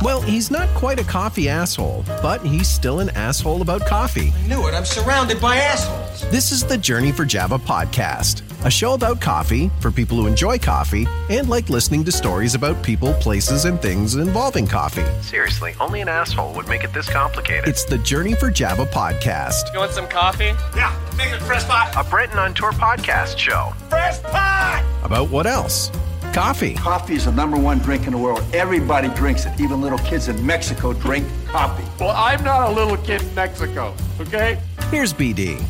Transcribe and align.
Well, 0.00 0.20
he's 0.20 0.48
not 0.50 0.68
quite 0.76 1.00
a 1.00 1.04
coffee 1.04 1.48
asshole, 1.48 2.04
but 2.22 2.40
he's 2.42 2.68
still 2.68 3.00
an 3.00 3.10
asshole 3.10 3.62
about 3.62 3.84
coffee. 3.84 4.32
I 4.44 4.46
knew 4.46 4.68
it. 4.68 4.74
I'm 4.74 4.84
surrounded 4.84 5.40
by 5.40 5.56
assholes. 5.56 6.30
This 6.30 6.52
is 6.52 6.64
the 6.64 6.78
Journey 6.78 7.10
for 7.10 7.24
Java 7.24 7.58
podcast, 7.58 8.42
a 8.64 8.70
show 8.70 8.94
about 8.94 9.20
coffee 9.20 9.72
for 9.80 9.90
people 9.90 10.16
who 10.16 10.28
enjoy 10.28 10.56
coffee 10.58 11.06
and 11.30 11.48
like 11.48 11.68
listening 11.68 12.04
to 12.04 12.12
stories 12.12 12.54
about 12.54 12.80
people, 12.84 13.12
places, 13.14 13.64
and 13.64 13.82
things 13.82 14.14
involving 14.14 14.68
coffee. 14.68 15.04
Seriously, 15.20 15.74
only 15.80 16.00
an 16.00 16.08
asshole 16.08 16.54
would 16.54 16.68
make 16.68 16.84
it 16.84 16.92
this 16.92 17.08
complicated. 17.08 17.66
It's 17.68 17.84
the 17.84 17.98
Journey 17.98 18.34
for 18.36 18.50
Java 18.52 18.86
podcast. 18.86 19.72
You 19.72 19.80
want 19.80 19.92
some 19.92 20.06
coffee? 20.06 20.52
Yeah, 20.76 20.96
make 21.16 21.32
it 21.32 21.40
fresh 21.42 21.64
pot. 21.64 21.92
a 21.96 22.08
Brenton 22.08 22.38
on 22.38 22.54
Tour 22.54 22.70
podcast 22.72 23.36
show. 23.36 23.72
Fresh 23.88 24.22
pot. 24.22 24.84
About 25.02 25.28
what 25.30 25.46
else? 25.48 25.90
Coffee. 26.32 26.74
Coffee 26.74 27.14
is 27.14 27.24
the 27.24 27.32
number 27.32 27.56
one 27.56 27.78
drink 27.78 28.06
in 28.06 28.12
the 28.12 28.18
world. 28.18 28.44
Everybody 28.52 29.08
drinks 29.08 29.46
it. 29.46 29.58
Even 29.60 29.80
little 29.80 29.98
kids 29.98 30.28
in 30.28 30.44
Mexico 30.44 30.92
drink 30.92 31.26
coffee. 31.46 31.84
Well, 31.98 32.14
I'm 32.14 32.44
not 32.44 32.70
a 32.70 32.72
little 32.72 32.96
kid 32.96 33.22
in 33.22 33.34
Mexico, 33.34 33.94
okay? 34.20 34.60
Here's 34.90 35.12
BD. 35.12 35.62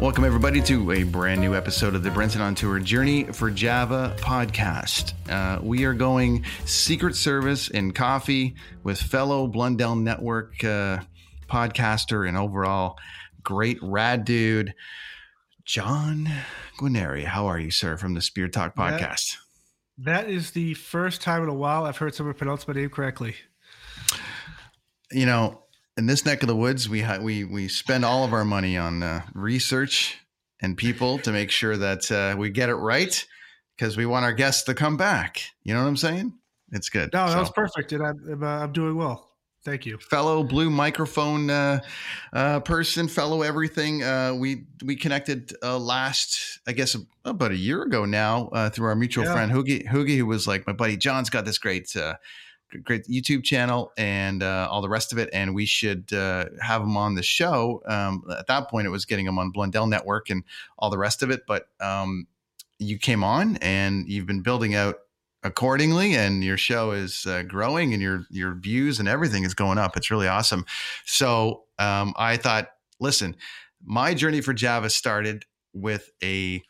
Welcome, 0.00 0.24
everybody, 0.24 0.62
to 0.62 0.92
a 0.92 1.02
brand 1.02 1.40
new 1.40 1.56
episode 1.56 1.96
of 1.96 2.04
the 2.04 2.10
Brenton 2.12 2.40
on 2.40 2.54
Tour 2.54 2.78
Journey 2.78 3.24
for 3.24 3.50
Java 3.50 4.14
podcast. 4.18 5.12
Uh, 5.28 5.60
we 5.60 5.84
are 5.84 5.92
going 5.92 6.44
Secret 6.64 7.16
Service 7.16 7.68
and 7.68 7.92
coffee 7.92 8.54
with 8.84 9.00
fellow 9.00 9.48
Blundell 9.48 9.96
Network 9.96 10.62
uh, 10.62 11.00
podcaster 11.50 12.28
and 12.28 12.36
overall 12.36 12.96
great 13.42 13.78
rad 13.82 14.24
dude, 14.24 14.74
John 15.64 16.28
Guarneri. 16.78 17.24
How 17.24 17.46
are 17.46 17.58
you, 17.58 17.70
sir, 17.70 17.96
from 17.96 18.14
the 18.14 18.20
Spear 18.22 18.48
Talk 18.48 18.74
podcast? 18.74 19.36
That 19.98 20.28
is 20.30 20.52
the 20.52 20.74
first 20.74 21.20
time 21.22 21.42
in 21.42 21.48
a 21.48 21.54
while 21.54 21.84
I've 21.84 21.96
heard 21.96 22.14
someone 22.14 22.34
pronounce 22.34 22.68
my 22.68 22.74
name 22.74 22.90
correctly. 22.90 23.34
You 25.10 25.26
know, 25.26 25.62
in 25.96 26.06
this 26.06 26.24
neck 26.24 26.42
of 26.42 26.48
the 26.48 26.56
woods, 26.56 26.88
we 26.88 27.00
ha- 27.02 27.18
we 27.20 27.44
we 27.44 27.68
spend 27.68 28.04
all 28.04 28.24
of 28.24 28.32
our 28.32 28.44
money 28.44 28.76
on 28.76 29.02
uh, 29.02 29.22
research 29.34 30.18
and 30.60 30.76
people 30.76 31.18
to 31.20 31.32
make 31.32 31.50
sure 31.50 31.76
that 31.76 32.10
uh, 32.12 32.36
we 32.38 32.50
get 32.50 32.68
it 32.68 32.74
right 32.76 33.26
because 33.76 33.96
we 33.96 34.06
want 34.06 34.24
our 34.24 34.32
guests 34.32 34.62
to 34.64 34.74
come 34.74 34.96
back. 34.96 35.42
You 35.64 35.74
know 35.74 35.82
what 35.82 35.88
I'm 35.88 35.96
saying? 35.96 36.34
It's 36.70 36.88
good. 36.90 37.10
No, 37.12 37.26
that 37.26 37.32
So, 37.32 37.40
was 37.40 37.50
perfect, 37.50 37.92
and 37.92 38.02
I'm 38.06 38.16
I'm, 38.30 38.42
uh, 38.42 38.46
I'm 38.64 38.72
doing 38.72 38.96
well. 38.96 39.27
Thank 39.64 39.84
you. 39.86 39.98
fellow 39.98 40.42
blue 40.44 40.70
microphone 40.70 41.50
uh, 41.50 41.80
uh, 42.32 42.60
person, 42.60 43.06
fellow 43.08 43.42
everything. 43.42 44.02
Uh, 44.02 44.32
we 44.34 44.64
we 44.84 44.96
connected 44.96 45.52
uh, 45.62 45.78
last, 45.78 46.60
I 46.66 46.72
guess, 46.72 46.96
about 47.24 47.50
a 47.50 47.56
year 47.56 47.82
ago 47.82 48.04
now 48.04 48.48
uh, 48.48 48.70
through 48.70 48.86
our 48.86 48.94
mutual 48.94 49.24
Yeah. 49.24 49.32
friend 49.32 49.52
Hoogie. 49.52 49.86
Hoogie, 49.86 50.16
who 50.16 50.26
was 50.26 50.46
like, 50.46 50.66
my 50.66 50.72
buddy 50.72 50.96
John's 50.96 51.28
got 51.30 51.44
this 51.44 51.58
great. 51.58 51.94
Uh, 51.96 52.14
Great 52.84 53.06
YouTube 53.06 53.44
channel 53.44 53.92
and 53.96 54.42
uh, 54.42 54.68
all 54.70 54.82
the 54.82 54.90
rest 54.90 55.10
of 55.10 55.16
it, 55.16 55.30
and 55.32 55.54
we 55.54 55.64
should 55.64 56.12
uh, 56.12 56.44
have 56.60 56.82
him 56.82 56.98
on 56.98 57.14
the 57.14 57.22
show. 57.22 57.82
Um, 57.86 58.22
at 58.38 58.46
that 58.48 58.68
point, 58.68 58.86
it 58.86 58.90
was 58.90 59.06
getting 59.06 59.24
him 59.24 59.38
on 59.38 59.52
Blundell 59.52 59.86
Network 59.86 60.28
and 60.28 60.44
all 60.78 60.90
the 60.90 60.98
rest 60.98 61.22
of 61.22 61.30
it. 61.30 61.46
But 61.46 61.66
um, 61.80 62.26
you 62.78 62.98
came 62.98 63.24
on, 63.24 63.56
and 63.62 64.06
you've 64.06 64.26
been 64.26 64.42
building 64.42 64.74
out 64.74 64.96
accordingly 65.42 66.14
and 66.14 66.42
your 66.42 66.56
show 66.56 66.90
is 66.90 67.26
uh, 67.26 67.42
growing 67.42 67.92
and 67.92 68.02
your 68.02 68.24
your 68.30 68.54
views 68.54 68.98
and 68.98 69.08
everything 69.08 69.44
is 69.44 69.54
going 69.54 69.78
up. 69.78 69.96
It's 69.96 70.10
really 70.10 70.28
awesome. 70.28 70.64
So 71.04 71.64
um, 71.78 72.12
i 72.16 72.36
thought 72.36 72.68
listen 73.00 73.36
my 73.84 74.14
journey 74.14 74.40
for 74.40 74.52
java 74.52 74.90
started 74.90 75.44
with 75.72 76.10
a 76.22 76.62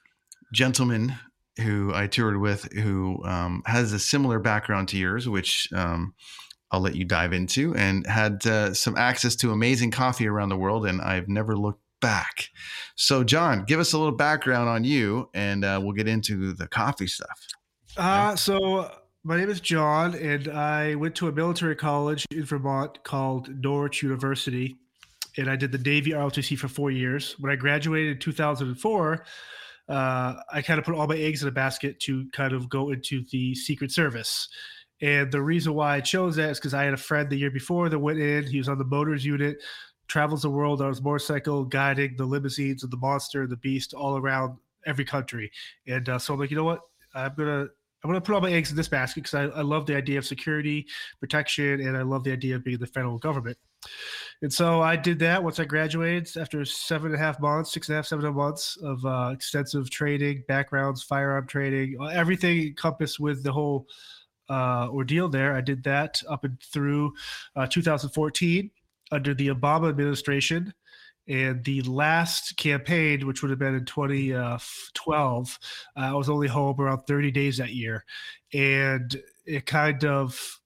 gentleman 0.52 1.14
who 1.60 1.92
i 1.94 2.06
toured 2.06 2.38
with 2.38 2.70
who 2.72 3.22
um, 3.24 3.62
has 3.66 3.92
a 3.92 3.98
similar 3.98 4.38
background 4.38 4.88
to 4.88 4.96
yours 4.96 5.28
which 5.28 5.68
um, 5.72 6.14
i'll 6.70 6.80
let 6.80 6.94
you 6.94 7.04
dive 7.04 7.32
into 7.32 7.74
and 7.74 8.06
had 8.06 8.46
uh, 8.46 8.72
some 8.72 8.96
access 8.96 9.34
to 9.34 9.50
amazing 9.50 9.90
coffee 9.90 10.26
around 10.26 10.48
the 10.48 10.56
world 10.56 10.86
and 10.86 11.00
i've 11.00 11.28
never 11.28 11.56
looked 11.56 11.82
back. 12.00 12.50
So 12.94 13.24
john 13.24 13.64
give 13.64 13.80
us 13.80 13.92
a 13.92 13.98
little 13.98 14.14
background 14.14 14.68
on 14.68 14.84
you 14.84 15.30
and 15.34 15.64
uh, 15.64 15.80
we'll 15.82 15.94
get 15.94 16.06
into 16.06 16.52
the 16.52 16.68
coffee 16.68 17.08
stuff 17.08 17.44
Uh, 17.98 18.36
so 18.36 18.88
my 19.24 19.36
name 19.36 19.50
is 19.50 19.60
John, 19.60 20.14
and 20.14 20.46
I 20.46 20.94
went 20.94 21.16
to 21.16 21.26
a 21.26 21.32
military 21.32 21.74
college 21.74 22.24
in 22.30 22.44
Vermont 22.44 23.02
called 23.02 23.48
Norwich 23.48 24.04
University, 24.04 24.76
and 25.36 25.50
I 25.50 25.56
did 25.56 25.72
the 25.72 25.78
Navy 25.78 26.12
ROTC 26.12 26.56
for 26.56 26.68
four 26.68 26.92
years. 26.92 27.34
When 27.40 27.50
I 27.50 27.56
graduated 27.56 28.12
in 28.12 28.18
2004, 28.20 29.24
uh, 29.88 30.34
I 30.52 30.62
kind 30.62 30.78
of 30.78 30.84
put 30.84 30.94
all 30.94 31.08
my 31.08 31.16
eggs 31.16 31.42
in 31.42 31.48
a 31.48 31.52
basket 31.52 31.98
to 32.02 32.30
kind 32.30 32.52
of 32.52 32.68
go 32.68 32.90
into 32.90 33.24
the 33.32 33.56
Secret 33.56 33.90
Service. 33.90 34.48
And 35.00 35.32
the 35.32 35.42
reason 35.42 35.74
why 35.74 35.96
I 35.96 36.00
chose 36.00 36.36
that 36.36 36.50
is 36.50 36.58
because 36.60 36.74
I 36.74 36.84
had 36.84 36.94
a 36.94 36.98
friend 36.98 37.28
the 37.28 37.36
year 37.36 37.50
before 37.50 37.88
that 37.88 37.98
went 37.98 38.20
in. 38.20 38.44
He 38.44 38.58
was 38.58 38.68
on 38.68 38.78
the 38.78 38.84
motors 38.84 39.24
unit, 39.24 39.60
travels 40.06 40.42
the 40.42 40.50
world 40.50 40.80
on 40.80 40.88
his 40.88 41.02
motorcycle, 41.02 41.64
guiding 41.64 42.14
the 42.16 42.26
limousines 42.26 42.84
and 42.84 42.92
the 42.92 42.96
monster, 42.96 43.42
and 43.42 43.50
the 43.50 43.56
beast, 43.56 43.92
all 43.92 44.16
around 44.16 44.56
every 44.86 45.04
country. 45.04 45.50
And 45.88 46.08
uh, 46.08 46.20
so 46.20 46.34
I'm 46.34 46.38
like, 46.38 46.52
you 46.52 46.56
know 46.56 46.62
what? 46.62 46.82
I'm 47.14 47.34
gonna 47.36 47.68
I'm 48.02 48.10
gonna 48.10 48.20
put 48.20 48.34
all 48.34 48.40
my 48.40 48.52
eggs 48.52 48.70
in 48.70 48.76
this 48.76 48.88
basket 48.88 49.24
because 49.24 49.34
I, 49.34 49.58
I 49.58 49.62
love 49.62 49.86
the 49.86 49.96
idea 49.96 50.18
of 50.18 50.26
security, 50.26 50.86
protection, 51.20 51.80
and 51.80 51.96
I 51.96 52.02
love 52.02 52.24
the 52.24 52.32
idea 52.32 52.56
of 52.56 52.64
being 52.64 52.78
the 52.78 52.86
federal 52.86 53.18
government. 53.18 53.58
And 54.42 54.52
so 54.52 54.80
I 54.80 54.96
did 54.96 55.18
that 55.20 55.42
once 55.42 55.58
I 55.58 55.64
graduated 55.64 56.36
after 56.36 56.64
seven 56.64 57.06
and 57.08 57.16
a 57.16 57.18
half 57.18 57.40
months, 57.40 57.72
six 57.72 57.88
and 57.88 57.94
a 57.94 57.96
half, 57.96 58.06
seven 58.06 58.32
months 58.34 58.76
of 58.82 59.04
uh, 59.04 59.30
extensive 59.32 59.90
training, 59.90 60.44
backgrounds, 60.46 61.02
firearm 61.02 61.46
training, 61.46 61.96
uh, 62.00 62.06
everything 62.06 62.60
encompassed 62.60 63.18
with 63.18 63.42
the 63.42 63.52
whole 63.52 63.86
uh, 64.48 64.88
ordeal 64.90 65.28
there. 65.28 65.54
I 65.54 65.60
did 65.60 65.82
that 65.84 66.22
up 66.28 66.44
and 66.44 66.60
through 66.62 67.12
uh, 67.56 67.66
2014 67.66 68.70
under 69.10 69.34
the 69.34 69.48
Obama 69.48 69.88
administration. 69.88 70.72
And 71.28 71.62
the 71.64 71.82
last 71.82 72.56
campaign, 72.56 73.26
which 73.26 73.42
would 73.42 73.50
have 73.50 73.58
been 73.58 73.74
in 73.74 73.84
2012, 73.84 75.58
uh, 75.96 76.00
I 76.00 76.14
was 76.14 76.30
only 76.30 76.48
home 76.48 76.80
around 76.80 77.02
30 77.06 77.30
days 77.30 77.58
that 77.58 77.74
year. 77.74 78.04
And 78.54 79.14
it 79.44 79.66
kind 79.66 80.04
of, 80.04 80.60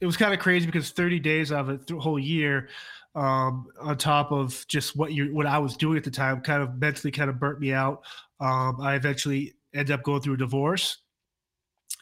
it 0.00 0.06
was 0.06 0.16
kind 0.16 0.34
of 0.34 0.40
crazy 0.40 0.66
because 0.66 0.90
30 0.90 1.20
days 1.20 1.52
of 1.52 1.68
a 1.68 1.78
whole 2.00 2.18
year, 2.18 2.68
um, 3.14 3.66
on 3.80 3.96
top 3.98 4.32
of 4.32 4.64
just 4.68 4.96
what 4.96 5.12
you 5.12 5.34
what 5.34 5.46
I 5.46 5.58
was 5.58 5.76
doing 5.76 5.96
at 5.98 6.04
the 6.04 6.10
time, 6.10 6.40
kind 6.40 6.62
of 6.62 6.80
mentally 6.80 7.12
kind 7.12 7.30
of 7.30 7.38
burnt 7.38 7.60
me 7.60 7.72
out. 7.72 8.02
Um, 8.40 8.80
I 8.80 8.94
eventually 8.94 9.54
ended 9.74 9.92
up 9.92 10.02
going 10.02 10.22
through 10.22 10.34
a 10.34 10.38
divorce. 10.38 10.98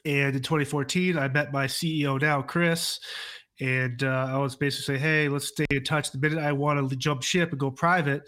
And 0.04 0.34
in 0.34 0.42
2014, 0.42 1.19
I 1.19 1.28
met 1.28 1.53
my 1.53 1.66
CEO 1.66 2.21
now, 2.21 2.41
Chris, 2.41 3.00
and 3.60 4.03
uh, 4.03 4.28
I 4.31 4.38
was 4.38 4.56
basically 4.56 4.98
saying, 4.98 5.00
"Hey, 5.00 5.28
let's 5.28 5.48
stay 5.48 5.66
in 5.71 5.84
touch. 5.84 6.10
The 6.10 6.19
minute 6.19 6.38
I 6.38 6.53
want 6.53 6.88
to 6.88 6.97
jump 6.97 7.22
ship 7.22 7.50
and 7.50 7.60
go 7.60 7.71
private, 7.71 8.22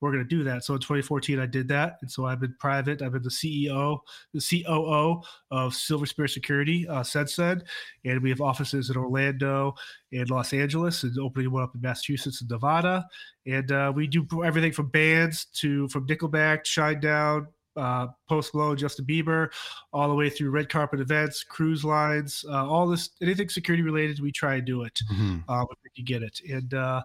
we're 0.00 0.12
going 0.12 0.24
to 0.24 0.28
do 0.28 0.44
that." 0.44 0.64
So 0.64 0.74
in 0.74 0.80
2014, 0.80 1.38
I 1.38 1.46
did 1.46 1.68
that, 1.68 1.98
and 2.00 2.10
so 2.10 2.24
I've 2.24 2.40
been 2.40 2.54
private. 2.58 3.02
I've 3.02 3.12
been 3.12 3.22
the 3.22 3.28
CEO, 3.28 3.98
the 4.32 4.64
COO 4.64 5.20
of 5.50 5.74
Silver 5.74 6.06
Spear 6.06 6.28
Security 6.28 6.88
uh, 6.88 7.02
since 7.02 7.36
then, 7.36 7.62
and 8.04 8.22
we 8.22 8.30
have 8.30 8.40
offices 8.40 8.88
in 8.90 8.96
Orlando 8.96 9.74
and 10.12 10.28
Los 10.30 10.52
Angeles, 10.52 11.02
and 11.02 11.18
opening 11.18 11.52
one 11.52 11.62
up 11.62 11.74
in 11.74 11.80
Massachusetts 11.82 12.40
and 12.40 12.50
Nevada. 12.50 13.06
And 13.46 13.70
uh, 13.70 13.92
we 13.94 14.06
do 14.06 14.26
everything 14.44 14.72
from 14.72 14.88
bands 14.88 15.46
to 15.56 15.88
from 15.88 16.06
Nickelback, 16.06 16.64
Shinedown, 16.64 17.46
uh, 17.78 18.08
Post 18.28 18.54
Malone, 18.54 18.76
Justin 18.76 19.06
Bieber, 19.06 19.50
all 19.92 20.08
the 20.08 20.14
way 20.14 20.28
through 20.28 20.50
red 20.50 20.68
carpet 20.68 21.00
events, 21.00 21.44
cruise 21.44 21.84
lines, 21.84 22.44
uh, 22.48 22.68
all 22.68 22.86
this 22.86 23.10
anything 23.22 23.48
security 23.48 23.82
related, 23.82 24.20
we 24.20 24.32
try 24.32 24.56
and 24.56 24.66
do 24.66 24.82
it 24.82 25.00
uh, 25.48 25.64
if 25.70 25.78
we 25.84 25.90
can 25.94 26.04
get 26.04 26.22
it. 26.22 26.40
And 26.50 26.74
uh, 26.74 27.02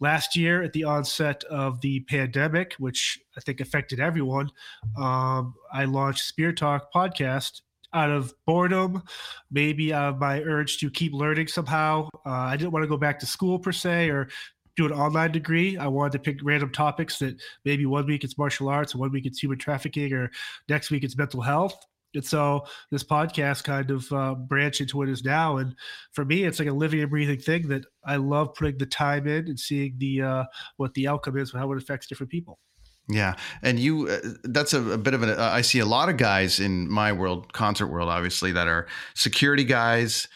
last 0.00 0.36
year, 0.36 0.62
at 0.62 0.72
the 0.72 0.84
onset 0.84 1.44
of 1.44 1.80
the 1.80 2.00
pandemic, 2.00 2.74
which 2.78 3.18
I 3.36 3.40
think 3.40 3.60
affected 3.60 4.00
everyone, 4.00 4.50
um, 4.98 5.54
I 5.72 5.84
launched 5.84 6.24
Spear 6.24 6.52
Talk 6.52 6.92
podcast 6.94 7.62
out 7.92 8.10
of 8.10 8.34
boredom, 8.46 9.02
maybe 9.50 9.92
out 9.92 10.14
of 10.14 10.18
my 10.18 10.42
urge 10.42 10.78
to 10.78 10.90
keep 10.90 11.14
learning 11.14 11.48
somehow. 11.48 12.08
Uh, 12.26 12.30
I 12.30 12.56
didn't 12.56 12.72
want 12.72 12.82
to 12.82 12.88
go 12.88 12.96
back 12.96 13.18
to 13.20 13.26
school 13.26 13.58
per 13.58 13.72
se 13.72 14.10
or 14.10 14.28
do 14.76 14.86
an 14.86 14.92
online 14.92 15.32
degree. 15.32 15.76
I 15.76 15.86
wanted 15.86 16.12
to 16.12 16.18
pick 16.18 16.38
random 16.42 16.70
topics 16.70 17.18
that 17.18 17.40
maybe 17.64 17.86
one 17.86 18.06
week 18.06 18.24
it's 18.24 18.38
martial 18.38 18.68
arts, 18.68 18.94
one 18.94 19.10
week 19.10 19.26
it's 19.26 19.42
human 19.42 19.58
trafficking, 19.58 20.12
or 20.12 20.30
next 20.68 20.90
week 20.90 21.02
it's 21.02 21.16
mental 21.16 21.40
health. 21.40 21.76
And 22.14 22.24
so 22.24 22.64
this 22.90 23.04
podcast 23.04 23.64
kind 23.64 23.90
of 23.90 24.10
uh, 24.12 24.34
branched 24.34 24.80
into 24.80 24.96
what 24.96 25.08
is 25.08 25.24
now. 25.24 25.58
And 25.58 25.74
for 26.12 26.24
me, 26.24 26.44
it's 26.44 26.58
like 26.58 26.68
a 26.68 26.72
living 26.72 27.00
and 27.00 27.10
breathing 27.10 27.40
thing 27.40 27.68
that 27.68 27.84
I 28.04 28.16
love 28.16 28.54
putting 28.54 28.78
the 28.78 28.86
time 28.86 29.26
in 29.26 29.48
and 29.48 29.58
seeing 29.58 29.96
the 29.98 30.22
uh, 30.22 30.44
what 30.76 30.94
the 30.94 31.08
outcome 31.08 31.36
is, 31.36 31.52
how 31.52 31.70
it 31.72 31.78
affects 31.78 32.06
different 32.06 32.30
people. 32.30 32.58
Yeah, 33.08 33.34
and 33.62 33.78
you 33.78 34.08
uh, 34.08 34.20
that's 34.44 34.72
a, 34.72 34.82
a, 34.92 34.98
bit 34.98 35.14
of 35.14 35.22
an 35.22 35.30
uh, 35.30 35.50
I 35.52 35.60
see 35.60 35.78
a 35.78 35.86
lot 35.86 36.08
of 36.08 36.16
guys 36.16 36.58
in 36.58 36.90
my 36.90 37.12
world, 37.12 37.52
concert 37.52 37.86
world, 37.86 38.08
obviously, 38.08 38.50
that 38.52 38.66
are 38.66 38.88
security 39.14 39.62
guys 39.62 40.26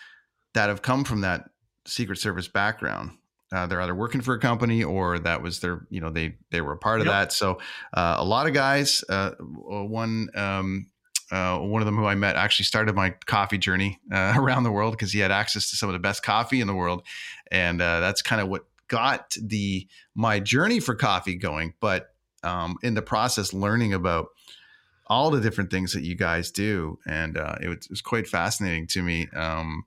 that 0.55 0.69
have 0.69 0.83
come 0.83 1.05
from 1.05 1.23
that 1.23 1.51
Secret 1.87 2.19
Service 2.19 2.47
background. 2.47 3.11
Uh, 3.53 3.67
they're 3.67 3.81
either 3.81 3.95
working 3.95 4.21
for 4.21 4.35
a 4.35 4.39
company 4.39 4.85
or 4.85 5.19
that 5.19 5.43
was 5.43 5.61
their, 5.61 5.87
you 5.91 6.01
know, 6.01 6.11
they 6.11 6.37
they 6.51 6.61
were 6.61 6.73
a 6.73 6.79
part 6.79 7.01
of 7.01 7.07
yep. 7.07 7.13
that. 7.13 7.33
So 7.33 7.59
uh, 7.93 8.17
a 8.19 8.25
lot 8.25 8.47
of 8.47 8.55
guys. 8.55 9.05
Uh, 9.09 9.33
one 9.41 10.29
um, 10.35 10.87
uh, 11.33 11.59
one 11.59 11.83
of 11.83 11.87
them 11.87 11.97
who 11.97 12.07
I 12.07 12.15
met 12.15 12.37
actually 12.37 12.65
started 12.65 12.95
my 12.95 13.11
coffee 13.27 13.59
journey 13.59 13.99
uh, 14.13 14.35
around 14.37 14.65
the 14.65 14.73
world 14.73 14.93
because 14.93 15.13
he 15.13 15.19
had 15.21 15.31
access 15.31 15.71
to 15.71 15.77
some 15.77 15.89
of 15.89 15.93
the 15.95 15.99
best 16.01 16.23
coffee 16.23 16.61
in 16.61 16.67
the 16.67 16.75
world, 16.75 17.03
and 17.51 17.81
uh, 17.81 18.01
that's 18.01 18.23
kind 18.23 18.41
of 18.41 18.49
what 18.49 18.65
got 18.89 19.37
the 19.41 19.87
my 20.15 20.41
journey 20.41 20.81
for 20.81 20.95
coffee 20.95 21.37
going. 21.37 21.75
But 21.81 22.15
um, 22.43 22.77
in 22.83 22.95
the 22.95 23.03
process, 23.03 23.53
learning 23.53 23.95
about 23.95 24.29
all 25.07 25.31
the 25.31 25.41
different 25.41 25.71
things 25.71 25.93
that 25.93 26.03
you 26.03 26.15
guys 26.15 26.53
do, 26.53 26.99
and 27.05 27.37
it 27.37 27.69
was, 27.69 27.79
it, 27.79 27.91
was, 27.91 28.01
quite 28.01 28.29
fascinating 28.29 28.87
to 28.89 29.03
me. 29.03 29.29
Um, 29.35 29.85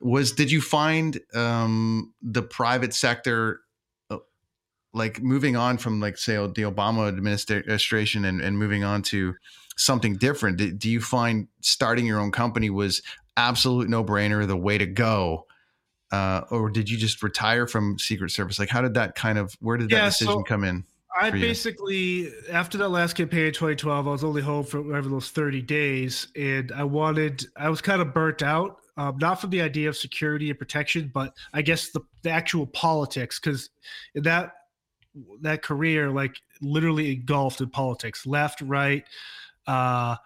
was 0.00 0.32
did 0.32 0.50
you 0.50 0.60
find 0.60 1.20
um, 1.34 2.14
the 2.22 2.42
private 2.42 2.94
sector 2.94 3.60
uh, 4.10 4.18
like 4.94 5.22
moving 5.22 5.56
on 5.56 5.78
from 5.78 6.00
like 6.00 6.16
say 6.16 6.34
the 6.36 6.62
Obama 6.62 7.08
administration 7.08 8.24
and, 8.24 8.40
and 8.40 8.58
moving 8.58 8.82
on 8.82 9.02
to 9.02 9.34
something 9.76 10.16
different? 10.16 10.56
Do, 10.56 10.72
do 10.72 10.90
you 10.90 11.00
find 11.00 11.48
starting 11.60 12.06
your 12.06 12.18
own 12.18 12.32
company 12.32 12.70
was 12.70 13.02
absolute 13.36 13.88
no 13.88 14.02
brainer, 14.04 14.46
the 14.46 14.56
way 14.56 14.78
to 14.78 14.86
go? 14.86 15.46
Uh, 16.10 16.42
or 16.50 16.70
did 16.70 16.90
you 16.90 16.96
just 16.96 17.22
retire 17.22 17.66
from 17.66 17.98
Secret 17.98 18.30
Service? 18.30 18.58
Like, 18.58 18.68
how 18.68 18.82
did 18.82 18.94
that 18.94 19.14
kind 19.14 19.38
of 19.38 19.54
where 19.60 19.76
did 19.76 19.90
that 19.90 19.96
yeah, 19.96 20.04
decision 20.06 20.34
so 20.34 20.42
come 20.42 20.64
in? 20.64 20.84
I 21.20 21.30
basically 21.30 22.32
after 22.50 22.78
that 22.78 22.88
last 22.88 23.14
campaign 23.14 23.46
in 23.46 23.52
2012, 23.52 24.06
I 24.06 24.10
was 24.10 24.24
only 24.24 24.42
home 24.42 24.64
for 24.64 24.80
whatever 24.80 25.08
those 25.08 25.30
30 25.30 25.62
days, 25.62 26.28
and 26.34 26.72
I 26.72 26.84
wanted 26.84 27.46
I 27.56 27.68
was 27.68 27.80
kind 27.80 28.00
of 28.00 28.14
burnt 28.14 28.42
out 28.42 28.78
um, 29.00 29.16
not 29.16 29.40
from 29.40 29.48
the 29.48 29.62
idea 29.62 29.88
of 29.88 29.96
security 29.96 30.50
and 30.50 30.58
protection, 30.58 31.10
but 31.14 31.34
I 31.54 31.62
guess 31.62 31.88
the, 31.88 32.02
the 32.20 32.28
actual 32.28 32.66
politics. 32.66 33.40
Because 33.40 33.70
that 34.14 34.52
that 35.40 35.62
career, 35.62 36.10
like 36.10 36.36
literally 36.60 37.14
engulfed 37.14 37.62
in 37.62 37.70
politics, 37.70 38.26
left, 38.26 38.60
right. 38.60 39.02
Uh, 39.66 40.16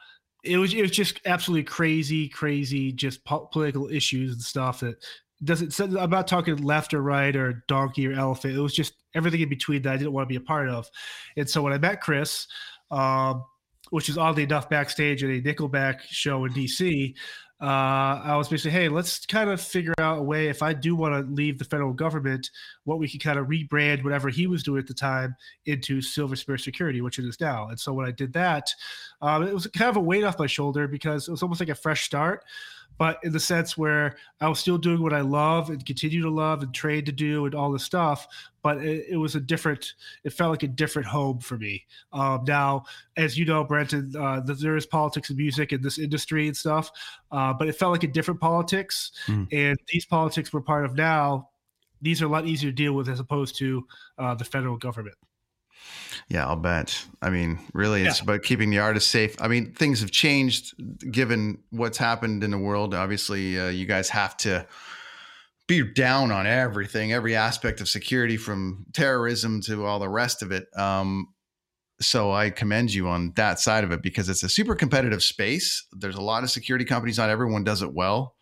it 0.42 0.56
was 0.56 0.74
it 0.74 0.82
was 0.82 0.90
just 0.90 1.20
absolutely 1.24 1.62
crazy, 1.62 2.28
crazy, 2.28 2.90
just 2.90 3.24
po- 3.24 3.46
political 3.52 3.88
issues 3.88 4.32
and 4.32 4.42
stuff 4.42 4.80
that 4.80 4.96
doesn't. 5.44 5.96
I'm 5.96 6.10
not 6.10 6.26
talking 6.26 6.56
left 6.56 6.94
or 6.94 7.00
right 7.02 7.36
or 7.36 7.64
donkey 7.68 8.08
or 8.08 8.12
elephant. 8.12 8.56
It 8.56 8.60
was 8.60 8.74
just 8.74 8.94
everything 9.14 9.40
in 9.40 9.48
between 9.48 9.82
that 9.82 9.92
I 9.92 9.96
didn't 9.98 10.12
want 10.12 10.28
to 10.28 10.32
be 10.32 10.36
a 10.36 10.40
part 10.40 10.68
of. 10.68 10.90
And 11.36 11.48
so 11.48 11.62
when 11.62 11.72
I 11.72 11.78
met 11.78 12.00
Chris, 12.00 12.48
um, 12.90 13.44
which 13.90 14.08
is 14.08 14.18
oddly 14.18 14.42
enough 14.42 14.68
backstage 14.68 15.22
at 15.22 15.30
a 15.30 15.40
Nickelback 15.40 16.00
show 16.08 16.44
in 16.44 16.52
DC, 16.52 17.14
uh, 17.64 18.20
I 18.22 18.36
was 18.36 18.48
basically, 18.48 18.72
hey, 18.72 18.88
let's 18.90 19.24
kind 19.24 19.48
of 19.48 19.58
figure 19.58 19.94
out 19.98 20.18
a 20.18 20.22
way 20.22 20.48
if 20.48 20.62
I 20.62 20.74
do 20.74 20.94
want 20.94 21.14
to 21.14 21.32
leave 21.32 21.58
the 21.58 21.64
federal 21.64 21.94
government, 21.94 22.50
what 22.84 22.98
we 22.98 23.08
could 23.08 23.22
kind 23.22 23.38
of 23.38 23.46
rebrand 23.46 24.04
whatever 24.04 24.28
he 24.28 24.46
was 24.46 24.62
doing 24.62 24.80
at 24.80 24.86
the 24.86 24.92
time 24.92 25.34
into 25.64 26.02
Silver 26.02 26.36
Spear 26.36 26.58
Security, 26.58 27.00
which 27.00 27.18
it 27.18 27.24
is 27.24 27.40
now. 27.40 27.68
And 27.68 27.80
so 27.80 27.94
when 27.94 28.06
I 28.06 28.10
did 28.10 28.34
that, 28.34 28.70
um, 29.22 29.46
it 29.46 29.54
was 29.54 29.66
kind 29.68 29.88
of 29.88 29.96
a 29.96 30.00
weight 30.00 30.24
off 30.24 30.38
my 30.38 30.46
shoulder 30.46 30.86
because 30.86 31.26
it 31.26 31.30
was 31.30 31.42
almost 31.42 31.60
like 31.60 31.70
a 31.70 31.74
fresh 31.74 32.04
start 32.04 32.44
but 32.98 33.18
in 33.22 33.32
the 33.32 33.40
sense 33.40 33.76
where 33.76 34.16
I 34.40 34.48
was 34.48 34.58
still 34.58 34.78
doing 34.78 35.02
what 35.02 35.12
I 35.12 35.20
love 35.20 35.70
and 35.70 35.84
continue 35.84 36.22
to 36.22 36.30
love 36.30 36.62
and 36.62 36.72
train 36.72 37.04
to 37.06 37.12
do 37.12 37.44
and 37.44 37.54
all 37.54 37.72
this 37.72 37.84
stuff. 37.84 38.26
But 38.62 38.78
it, 38.78 39.06
it 39.10 39.16
was 39.16 39.34
a 39.34 39.40
different, 39.40 39.94
it 40.22 40.32
felt 40.32 40.50
like 40.50 40.62
a 40.62 40.68
different 40.68 41.08
home 41.08 41.40
for 41.40 41.58
me. 41.58 41.84
Um, 42.12 42.44
now, 42.46 42.84
as 43.16 43.36
you 43.36 43.44
know, 43.44 43.64
Brenton, 43.64 44.12
uh, 44.18 44.40
there 44.40 44.76
is 44.76 44.86
politics 44.86 45.28
and 45.28 45.38
music 45.38 45.72
in 45.72 45.82
this 45.82 45.98
industry 45.98 46.46
and 46.46 46.56
stuff, 46.56 46.90
uh, 47.30 47.52
but 47.52 47.68
it 47.68 47.76
felt 47.76 47.92
like 47.92 48.04
a 48.04 48.08
different 48.08 48.40
politics. 48.40 49.12
Mm. 49.26 49.48
And 49.52 49.78
these 49.88 50.06
politics 50.06 50.52
we're 50.52 50.60
part 50.60 50.84
of 50.84 50.94
now, 50.94 51.48
these 52.00 52.22
are 52.22 52.26
a 52.26 52.28
lot 52.28 52.46
easier 52.46 52.70
to 52.70 52.74
deal 52.74 52.92
with 52.92 53.08
as 53.08 53.20
opposed 53.20 53.56
to 53.58 53.86
uh, 54.18 54.34
the 54.34 54.44
federal 54.44 54.76
government. 54.76 55.16
Yeah, 56.28 56.46
I'll 56.46 56.56
bet. 56.56 57.04
I 57.20 57.30
mean, 57.30 57.58
really, 57.72 58.02
it's 58.04 58.18
yeah. 58.18 58.24
about 58.24 58.42
keeping 58.42 58.70
the 58.70 58.78
artist 58.78 59.10
safe. 59.10 59.36
I 59.40 59.48
mean, 59.48 59.72
things 59.74 60.00
have 60.00 60.10
changed 60.10 60.74
given 61.10 61.58
what's 61.70 61.98
happened 61.98 62.42
in 62.42 62.50
the 62.50 62.58
world. 62.58 62.94
Obviously, 62.94 63.58
uh, 63.58 63.68
you 63.68 63.86
guys 63.86 64.08
have 64.08 64.36
to 64.38 64.66
be 65.66 65.82
down 65.82 66.30
on 66.30 66.46
everything, 66.46 67.12
every 67.12 67.36
aspect 67.36 67.80
of 67.80 67.88
security, 67.88 68.36
from 68.36 68.86
terrorism 68.92 69.60
to 69.62 69.84
all 69.84 69.98
the 69.98 70.08
rest 70.08 70.42
of 70.42 70.52
it. 70.52 70.66
Um, 70.76 71.28
so 72.00 72.32
I 72.32 72.50
commend 72.50 72.92
you 72.92 73.08
on 73.08 73.32
that 73.36 73.60
side 73.60 73.84
of 73.84 73.92
it 73.92 74.02
because 74.02 74.28
it's 74.28 74.42
a 74.42 74.48
super 74.48 74.74
competitive 74.74 75.22
space. 75.22 75.86
There's 75.92 76.16
a 76.16 76.22
lot 76.22 76.42
of 76.42 76.50
security 76.50 76.84
companies. 76.84 77.18
Not 77.18 77.30
everyone 77.30 77.64
does 77.64 77.82
it 77.82 77.94
well. 77.94 78.34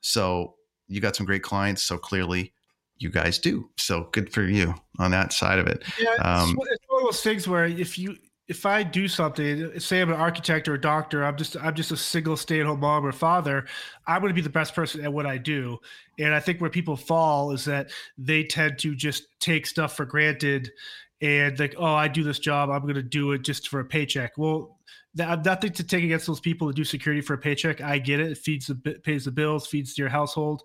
So 0.00 0.54
you 0.88 1.00
got 1.00 1.16
some 1.16 1.26
great 1.26 1.42
clients. 1.42 1.82
So 1.82 1.96
clearly, 1.96 2.52
you 2.98 3.10
guys 3.10 3.38
do. 3.38 3.68
So 3.76 4.08
good 4.12 4.32
for 4.32 4.42
you 4.42 4.74
on 4.98 5.10
that 5.12 5.32
side 5.32 5.58
of 5.58 5.66
it. 5.66 5.84
Yeah, 5.98 6.12
it's, 6.12 6.24
um, 6.24 6.58
it's 6.70 6.84
one 6.88 7.02
of 7.02 7.06
those 7.06 7.22
things 7.22 7.46
where 7.46 7.64
if 7.64 7.98
you 7.98 8.16
if 8.48 8.64
I 8.64 8.82
do 8.82 9.08
something, 9.08 9.78
say 9.78 10.00
I'm 10.00 10.08
an 10.08 10.16
architect 10.16 10.68
or 10.68 10.74
a 10.74 10.80
doctor, 10.80 11.22
I'm 11.22 11.36
just 11.36 11.56
I'm 11.58 11.74
just 11.74 11.92
a 11.92 11.96
single 11.96 12.36
stay-at-home 12.36 12.80
mom 12.80 13.04
or 13.04 13.12
father, 13.12 13.66
I'm 14.06 14.22
going 14.22 14.30
to 14.30 14.34
be 14.34 14.40
the 14.40 14.48
best 14.48 14.74
person 14.74 15.04
at 15.04 15.12
what 15.12 15.26
I 15.26 15.36
do. 15.36 15.78
And 16.18 16.34
I 16.34 16.40
think 16.40 16.60
where 16.60 16.70
people 16.70 16.96
fall 16.96 17.52
is 17.52 17.66
that 17.66 17.90
they 18.16 18.44
tend 18.44 18.78
to 18.78 18.94
just 18.94 19.26
take 19.38 19.66
stuff 19.66 19.96
for 19.96 20.06
granted 20.06 20.70
and 21.20 21.58
like, 21.58 21.74
oh, 21.76 21.84
I 21.84 22.08
do 22.08 22.22
this 22.22 22.38
job, 22.38 22.70
I'm 22.70 22.82
going 22.82 22.94
to 22.94 23.02
do 23.02 23.32
it 23.32 23.42
just 23.42 23.68
for 23.68 23.80
a 23.80 23.84
paycheck. 23.84 24.38
Well, 24.38 24.78
that, 25.14 25.44
nothing 25.44 25.72
to 25.72 25.84
take 25.84 26.04
against 26.04 26.26
those 26.26 26.40
people 26.40 26.66
who 26.66 26.72
do 26.72 26.84
security 26.84 27.20
for 27.20 27.34
a 27.34 27.38
paycheck. 27.38 27.80
I 27.80 27.98
get 27.98 28.20
it. 28.20 28.32
It 28.32 28.38
feeds 28.38 28.68
the 28.68 28.76
pays 29.02 29.24
the 29.24 29.30
bills, 29.30 29.66
feeds 29.66 29.98
your 29.98 30.08
household. 30.08 30.62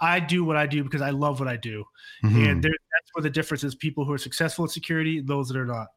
I 0.00 0.20
do 0.20 0.44
what 0.44 0.56
I 0.56 0.66
do 0.66 0.82
because 0.82 1.02
I 1.02 1.10
love 1.10 1.38
what 1.40 1.48
I 1.48 1.56
do, 1.56 1.84
mm-hmm. 2.24 2.44
and 2.44 2.62
there, 2.62 2.70
that's 2.70 3.10
where 3.12 3.22
the 3.22 3.30
difference 3.30 3.64
is: 3.64 3.74
people 3.74 4.04
who 4.04 4.12
are 4.12 4.18
successful 4.18 4.64
in 4.64 4.70
security, 4.70 5.20
those 5.20 5.48
that 5.48 5.56
are 5.56 5.66
not. 5.66 5.88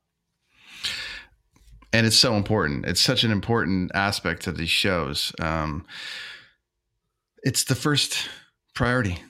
And 1.92 2.06
it's 2.08 2.18
so 2.18 2.36
important. 2.36 2.86
It's 2.86 3.02
such 3.02 3.24
an 3.24 3.32
important 3.32 3.92
aspect 3.94 4.48
of 4.48 4.58
these 4.58 4.70
shows. 4.70 5.32
Um, 5.40 5.86
it's 7.44 7.66
the 7.66 7.76
first 7.76 8.30
priority 8.74 9.22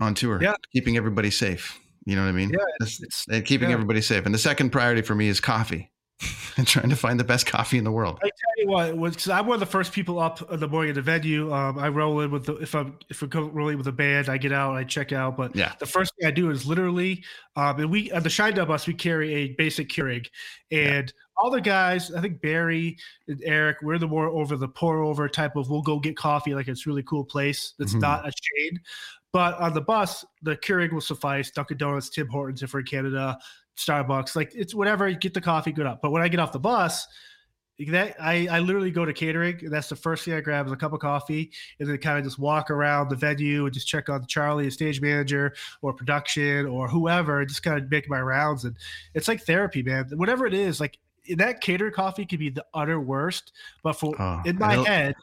on 0.00 0.14
tour. 0.14 0.40
Yeah, 0.42 0.54
keeping 0.72 0.96
everybody 0.96 1.30
safe. 1.30 1.78
You 2.04 2.16
know 2.16 2.22
what 2.22 2.28
I 2.28 2.32
mean? 2.32 2.50
Yeah, 2.50 2.64
it's, 2.80 3.02
it's, 3.02 3.26
and 3.30 3.44
keeping 3.44 3.68
yeah. 3.68 3.74
everybody 3.74 4.00
safe. 4.00 4.26
And 4.26 4.34
the 4.34 4.38
second 4.38 4.70
priority 4.70 5.02
for 5.02 5.14
me 5.14 5.28
is 5.28 5.40
coffee. 5.40 5.91
and 6.56 6.66
trying 6.66 6.90
to 6.90 6.96
find 6.96 7.18
the 7.18 7.24
best 7.24 7.46
coffee 7.46 7.78
in 7.78 7.84
the 7.84 7.90
world. 7.90 8.18
I 8.22 8.26
tell 8.28 8.64
you 8.64 8.68
what, 8.68 9.12
because 9.12 9.28
I'm 9.28 9.46
one 9.46 9.54
of 9.54 9.60
the 9.60 9.66
first 9.66 9.92
people 9.92 10.18
up 10.18 10.50
in 10.52 10.60
the 10.60 10.68
morning 10.68 10.90
at 10.90 10.94
the 10.96 11.02
venue. 11.02 11.52
Um, 11.52 11.78
I 11.78 11.88
roll 11.88 12.20
in 12.20 12.30
with 12.30 12.46
the 12.46 12.56
if 12.56 12.74
I'm 12.74 12.98
if 13.08 13.22
we're 13.22 13.28
rolling 13.28 13.78
with 13.78 13.86
a 13.86 13.92
band, 13.92 14.28
I 14.28 14.38
get 14.38 14.52
out, 14.52 14.74
I 14.74 14.84
check 14.84 15.12
out. 15.12 15.36
But 15.36 15.54
yeah, 15.56 15.72
the 15.78 15.86
first 15.86 16.12
thing 16.16 16.28
I 16.28 16.30
do 16.30 16.50
is 16.50 16.66
literally, 16.66 17.24
um, 17.56 17.80
and 17.80 17.90
we 17.90 18.10
at 18.12 18.22
the 18.22 18.28
Shinedown 18.28 18.68
bus 18.68 18.86
we 18.86 18.94
carry 18.94 19.32
a 19.34 19.48
basic 19.54 19.88
Keurig, 19.88 20.28
and 20.70 21.08
yeah. 21.08 21.42
all 21.42 21.50
the 21.50 21.60
guys, 21.60 22.12
I 22.12 22.20
think 22.20 22.40
Barry 22.40 22.98
and 23.28 23.40
Eric, 23.44 23.78
we're 23.82 23.98
the 23.98 24.08
more 24.08 24.28
over 24.28 24.56
the 24.56 24.68
pour 24.68 25.02
over 25.02 25.28
type 25.28 25.56
of 25.56 25.70
we'll 25.70 25.82
go 25.82 25.98
get 25.98 26.16
coffee 26.16 26.54
like 26.54 26.68
it's 26.68 26.86
really 26.86 27.02
cool 27.02 27.24
place 27.24 27.74
that's 27.78 27.92
mm-hmm. 27.92 28.00
not 28.00 28.28
a 28.28 28.32
chain. 28.32 28.80
But 29.32 29.58
on 29.58 29.72
the 29.72 29.80
bus, 29.80 30.26
the 30.42 30.56
Keurig 30.56 30.92
will 30.92 31.00
suffice. 31.00 31.50
Dunkin' 31.50 31.78
Donuts, 31.78 32.10
Tim 32.10 32.28
Hortons, 32.28 32.62
if 32.62 32.74
we're 32.74 32.80
in 32.80 32.86
Canada, 32.86 33.38
Starbucks, 33.76 34.36
like 34.36 34.52
it's 34.54 34.74
whatever. 34.74 35.10
Get 35.12 35.34
the 35.34 35.40
coffee, 35.40 35.72
good 35.72 35.86
up. 35.86 36.00
But 36.02 36.10
when 36.10 36.22
I 36.22 36.28
get 36.28 36.40
off 36.40 36.52
the 36.52 36.60
bus, 36.60 37.06
that 37.88 38.16
I, 38.20 38.46
I 38.50 38.60
literally 38.60 38.90
go 38.90 39.04
to 39.04 39.12
catering. 39.12 39.58
And 39.62 39.72
that's 39.72 39.88
the 39.88 39.96
first 39.96 40.24
thing 40.24 40.34
I 40.34 40.40
grab 40.40 40.66
is 40.66 40.72
a 40.72 40.76
cup 40.76 40.92
of 40.92 41.00
coffee, 41.00 41.50
and 41.80 41.88
then 41.88 41.98
kind 41.98 42.18
of 42.18 42.24
just 42.24 42.38
walk 42.38 42.70
around 42.70 43.08
the 43.08 43.16
venue 43.16 43.64
and 43.64 43.74
just 43.74 43.88
check 43.88 44.08
on 44.08 44.26
Charlie, 44.26 44.66
a 44.66 44.70
stage 44.70 45.00
manager, 45.00 45.54
or 45.80 45.92
production, 45.92 46.66
or 46.66 46.88
whoever, 46.88 47.40
and 47.40 47.48
just 47.48 47.62
kind 47.62 47.82
of 47.82 47.90
make 47.90 48.08
my 48.08 48.20
rounds. 48.20 48.64
And 48.64 48.76
it's 49.14 49.28
like 49.28 49.42
therapy, 49.42 49.82
man. 49.82 50.06
Whatever 50.14 50.46
it 50.46 50.54
is, 50.54 50.80
like 50.80 50.98
that 51.36 51.60
cater 51.60 51.90
coffee 51.90 52.26
could 52.26 52.38
be 52.38 52.50
the 52.50 52.64
utter 52.74 53.00
worst, 53.00 53.52
but 53.82 53.94
for 53.94 54.14
oh, 54.20 54.42
in 54.44 54.58
my 54.58 54.76
head, 54.76 55.14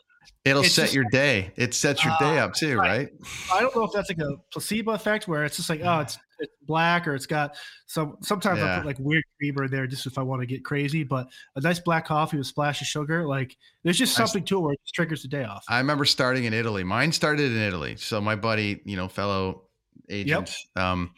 It'll 0.46 0.64
set 0.64 0.84
just, 0.84 0.94
your 0.94 1.06
day. 1.12 1.52
It 1.56 1.74
sets 1.74 2.04
your 2.04 2.14
uh, 2.14 2.20
day 2.20 2.40
up 2.40 2.54
too, 2.54 2.78
right? 2.78 3.10
I 3.54 3.60
don't 3.60 3.76
know 3.76 3.84
if 3.84 3.92
that's 3.92 4.10
like 4.10 4.20
a 4.20 4.38
placebo 4.52 4.94
effect 4.94 5.28
where 5.28 5.44
it's 5.44 5.58
just 5.58 5.70
like, 5.70 5.82
oh, 5.84 6.00
it's, 6.00 6.18
it's 6.40 6.56
black 6.64 7.08
or 7.08 7.16
it's 7.16 7.26
got 7.26 7.56
some. 7.88 8.18
Sometimes 8.22 8.60
yeah. 8.60 8.76
I 8.76 8.78
put 8.78 8.86
like 8.86 9.00
weird 9.00 9.24
creamer 9.38 9.66
in 9.66 9.72
there 9.72 9.88
just 9.88 10.06
if 10.06 10.18
I 10.18 10.22
want 10.22 10.42
to 10.42 10.46
get 10.46 10.64
crazy. 10.64 11.04
But 11.04 11.28
a 11.56 11.62
nice 11.62 11.80
black 11.80 12.06
coffee 12.06 12.38
with 12.38 12.46
a 12.46 12.50
splash 12.50 12.82
of 12.82 12.88
sugar, 12.88 13.28
like 13.28 13.58
there's 13.84 13.98
just 13.98 14.16
something 14.16 14.44
I, 14.44 14.46
to 14.46 14.58
it 14.58 14.62
where 14.62 14.74
it 14.74 14.80
just 14.84 14.96
triggers 14.96 15.22
the 15.22 15.28
day 15.28 15.44
off. 15.44 15.64
I 15.70 15.78
remember 15.78 16.06
starting 16.06 16.46
in 16.46 16.54
Italy. 16.54 16.84
Mine 16.84 17.12
started 17.12 17.52
in 17.52 17.58
Italy. 17.58 17.96
So 17.98 18.22
my 18.22 18.36
buddy, 18.36 18.82
you 18.86 18.98
know, 18.98 19.08
fellow 19.08 19.64
agent, 20.10 20.54
yep. 20.76 20.84
um, 20.84 21.12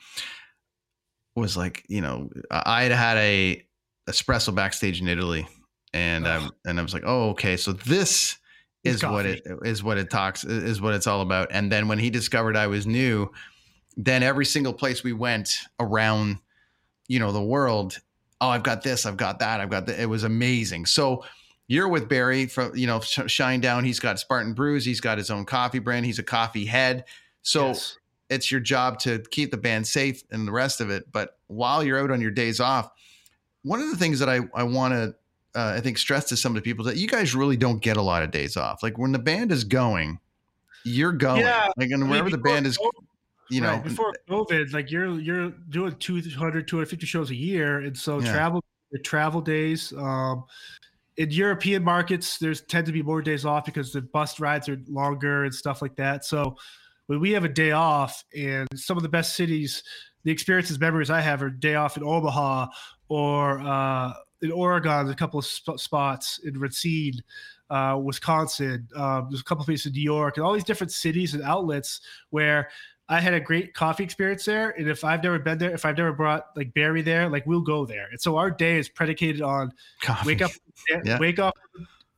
was 1.36 1.56
like, 1.56 1.84
you 1.88 2.01
know, 2.01 2.30
I 2.51 2.84
had 2.84 2.92
had 2.92 3.18
a 3.18 3.66
espresso 4.10 4.54
backstage 4.54 5.01
in 5.01 5.08
Italy, 5.08 5.48
and 5.94 6.28
um, 6.28 6.51
and 6.66 6.80
I 6.80 6.84
was 6.84 6.94
like, 6.94 7.04
oh, 7.06 7.30
okay, 7.30 7.58
so 7.58 7.74
this 7.74 8.38
is 8.84 9.04
what 9.04 9.25
it 9.25 9.46
is 9.63 9.84
what 9.84 9.98
it 9.98 10.10
talks 10.10 10.44
is 10.44 10.82
what 10.82 10.94
it's 10.94 11.08
all 11.08 11.22
about. 11.22 11.50
And 11.51 11.72
then 11.72 11.88
when 11.88 12.00
he 12.00 12.10
discovered 12.10 12.58
I 12.58 12.68
was 12.68 12.88
new, 12.88 13.32
then 13.98 14.24
every 14.24 14.45
single 14.45 14.74
place 14.74 15.03
we 15.03 15.13
went 15.13 15.53
around, 15.79 16.38
you 17.07 17.19
know, 17.19 17.31
the 17.31 17.41
world, 17.43 18.00
oh, 18.39 18.48
I've 18.50 18.63
got 18.63 18.83
this, 18.83 19.05
I've 19.05 19.17
got 19.17 19.39
that, 19.39 19.60
I've 19.60 19.69
got 19.69 19.86
that. 19.88 20.00
It 20.00 20.07
was 20.07 20.24
amazing. 20.24 20.86
So 20.86 21.24
you're 21.67 21.88
with 21.88 22.10
Barry 22.10 22.48
from 22.48 22.75
you 22.75 22.88
know 22.88 23.00
Shinedown. 23.00 23.86
He's 23.86 24.00
got 24.00 24.19
Spartan 24.19 24.53
Brews. 24.53 24.83
He's 24.83 25.00
got 25.00 25.17
his 25.17 25.29
own 25.29 25.45
coffee 25.45 25.79
brand. 25.79 26.05
He's 26.05 26.19
a 26.19 26.24
coffee 26.24 26.65
head. 26.65 27.05
So 27.43 27.67
Yes. 27.67 27.98
it's 28.29 28.51
your 28.51 28.60
job 28.60 29.00
to 29.00 29.19
keep 29.31 29.51
the 29.51 29.57
band 29.57 29.88
safe 29.88 30.21
and 30.31 30.48
the 30.48 30.51
rest 30.51 30.81
of 30.81 30.89
it. 30.89 31.12
But 31.12 31.38
while 31.48 31.83
you're 31.83 32.00
out 32.00 32.12
on 32.12 32.19
your 32.19 32.31
days 32.31 32.60
off, 32.60 32.89
one 33.63 33.79
of 33.81 33.89
the 33.89 33.95
things 33.98 34.19
that 34.19 34.29
I, 34.29 34.39
I 34.53 34.63
want 34.63 34.93
to, 34.93 35.15
uh, 35.55 35.74
I 35.77 35.79
think, 35.81 35.98
stress 35.98 36.25
to 36.29 36.38
some 36.38 36.51
of 36.51 36.55
the 36.55 36.62
people 36.62 36.86
is 36.88 36.93
that 36.93 37.00
you 37.00 37.07
guys 37.07 37.36
really 37.36 37.57
don't 37.57 37.81
get 37.81 37.95
a 37.98 38.01
lot 38.01 38.24
of 38.24 38.31
days 38.31 38.57
off. 38.57 38.83
Like 38.83 38.98
when 38.98 39.12
the 39.12 39.19
band 39.19 39.51
is 39.51 39.63
going, 39.63 40.19
you're 40.83 41.12
going. 41.12 41.41
Yeah, 41.41 41.69
Like, 41.77 41.91
and 41.91 41.95
I 41.95 41.98
mean, 41.98 42.10
wherever 42.10 42.29
the 42.29 42.38
band 42.38 42.65
is, 42.67 42.77
you 43.51 43.62
know, 43.62 43.74
Right, 43.74 43.84
before 43.84 44.13
COVID, 44.29 44.74
like 44.74 44.89
you're 44.91 45.20
you're 45.20 45.50
doing 45.70 45.96
200, 46.00 46.67
250 46.67 47.05
shows 47.05 47.29
a 47.31 47.36
year, 47.36 47.79
and 47.79 47.98
so 47.98 48.20
Yeah. 48.20 48.31
travel 48.31 48.63
the 48.91 49.00
travel 49.00 49.41
days. 49.41 49.93
Um, 49.93 50.46
in 51.17 51.29
European 51.31 51.84
markets, 51.84 52.38
there's 52.39 52.62
tend 52.62 52.86
to 52.88 52.91
be 52.91 53.01
more 53.03 53.22
days 53.22 53.46
off 53.46 53.65
because 53.65 53.91
the 53.93 54.01
bus 54.01 54.39
rides 54.39 54.67
are 54.70 54.77
longer 54.88 55.43
and 55.43 55.53
stuff 55.53 55.81
like 55.81 55.96
that. 55.98 56.25
So 56.25 56.55
when 57.08 57.20
we 57.20 57.31
have 57.31 57.43
a 57.43 57.50
day 57.50 57.72
off, 57.72 58.24
and 58.36 58.67
some 58.75 58.98
of 58.98 59.03
the 59.03 59.10
best 59.10 59.36
cities, 59.36 59.84
the 60.24 60.31
experiences, 60.31 60.79
memories 60.79 61.10
I 61.10 61.22
have 61.22 61.41
are 61.41 61.50
day 61.50 61.75
off 61.75 61.98
in 61.98 62.03
Omaha 62.03 62.67
or 63.10 63.60
uh, 63.60 64.13
in 64.41 64.51
Oregon, 64.51 65.10
a 65.10 65.15
couple 65.15 65.39
of 65.39 65.46
sp- 65.46 65.77
spots 65.77 66.39
in 66.43 66.58
Racine, 66.58 67.22
uh, 67.70 68.00
Wisconsin. 68.01 68.88
Um, 68.96 69.27
there's 69.29 69.41
a 69.41 69.43
couple 69.43 69.62
of 69.62 69.67
places 69.67 69.88
in 69.88 69.93
New 69.93 70.01
York, 70.01 70.38
and 70.38 70.46
all 70.46 70.53
these 70.53 70.63
different 70.63 70.91
cities 70.91 71.34
and 71.34 71.43
outlets 71.43 72.01
where 72.29 72.70
I 73.12 73.20
had 73.20 73.34
a 73.34 73.41
great 73.41 73.74
coffee 73.74 74.06
experience 74.06 74.46
there. 74.46 74.70
And 74.70 74.88
if 74.88 75.03
I've 75.03 75.22
never 75.22 75.38
been 75.38 75.58
there, 75.58 75.72
if 75.72 75.84
I've 75.84 75.98
never 75.98 76.13
brought 76.13 76.46
like 76.56 76.74
Barry 76.74 77.01
there, 77.01 77.27
like 77.27 77.46
we'll 77.46 77.60
go 77.60 77.86
there. 77.86 78.08
And 78.10 78.20
so 78.22 78.38
our 78.38 78.50
day 78.50 78.80
is 78.80 78.88
predicated 78.88 79.41
on 79.41 79.74
coffee. 80.01 80.27
wake 80.27 80.41
up, 80.41 80.51
Yeah. 81.03 81.20
wake 81.20 81.38
up 81.38 81.53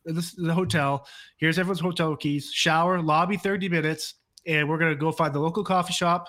the, 0.06 0.34
the 0.38 0.54
hotel. 0.54 1.08
Here's 1.38 1.58
everyone's 1.58 1.80
hotel 1.80 2.16
keys, 2.16 2.52
shower, 2.54 3.02
lobby 3.02 3.38
30 3.38 3.70
minutes, 3.70 4.14
and 4.46 4.70
we're 4.70 4.78
gonna 4.78 4.94
go 4.94 5.12
find 5.12 5.34
the 5.34 5.40
local 5.40 5.64
coffee 5.64 5.94
shop, 5.94 6.28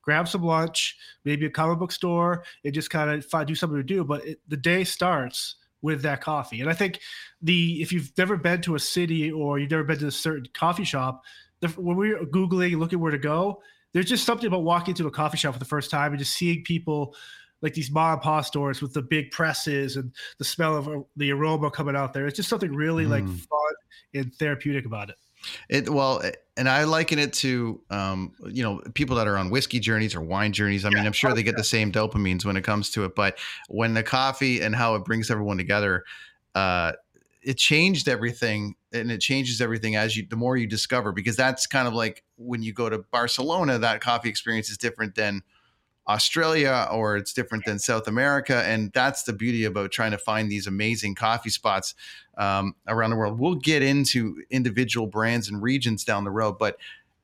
grab 0.00 0.28
some 0.28 0.42
lunch, 0.42 0.96
maybe 1.26 1.44
a 1.44 1.50
comic 1.50 1.78
book 1.78 1.92
store, 1.92 2.42
and 2.64 2.72
just 2.72 2.88
kind 2.88 3.10
of 3.10 3.26
find 3.26 3.46
do 3.46 3.54
something 3.54 3.76
to 3.76 3.84
do. 3.84 4.02
But 4.02 4.24
it, 4.26 4.40
the 4.48 4.56
day 4.56 4.82
starts 4.84 5.56
with 5.82 6.00
that 6.02 6.22
coffee. 6.22 6.62
And 6.62 6.70
I 6.70 6.72
think 6.72 7.00
the 7.42 7.82
if 7.82 7.92
you've 7.92 8.12
never 8.16 8.38
been 8.38 8.62
to 8.62 8.76
a 8.76 8.80
city 8.80 9.30
or 9.30 9.58
you've 9.58 9.70
never 9.70 9.84
been 9.84 9.98
to 9.98 10.06
a 10.06 10.10
certain 10.10 10.46
coffee 10.54 10.84
shop, 10.84 11.22
the, 11.60 11.68
when 11.68 11.98
we're 11.98 12.20
googling 12.24 12.78
looking 12.78 12.98
where 12.98 13.12
to 13.12 13.18
go, 13.18 13.60
there's 13.96 14.10
just 14.10 14.26
something 14.26 14.46
about 14.46 14.62
walking 14.62 14.92
into 14.92 15.06
a 15.06 15.10
coffee 15.10 15.38
shop 15.38 15.54
for 15.54 15.58
the 15.58 15.64
first 15.64 15.90
time 15.90 16.12
and 16.12 16.18
just 16.18 16.34
seeing 16.34 16.62
people 16.64 17.16
like 17.62 17.72
these 17.72 17.90
mom 17.90 18.12
and 18.12 18.20
pop 18.20 18.44
stores 18.44 18.82
with 18.82 18.92
the 18.92 19.00
big 19.00 19.30
presses 19.30 19.96
and 19.96 20.12
the 20.36 20.44
smell 20.44 20.76
of 20.76 20.86
uh, 20.86 21.00
the 21.16 21.32
aroma 21.32 21.70
coming 21.70 21.96
out 21.96 22.12
there. 22.12 22.26
It's 22.26 22.36
just 22.36 22.50
something 22.50 22.74
really 22.74 23.06
like 23.06 23.24
Mm. 23.24 23.38
fun 23.38 23.74
and 24.12 24.34
therapeutic 24.34 24.84
about 24.84 25.08
it. 25.08 25.16
It 25.70 25.88
well, 25.88 26.22
and 26.58 26.68
I 26.68 26.84
liken 26.84 27.18
it 27.18 27.32
to 27.34 27.80
um, 27.88 28.32
you 28.44 28.62
know 28.62 28.82
people 28.92 29.16
that 29.16 29.26
are 29.26 29.38
on 29.38 29.48
whiskey 29.48 29.80
journeys 29.80 30.14
or 30.14 30.20
wine 30.20 30.52
journeys. 30.52 30.84
I 30.84 30.90
mean, 30.90 31.06
I'm 31.06 31.12
sure 31.12 31.32
they 31.32 31.42
get 31.42 31.56
the 31.56 31.64
same 31.64 31.90
dopamines 31.90 32.44
when 32.44 32.58
it 32.58 32.64
comes 32.64 32.90
to 32.90 33.04
it, 33.06 33.14
but 33.14 33.38
when 33.68 33.94
the 33.94 34.02
coffee 34.02 34.60
and 34.60 34.76
how 34.76 34.94
it 34.96 35.06
brings 35.06 35.30
everyone 35.30 35.56
together, 35.56 36.04
uh, 36.54 36.92
it 37.46 37.56
changed 37.56 38.08
everything, 38.08 38.74
and 38.92 39.12
it 39.12 39.20
changes 39.20 39.60
everything 39.60 39.94
as 39.94 40.16
you 40.16 40.26
the 40.28 40.34
more 40.34 40.56
you 40.56 40.66
discover 40.66 41.12
because 41.12 41.36
that's 41.36 41.64
kind 41.68 41.86
of 41.86 41.94
like 41.94 42.24
when 42.36 42.60
you 42.60 42.72
go 42.72 42.90
to 42.90 42.98
Barcelona, 43.12 43.78
that 43.78 44.00
coffee 44.00 44.28
experience 44.28 44.68
is 44.68 44.76
different 44.76 45.14
than 45.14 45.42
Australia 46.08 46.88
or 46.90 47.16
it's 47.16 47.32
different 47.32 47.64
than 47.64 47.78
South 47.78 48.08
America. 48.08 48.64
And 48.66 48.92
that's 48.92 49.22
the 49.22 49.32
beauty 49.32 49.64
about 49.64 49.92
trying 49.92 50.10
to 50.10 50.18
find 50.18 50.50
these 50.50 50.66
amazing 50.66 51.14
coffee 51.14 51.50
spots 51.50 51.94
um, 52.36 52.74
around 52.88 53.10
the 53.10 53.16
world. 53.16 53.38
We'll 53.38 53.54
get 53.54 53.80
into 53.80 54.42
individual 54.50 55.06
brands 55.06 55.48
and 55.48 55.62
regions 55.62 56.02
down 56.02 56.24
the 56.24 56.32
road, 56.32 56.58
but 56.58 56.76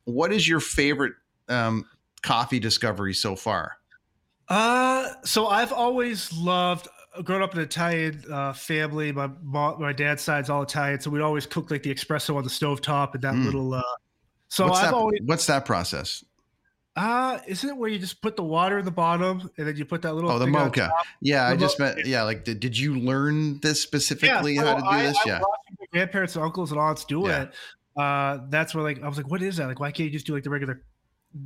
what 0.05 0.33
is 0.33 0.49
your 0.49 0.61
favorite 0.61 1.15
um, 1.49 1.85
coffee 2.23 2.61
discovery 2.61 3.15
so 3.15 3.35
far? 3.35 3.77
Uh, 4.49 5.09
so 5.25 5.49
I've 5.49 5.73
always 5.73 6.33
loved 6.33 6.87
growing 7.25 7.43
up 7.43 7.53
in 7.53 7.59
an 7.59 7.65
Italian 7.65 8.23
uh, 8.33 8.53
family. 8.53 9.13
My 9.13 9.29
mom, 9.43 9.81
my 9.81 9.93
dad's 9.93 10.23
side's 10.23 10.49
all 10.49 10.63
Italian, 10.63 11.01
so 11.01 11.11
we'd 11.11 11.21
always 11.23 11.47
cook 11.47 11.71
like 11.71 11.83
the 11.83 11.95
espresso 11.95 12.37
on 12.37 12.45
the 12.45 12.51
stovetop 12.51 13.15
and 13.15 13.23
that 13.23 13.35
Mm. 13.35 13.45
little. 13.45 13.75
Uh, 13.75 13.83
so 14.49 14.67
what's 14.67 14.79
I've 14.81 14.85
that? 14.87 14.95
always 14.95 15.21
what's 15.25 15.47
that 15.47 15.65
process? 15.65 16.25
uh 16.95 17.39
isn't 17.47 17.71
it 17.71 17.75
where 17.75 17.89
you 17.89 17.99
just 17.99 18.21
put 18.21 18.37
the 18.37 18.43
water 18.43 18.79
in 18.79 18.85
the 18.85 18.91
bottom 18.91 19.51
and 19.57 19.67
then 19.67 19.75
you 19.77 19.85
put 19.87 20.03
that 20.03 20.15
little 20.15 20.31
Oh, 20.31 20.39
the 20.39 20.45
moka. 20.45 20.89
top? 20.89 21.07
Yeah, 21.23 21.47
I 21.47 21.53
The 21.53 21.57
just 21.57 21.79
mo- 21.79 21.87
meant 21.95 22.07
yeah. 22.07 22.23
Like, 22.23 22.45
did, 22.45 22.61
did 22.61 22.77
you 22.77 22.99
learn 22.99 23.61
this 23.61 23.81
specifically 23.81 24.57
so 24.57 24.67
how 24.67 24.75
to 24.75 24.81
do 24.83 24.87
I, 24.89 25.03
this? 25.05 25.17
I 25.25 25.29
Yeah, 25.29 25.39
my 25.39 25.87
grandparents 25.91 26.37
and 26.37 26.45
uncles 26.45 26.71
and 26.71 26.79
aunts 26.79 27.07
do 27.07 27.23
Yeah. 27.27 27.43
it. 27.45 27.55
Uh, 27.97 28.41
that's 28.51 28.75
where 28.75 28.85
like 28.85 29.03
I 29.03 29.09
was 29.09 29.17
like, 29.17 29.31
what 29.31 29.41
is 29.43 29.57
that? 29.57 29.69
Like, 29.69 29.81
why 29.81 29.91
can't 29.91 30.05
you 30.07 30.11
just 30.11 30.27
do 30.27 30.35
like 30.35 30.43
the 30.45 30.51
regular, 30.51 30.83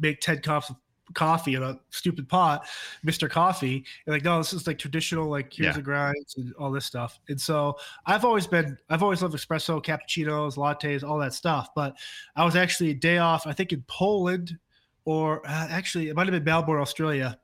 make 0.00 0.20
ten 0.20 0.40
cups 0.40 0.68
of 0.70 0.76
coffee 1.14 1.54
in 1.54 1.62
a 1.62 1.78
stupid 1.90 2.28
pot, 2.28 2.66
Mister 3.02 3.28
Coffee? 3.28 3.84
And 4.06 4.14
like, 4.14 4.24
no, 4.24 4.38
this 4.38 4.52
is 4.52 4.66
like 4.66 4.78
traditional. 4.78 5.28
Like, 5.28 5.52
here's 5.52 5.66
Yeah. 5.66 5.72
the 5.72 5.82
grinds 5.82 6.36
and 6.36 6.54
all 6.54 6.70
this 6.70 6.84
stuff. 6.86 7.18
And 7.28 7.40
so 7.40 7.76
I've 8.06 8.24
always 8.24 8.46
been, 8.46 8.76
I've 8.90 9.02
always 9.02 9.22
loved 9.22 9.34
espresso, 9.34 9.82
cappuccinos, 9.82 10.56
lattes, 10.56 11.02
all 11.02 11.18
that 11.18 11.34
stuff. 11.34 11.70
But 11.74 11.96
I 12.34 12.44
was 12.44 12.56
actually 12.56 12.90
a 12.90 12.94
day 12.94 13.18
off, 13.18 13.46
I 13.46 13.52
think 13.52 13.72
in 13.72 13.82
Poland, 13.86 14.58
or 15.04 15.46
uh, 15.46 15.68
actually 15.70 16.08
it 16.08 16.16
might 16.16 16.26
have 16.26 16.32
been 16.32 16.44
Melbourne, 16.44 16.80
Australia. 16.80 17.38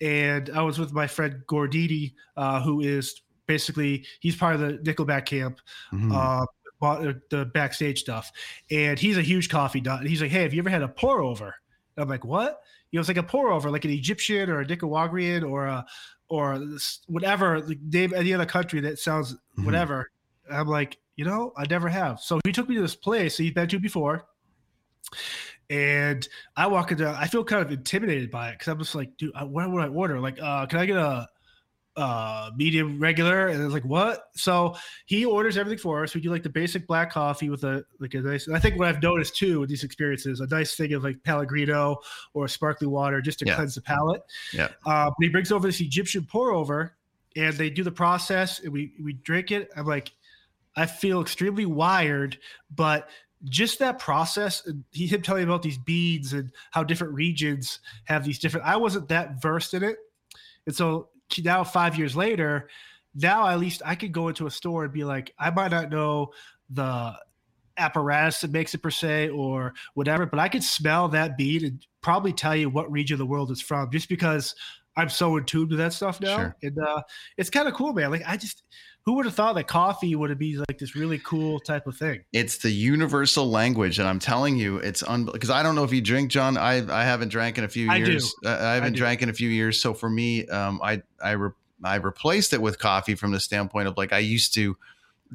And 0.00 0.50
I 0.50 0.62
was 0.62 0.78
with 0.78 0.92
my 0.92 1.06
friend 1.06 1.42
Gorditi, 1.46 2.14
uh, 2.36 2.60
who 2.62 2.80
is 2.80 3.22
basically 3.46 4.04
he's 4.20 4.36
part 4.36 4.54
of 4.54 4.60
the 4.60 4.78
Nickelback 4.78 5.26
camp, 5.26 5.60
Mhm. 5.92 6.12
uh, 6.12 6.46
bought 6.80 7.02
the- 7.02 7.20
the 7.30 7.44
backstage 7.44 8.00
stuff, 8.00 8.32
and 8.70 8.98
he's 8.98 9.16
a 9.16 9.22
huge 9.22 9.48
coffee 9.48 9.80
nut. 9.80 10.00
And 10.00 10.08
he's 10.08 10.20
like, 10.20 10.32
"Hey, 10.32 10.42
have 10.42 10.52
you 10.52 10.60
ever 10.60 10.70
had 10.70 10.82
a 10.82 10.88
pour 10.88 11.20
over?" 11.22 11.54
I'm 11.96 12.08
like, 12.08 12.24
"What?" 12.24 12.60
You 12.92 12.98
know, 12.98 13.00
it's 13.00 13.08
like 13.08 13.16
a 13.16 13.22
pour 13.22 13.50
over, 13.50 13.70
like 13.70 13.84
an 13.84 13.90
Egyptian 13.90 14.48
or 14.48 14.60
a 14.60 14.66
Nicaraguan 14.66 15.42
or 15.42 15.66
a 15.66 15.84
or 16.28 16.62
whatever 17.08 17.60
like, 17.60 17.78
name 17.82 18.14
any 18.14 18.32
other 18.32 18.46
country 18.46 18.80
that 18.80 18.98
sounds 18.98 19.34
Mhm. 19.58 19.64
whatever. 19.64 20.10
I'm 20.50 20.66
like, 20.66 20.98
you 21.16 21.24
know, 21.24 21.52
I 21.56 21.66
never 21.68 21.88
have. 21.88 22.20
So 22.20 22.38
he 22.44 22.52
took 22.52 22.68
me 22.68 22.74
to 22.76 22.80
this 22.80 22.94
place 22.94 23.36
that 23.36 23.42
he'd 23.42 23.54
been 23.54 23.68
to 23.68 23.78
before. 23.78 24.26
And 25.68 26.26
I 26.56 26.66
walk 26.66 26.90
into, 26.92 27.08
I 27.08 27.26
feel 27.26 27.44
kind 27.44 27.62
of 27.64 27.70
intimidated 27.72 28.30
by 28.30 28.50
it 28.50 28.52
because 28.52 28.68
I'm 28.68 28.78
just 28.78 28.94
like, 28.94 29.16
dude, 29.16 29.32
what 29.42 29.70
would 29.70 29.82
I 29.82 29.88
order? 29.88 30.20
Like, 30.20 30.38
uh, 30.40 30.66
can 30.66 30.78
I 30.78 30.86
get 30.86 30.96
a 30.96 31.28
uh 31.96 32.50
medium 32.56 32.98
regular? 32.98 33.48
And 33.48 33.62
it's 33.62 33.72
like, 33.74 33.84
what? 33.84 34.28
So 34.34 34.74
he 35.06 35.24
orders 35.24 35.56
everything 35.56 35.78
for 35.78 36.02
us. 36.02 36.14
We 36.14 36.20
do 36.20 36.30
like 36.30 36.42
the 36.42 36.48
basic 36.48 36.86
black 36.86 37.12
coffee 37.12 37.50
with 37.50 37.64
a 37.64 37.84
like 38.00 38.14
a 38.14 38.20
nice. 38.20 38.48
I 38.48 38.58
think 38.58 38.78
what 38.78 38.88
I've 38.88 39.02
noticed 39.02 39.36
too 39.36 39.60
with 39.60 39.68
these 39.68 39.84
experiences, 39.84 40.40
a 40.40 40.46
nice 40.46 40.74
thing 40.74 40.94
of 40.94 41.04
like 41.04 41.22
Pellegrino 41.22 41.98
or 42.34 42.48
sparkling 42.48 42.90
water 42.90 43.20
just 43.20 43.38
to 43.40 43.46
Yeah. 43.46 43.56
cleanse 43.56 43.74
the 43.74 43.82
palate. 43.82 44.22
Yeah. 44.52 44.68
Uh, 44.86 45.06
but 45.06 45.16
he 45.20 45.28
brings 45.28 45.52
over 45.52 45.66
this 45.68 45.80
Egyptian 45.80 46.24
pour 46.24 46.52
over, 46.52 46.96
and 47.36 47.54
they 47.54 47.68
do 47.70 47.82
the 47.84 47.92
process, 47.92 48.60
and 48.60 48.72
we 48.72 48.92
we 49.02 49.12
drink 49.12 49.50
it. 49.50 49.68
I'm 49.76 49.86
like, 49.86 50.12
I 50.76 50.86
feel 50.86 51.20
extremely 51.20 51.66
wired, 51.66 52.38
but 52.74 53.10
just 53.44 53.80
that 53.80 53.98
process, 53.98 54.64
and 54.66 54.84
he 54.92 55.06
him 55.06 55.20
telling 55.20 55.44
about 55.44 55.62
these 55.62 55.76
beads 55.78 56.32
and 56.32 56.50
how 56.70 56.84
different 56.84 57.12
regions 57.12 57.80
have 58.04 58.24
these 58.24 58.38
different. 58.38 58.66
I 58.66 58.76
wasn't 58.76 59.08
that 59.08 59.42
versed 59.42 59.74
in 59.74 59.82
it, 59.82 59.96
and 60.64 60.74
so 60.74 61.08
now 61.38 61.64
five 61.64 61.96
years 61.96 62.16
later, 62.16 62.68
now 63.14 63.46
at 63.46 63.60
least 63.60 63.82
I 63.84 63.94
could 63.94 64.12
go 64.12 64.28
into 64.28 64.46
a 64.46 64.50
store 64.50 64.84
and 64.84 64.92
be 64.92 65.04
like, 65.04 65.34
I 65.38 65.50
might 65.50 65.70
not 65.70 65.90
know 65.90 66.30
the 66.70 67.14
apparatus 67.78 68.40
that 68.40 68.50
makes 68.50 68.74
it 68.74 68.82
per 68.82 68.90
se 68.90 69.30
or 69.30 69.74
whatever, 69.94 70.26
but 70.26 70.38
I 70.38 70.48
could 70.48 70.62
smell 70.62 71.08
that 71.08 71.36
bead 71.36 71.62
and 71.62 71.84
probably 72.00 72.32
tell 72.32 72.56
you 72.56 72.68
what 72.68 72.90
region 72.90 73.14
of 73.14 73.18
the 73.18 73.26
world 73.26 73.50
it's 73.50 73.60
from 73.60 73.90
just 73.90 74.08
because 74.08 74.54
I'm 74.96 75.08
so 75.08 75.36
in 75.36 75.44
tune 75.44 75.68
with 75.68 75.78
that 75.78 75.92
stuff 75.92 76.20
now. 76.20 76.36
Sure. 76.36 76.56
And 76.62 76.78
uh, 76.78 77.02
it's 77.38 77.50
kind 77.50 77.68
of 77.68 77.74
cool, 77.74 77.92
man. 77.92 78.10
Like 78.10 78.24
I 78.26 78.36
just, 78.36 78.62
who 79.04 79.14
would 79.14 79.24
have 79.24 79.34
thought 79.34 79.54
that 79.56 79.66
coffee 79.66 80.14
would 80.14 80.36
be 80.38 80.56
like 80.56 80.78
this 80.78 80.94
really 80.94 81.18
cool 81.18 81.58
type 81.60 81.86
of 81.86 81.96
thing? 81.96 82.24
It's 82.32 82.58
the 82.58 82.70
universal 82.70 83.50
language, 83.50 83.98
and 83.98 84.08
I'm 84.08 84.18
telling 84.18 84.56
you, 84.56 84.76
it's 84.76 85.02
un 85.02 85.24
because 85.24 85.50
I 85.50 85.62
don't 85.62 85.74
know 85.74 85.84
if 85.84 85.92
you 85.92 86.00
drink, 86.00 86.30
John. 86.30 86.56
I 86.56 86.74
I 86.88 87.04
haven't 87.04 87.28
drank 87.28 87.58
in 87.58 87.64
a 87.64 87.68
few 87.68 87.90
I 87.90 87.96
years. 87.96 88.34
Uh, 88.44 88.50
I 88.50 88.74
haven't 88.74 88.92
do. 88.92 88.98
drank 88.98 89.22
in 89.22 89.28
a 89.28 89.32
few 89.32 89.48
years, 89.48 89.80
so 89.80 89.92
for 89.92 90.08
me, 90.08 90.46
um, 90.48 90.80
I 90.82 91.02
I 91.22 91.32
re- 91.32 91.50
I 91.82 91.96
replaced 91.96 92.52
it 92.52 92.62
with 92.62 92.78
coffee 92.78 93.14
from 93.14 93.32
the 93.32 93.40
standpoint 93.40 93.88
of 93.88 93.96
like 93.96 94.12
I 94.12 94.18
used 94.18 94.54
to 94.54 94.76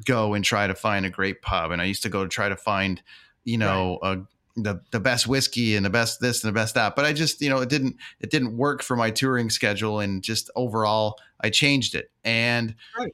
go 0.04 0.34
and 0.34 0.44
try 0.44 0.66
to 0.66 0.74
find 0.74 1.04
a 1.04 1.10
great 1.10 1.42
pub, 1.42 1.70
and 1.70 1.82
I 1.82 1.84
used 1.84 2.02
to 2.04 2.08
go 2.08 2.22
to 2.22 2.28
try 2.28 2.48
to 2.48 2.56
find, 2.56 3.02
you 3.44 3.58
know, 3.58 3.98
a 4.02 4.18
the 4.56 4.80
the 4.92 5.00
best 5.00 5.26
whiskey 5.26 5.76
and 5.76 5.84
the 5.84 5.90
best 5.90 6.20
this 6.20 6.42
and 6.42 6.48
the 6.48 6.58
best 6.58 6.74
that. 6.74 6.96
But 6.96 7.04
I 7.04 7.12
just 7.12 7.42
you 7.42 7.50
know 7.50 7.58
it 7.58 7.68
didn't 7.68 7.96
it 8.20 8.30
didn't 8.30 8.56
work 8.56 8.82
for 8.82 8.96
my 8.96 9.10
touring 9.10 9.50
schedule 9.50 10.00
and 10.00 10.22
just 10.22 10.50
overall 10.56 11.18
I 11.40 11.50
changed 11.50 11.94
it 11.94 12.10
and. 12.24 12.74
Right. 12.98 13.12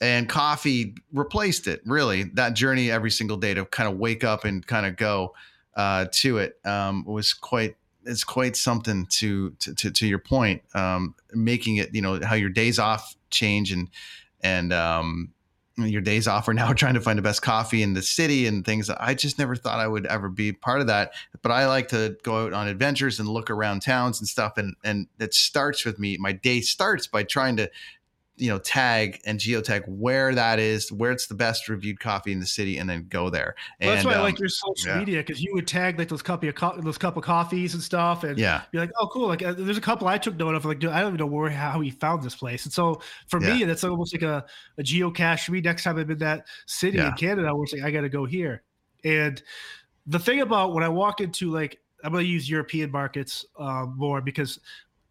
And 0.00 0.28
coffee 0.28 0.94
replaced 1.12 1.66
it. 1.66 1.82
Really, 1.84 2.24
that 2.34 2.54
journey 2.54 2.90
every 2.90 3.10
single 3.10 3.36
day 3.36 3.52
to 3.54 3.66
kind 3.66 3.90
of 3.90 3.98
wake 3.98 4.24
up 4.24 4.44
and 4.44 4.66
kind 4.66 4.86
of 4.86 4.96
go 4.96 5.34
uh, 5.76 6.06
to 6.12 6.38
it 6.38 6.58
um, 6.64 7.04
was 7.04 7.32
quite 7.32 7.76
it's 8.04 8.24
quite 8.24 8.56
something 8.56 9.06
to 9.06 9.50
to 9.60 9.74
to, 9.74 9.90
to 9.90 10.06
your 10.06 10.18
point 10.18 10.62
um, 10.74 11.14
making 11.32 11.76
it 11.76 11.94
you 11.94 12.00
know 12.00 12.18
how 12.24 12.34
your 12.34 12.48
days 12.48 12.78
off 12.78 13.14
change 13.30 13.72
and 13.72 13.88
and 14.42 14.72
um, 14.72 15.32
your 15.76 16.00
days 16.00 16.26
off 16.26 16.48
are 16.48 16.54
now 16.54 16.72
trying 16.72 16.94
to 16.94 17.00
find 17.00 17.18
the 17.18 17.22
best 17.22 17.42
coffee 17.42 17.82
in 17.82 17.94
the 17.94 18.02
city 18.02 18.46
and 18.46 18.64
things. 18.64 18.90
I 18.90 19.14
just 19.14 19.38
never 19.38 19.56
thought 19.56 19.78
I 19.78 19.86
would 19.86 20.06
ever 20.06 20.28
be 20.28 20.52
part 20.52 20.80
of 20.80 20.86
that. 20.88 21.12
But 21.42 21.52
I 21.52 21.66
like 21.66 21.88
to 21.88 22.16
go 22.22 22.46
out 22.46 22.52
on 22.52 22.68
adventures 22.68 23.20
and 23.20 23.28
look 23.28 23.50
around 23.50 23.80
towns 23.80 24.20
and 24.20 24.28
stuff. 24.28 24.56
And 24.56 24.74
and 24.84 25.06
it 25.18 25.34
starts 25.34 25.84
with 25.84 25.98
me. 25.98 26.16
My 26.18 26.32
day 26.32 26.60
starts 26.60 27.06
by 27.06 27.22
trying 27.22 27.56
to 27.56 27.70
you 28.40 28.48
know 28.48 28.58
tag 28.58 29.20
and 29.26 29.38
geotag 29.38 29.86
where 29.86 30.34
that 30.34 30.58
is 30.58 30.90
where 30.90 31.12
it's 31.12 31.26
the 31.26 31.34
best 31.34 31.68
reviewed 31.68 32.00
coffee 32.00 32.32
in 32.32 32.40
the 32.40 32.46
city 32.46 32.78
and 32.78 32.88
then 32.88 33.06
go 33.10 33.28
there 33.28 33.54
well, 33.80 33.94
that's 33.94 34.04
why 34.04 34.14
um, 34.14 34.20
i 34.20 34.22
like 34.22 34.38
your 34.38 34.48
social 34.48 34.90
yeah. 34.92 34.98
media 34.98 35.18
because 35.18 35.42
you 35.42 35.52
would 35.52 35.66
tag 35.68 35.98
like 35.98 36.08
those 36.08 36.22
cup 36.22 36.42
of 36.42 36.54
co- 36.54 36.80
those 36.80 36.96
cup 36.96 37.16
of 37.18 37.22
coffees 37.22 37.74
and 37.74 37.82
stuff 37.82 38.24
and 38.24 38.38
yeah 38.38 38.62
be 38.72 38.78
like 38.78 38.90
oh 38.98 39.06
cool 39.08 39.28
like 39.28 39.42
uh, 39.42 39.52
there's 39.52 39.76
a 39.76 39.80
couple 39.80 40.08
i 40.08 40.16
took 40.16 40.36
note 40.36 40.54
of 40.54 40.64
like 40.64 40.78
dude, 40.78 40.90
i 40.90 41.00
don't 41.00 41.10
even 41.14 41.18
know 41.18 41.26
where 41.26 41.50
how 41.50 41.80
he 41.80 41.90
found 41.90 42.22
this 42.22 42.34
place 42.34 42.64
and 42.64 42.72
so 42.72 43.00
for 43.28 43.40
Yeah. 43.42 43.54
me 43.58 43.64
that's 43.64 43.84
almost 43.84 44.14
like 44.14 44.22
a, 44.22 44.46
a 44.78 44.82
geocache 44.82 45.44
for 45.44 45.52
me 45.52 45.60
next 45.60 45.84
time 45.84 45.98
i'm 45.98 46.10
in 46.10 46.18
that 46.18 46.46
city 46.66 46.96
Yeah. 46.96 47.08
in 47.08 47.14
canada 47.14 47.54
where 47.54 47.64
it's 47.64 47.74
like 47.74 47.82
i 47.82 47.90
gotta 47.90 48.08
go 48.08 48.24
here 48.24 48.62
and 49.04 49.42
the 50.06 50.18
thing 50.18 50.40
about 50.40 50.72
when 50.72 50.82
i 50.82 50.88
walk 50.88 51.20
into 51.20 51.50
like 51.50 51.78
i'm 52.04 52.12
gonna 52.12 52.24
use 52.24 52.48
european 52.48 52.90
markets 52.90 53.44
um, 53.58 53.94
more 53.98 54.22
because 54.22 54.58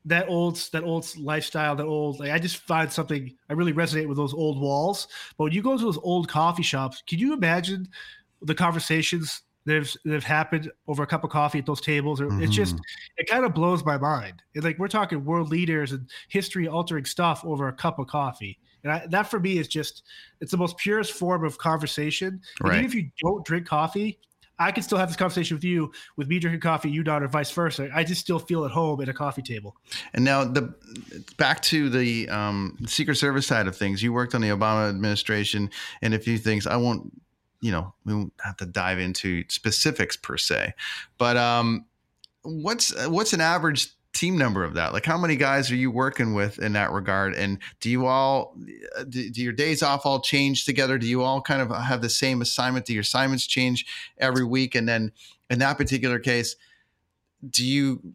that 0.06 0.28
old 0.30 0.56
that 0.72 0.84
old 0.84 1.06
lifestyle, 1.18 1.76
that 1.76 1.86
old 1.86 2.20
like 2.20 2.32
I 2.32 2.40
just 2.40 2.58
find 2.58 2.92
something 2.92 3.36
I 3.50 3.54
really 3.54 3.74
resonate 3.74 4.08
with 4.08 4.18
those 4.18 4.34
old 4.34 4.60
walls. 4.60 5.08
But 5.38 5.46
when 5.46 5.54
you 5.54 5.62
go 5.62 5.78
to 5.78 5.84
those 5.84 6.00
old 6.00 6.28
coffee 6.30 6.64
shops, 6.64 7.04
can 7.08 7.20
you 7.20 7.34
imagine 7.34 7.88
the 8.42 8.56
conversations 8.56 9.42
that 9.66 9.76
have, 9.76 9.92
that 10.06 10.14
have 10.14 10.24
happened 10.24 10.72
over 10.88 11.04
a 11.04 11.08
cup 11.08 11.24
of 11.24 11.30
coffee 11.30 11.60
at 11.60 11.66
those 11.66 11.82
tables? 11.82 12.22
Or 12.22 12.42
It's 12.42 12.56
just 12.56 12.76
mm-hmm. 12.76 12.84
it 13.18 13.30
kind 13.30 13.46
of 13.46 13.54
blows 13.54 13.84
my 13.84 13.98
mind. 13.98 14.42
And 14.56 14.64
like 14.64 14.80
we're 14.80 14.88
talking 14.88 15.26
world 15.26 15.50
leaders 15.50 15.92
and 15.92 16.10
history 16.30 16.68
altering 16.68 17.06
stuff 17.06 17.44
over 17.46 17.68
a 17.68 17.74
cup 17.74 18.00
of 18.00 18.08
coffee. 18.08 18.58
And 18.84 18.94
I, 18.94 19.06
that 19.08 19.30
for 19.30 19.40
me 19.40 19.58
is 19.58 19.68
just 19.68 20.04
it's 20.40 20.52
the 20.52 20.58
most 20.58 20.78
purest 20.78 21.12
form 21.12 21.44
of 21.44 21.58
conversation. 21.58 22.42
And 22.62 22.70
Right. 22.70 22.78
even 22.78 22.86
if 22.86 22.96
you 22.96 23.10
don't 23.22 23.46
drink 23.46 23.68
coffee, 23.68 24.20
I 24.60 24.72
can 24.72 24.84
still 24.84 24.98
have 24.98 25.08
this 25.08 25.16
conversation 25.16 25.56
with 25.56 25.64
you, 25.64 25.92
with 26.18 26.28
me 26.28 26.38
drinking 26.38 26.60
coffee, 26.62 26.92
you 26.92 27.02
not, 27.04 27.24
or 27.24 27.28
vice 27.28 27.50
versa. 27.52 27.90
I 27.94 28.04
just 28.04 28.20
still 28.20 28.40
feel 28.40 28.66
at 28.66 28.72
home 28.72 29.02
at 29.02 29.08
a 29.08 29.14
coffee 29.14 29.42
table. 29.42 29.78
And 30.14 30.26
now 30.26 30.44
the 30.44 30.74
back 31.38 31.62
to 31.64 31.90
the 31.90 32.28
um, 32.30 32.78
Secret 32.86 33.16
Service 33.16 33.48
side 33.48 33.68
of 33.68 33.76
things. 33.76 34.04
You 34.04 34.12
worked 34.12 34.36
on 34.36 34.42
the 34.42 34.50
Obama 34.50 34.90
administration 34.90 35.70
and 36.02 36.14
a 36.14 36.20
few 36.20 36.38
things. 36.38 36.68
I 36.68 36.76
won't, 36.76 37.12
you 37.62 37.72
know, 37.72 37.94
we 38.06 38.14
won't 38.14 38.34
have 38.44 38.58
to 38.58 38.66
dive 38.66 39.00
into 39.00 39.44
specifics 39.48 40.18
per 40.18 40.38
se, 40.38 40.74
but 41.18 41.38
um, 41.38 41.86
what's 42.44 42.94
what's 43.08 43.34
an 43.34 43.42
average 43.42 43.90
team 44.14 44.38
number 44.38 44.64
of 44.64 44.74
that? 44.74 44.92
Like, 44.94 45.06
how 45.06 45.18
many 45.18 45.36
guys 45.36 45.72
are 45.72 45.76
you 45.76 45.92
working 45.92 46.34
with 46.34 46.60
in 46.60 46.74
that 46.74 46.92
regard? 46.92 47.34
And 47.36 47.60
do 47.80 47.90
you 47.90 48.06
all 48.06 48.56
do, 49.08 49.30
do 49.30 49.42
your 49.42 49.54
days 49.54 49.82
off 49.84 50.06
all 50.06 50.20
change 50.20 50.66
together? 50.66 50.98
Do 50.98 51.08
you 51.08 51.22
all 51.24 51.42
kind 51.42 51.62
of 51.62 51.70
have 51.76 52.02
the 52.02 52.10
same 52.10 52.42
assignment? 52.42 52.86
Do 52.86 52.94
your 52.94 53.02
assignments 53.02 53.46
change 53.48 53.86
every 54.18 54.44
week? 54.46 54.76
And 54.76 54.88
then 54.90 55.12
in 55.50 55.60
that 55.60 55.78
particular 55.78 56.20
case, 56.20 56.56
do 57.50 57.66
you 57.66 58.14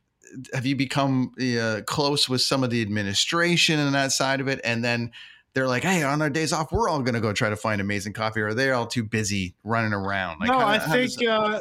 have 0.53 0.67
you 0.67 0.75
become 0.75 1.33
uh, 1.41 1.81
close 1.87 2.29
with 2.29 2.41
some 2.43 2.65
of 2.65 2.71
the 2.71 2.83
administration 2.83 3.79
and 3.79 3.95
that 3.95 4.11
side 4.11 4.41
of 4.41 4.49
it 4.49 4.61
and 4.65 4.85
then 4.85 5.13
they're 5.53 5.69
like 5.69 5.85
hey 5.85 6.03
on 6.03 6.21
our 6.21 6.29
days 6.29 6.53
off 6.53 6.73
we're 6.73 6.89
all 6.89 7.01
going 7.03 7.15
to 7.15 7.21
go 7.21 7.33
try 7.33 7.49
to 7.49 7.57
find 7.57 7.81
amazing 7.81 8.13
coffee 8.13 8.41
or 8.41 8.53
they're 8.53 8.75
all 8.75 8.87
too 8.87 9.05
busy 9.05 9.55
running 9.63 9.93
around 9.93 10.41
like 10.41 10.51
no, 10.51 10.59
how- 10.59 10.67
I 10.67 10.79
how 10.79 10.93
think 10.93 11.13
does- 11.19 11.29
uh, 11.29 11.61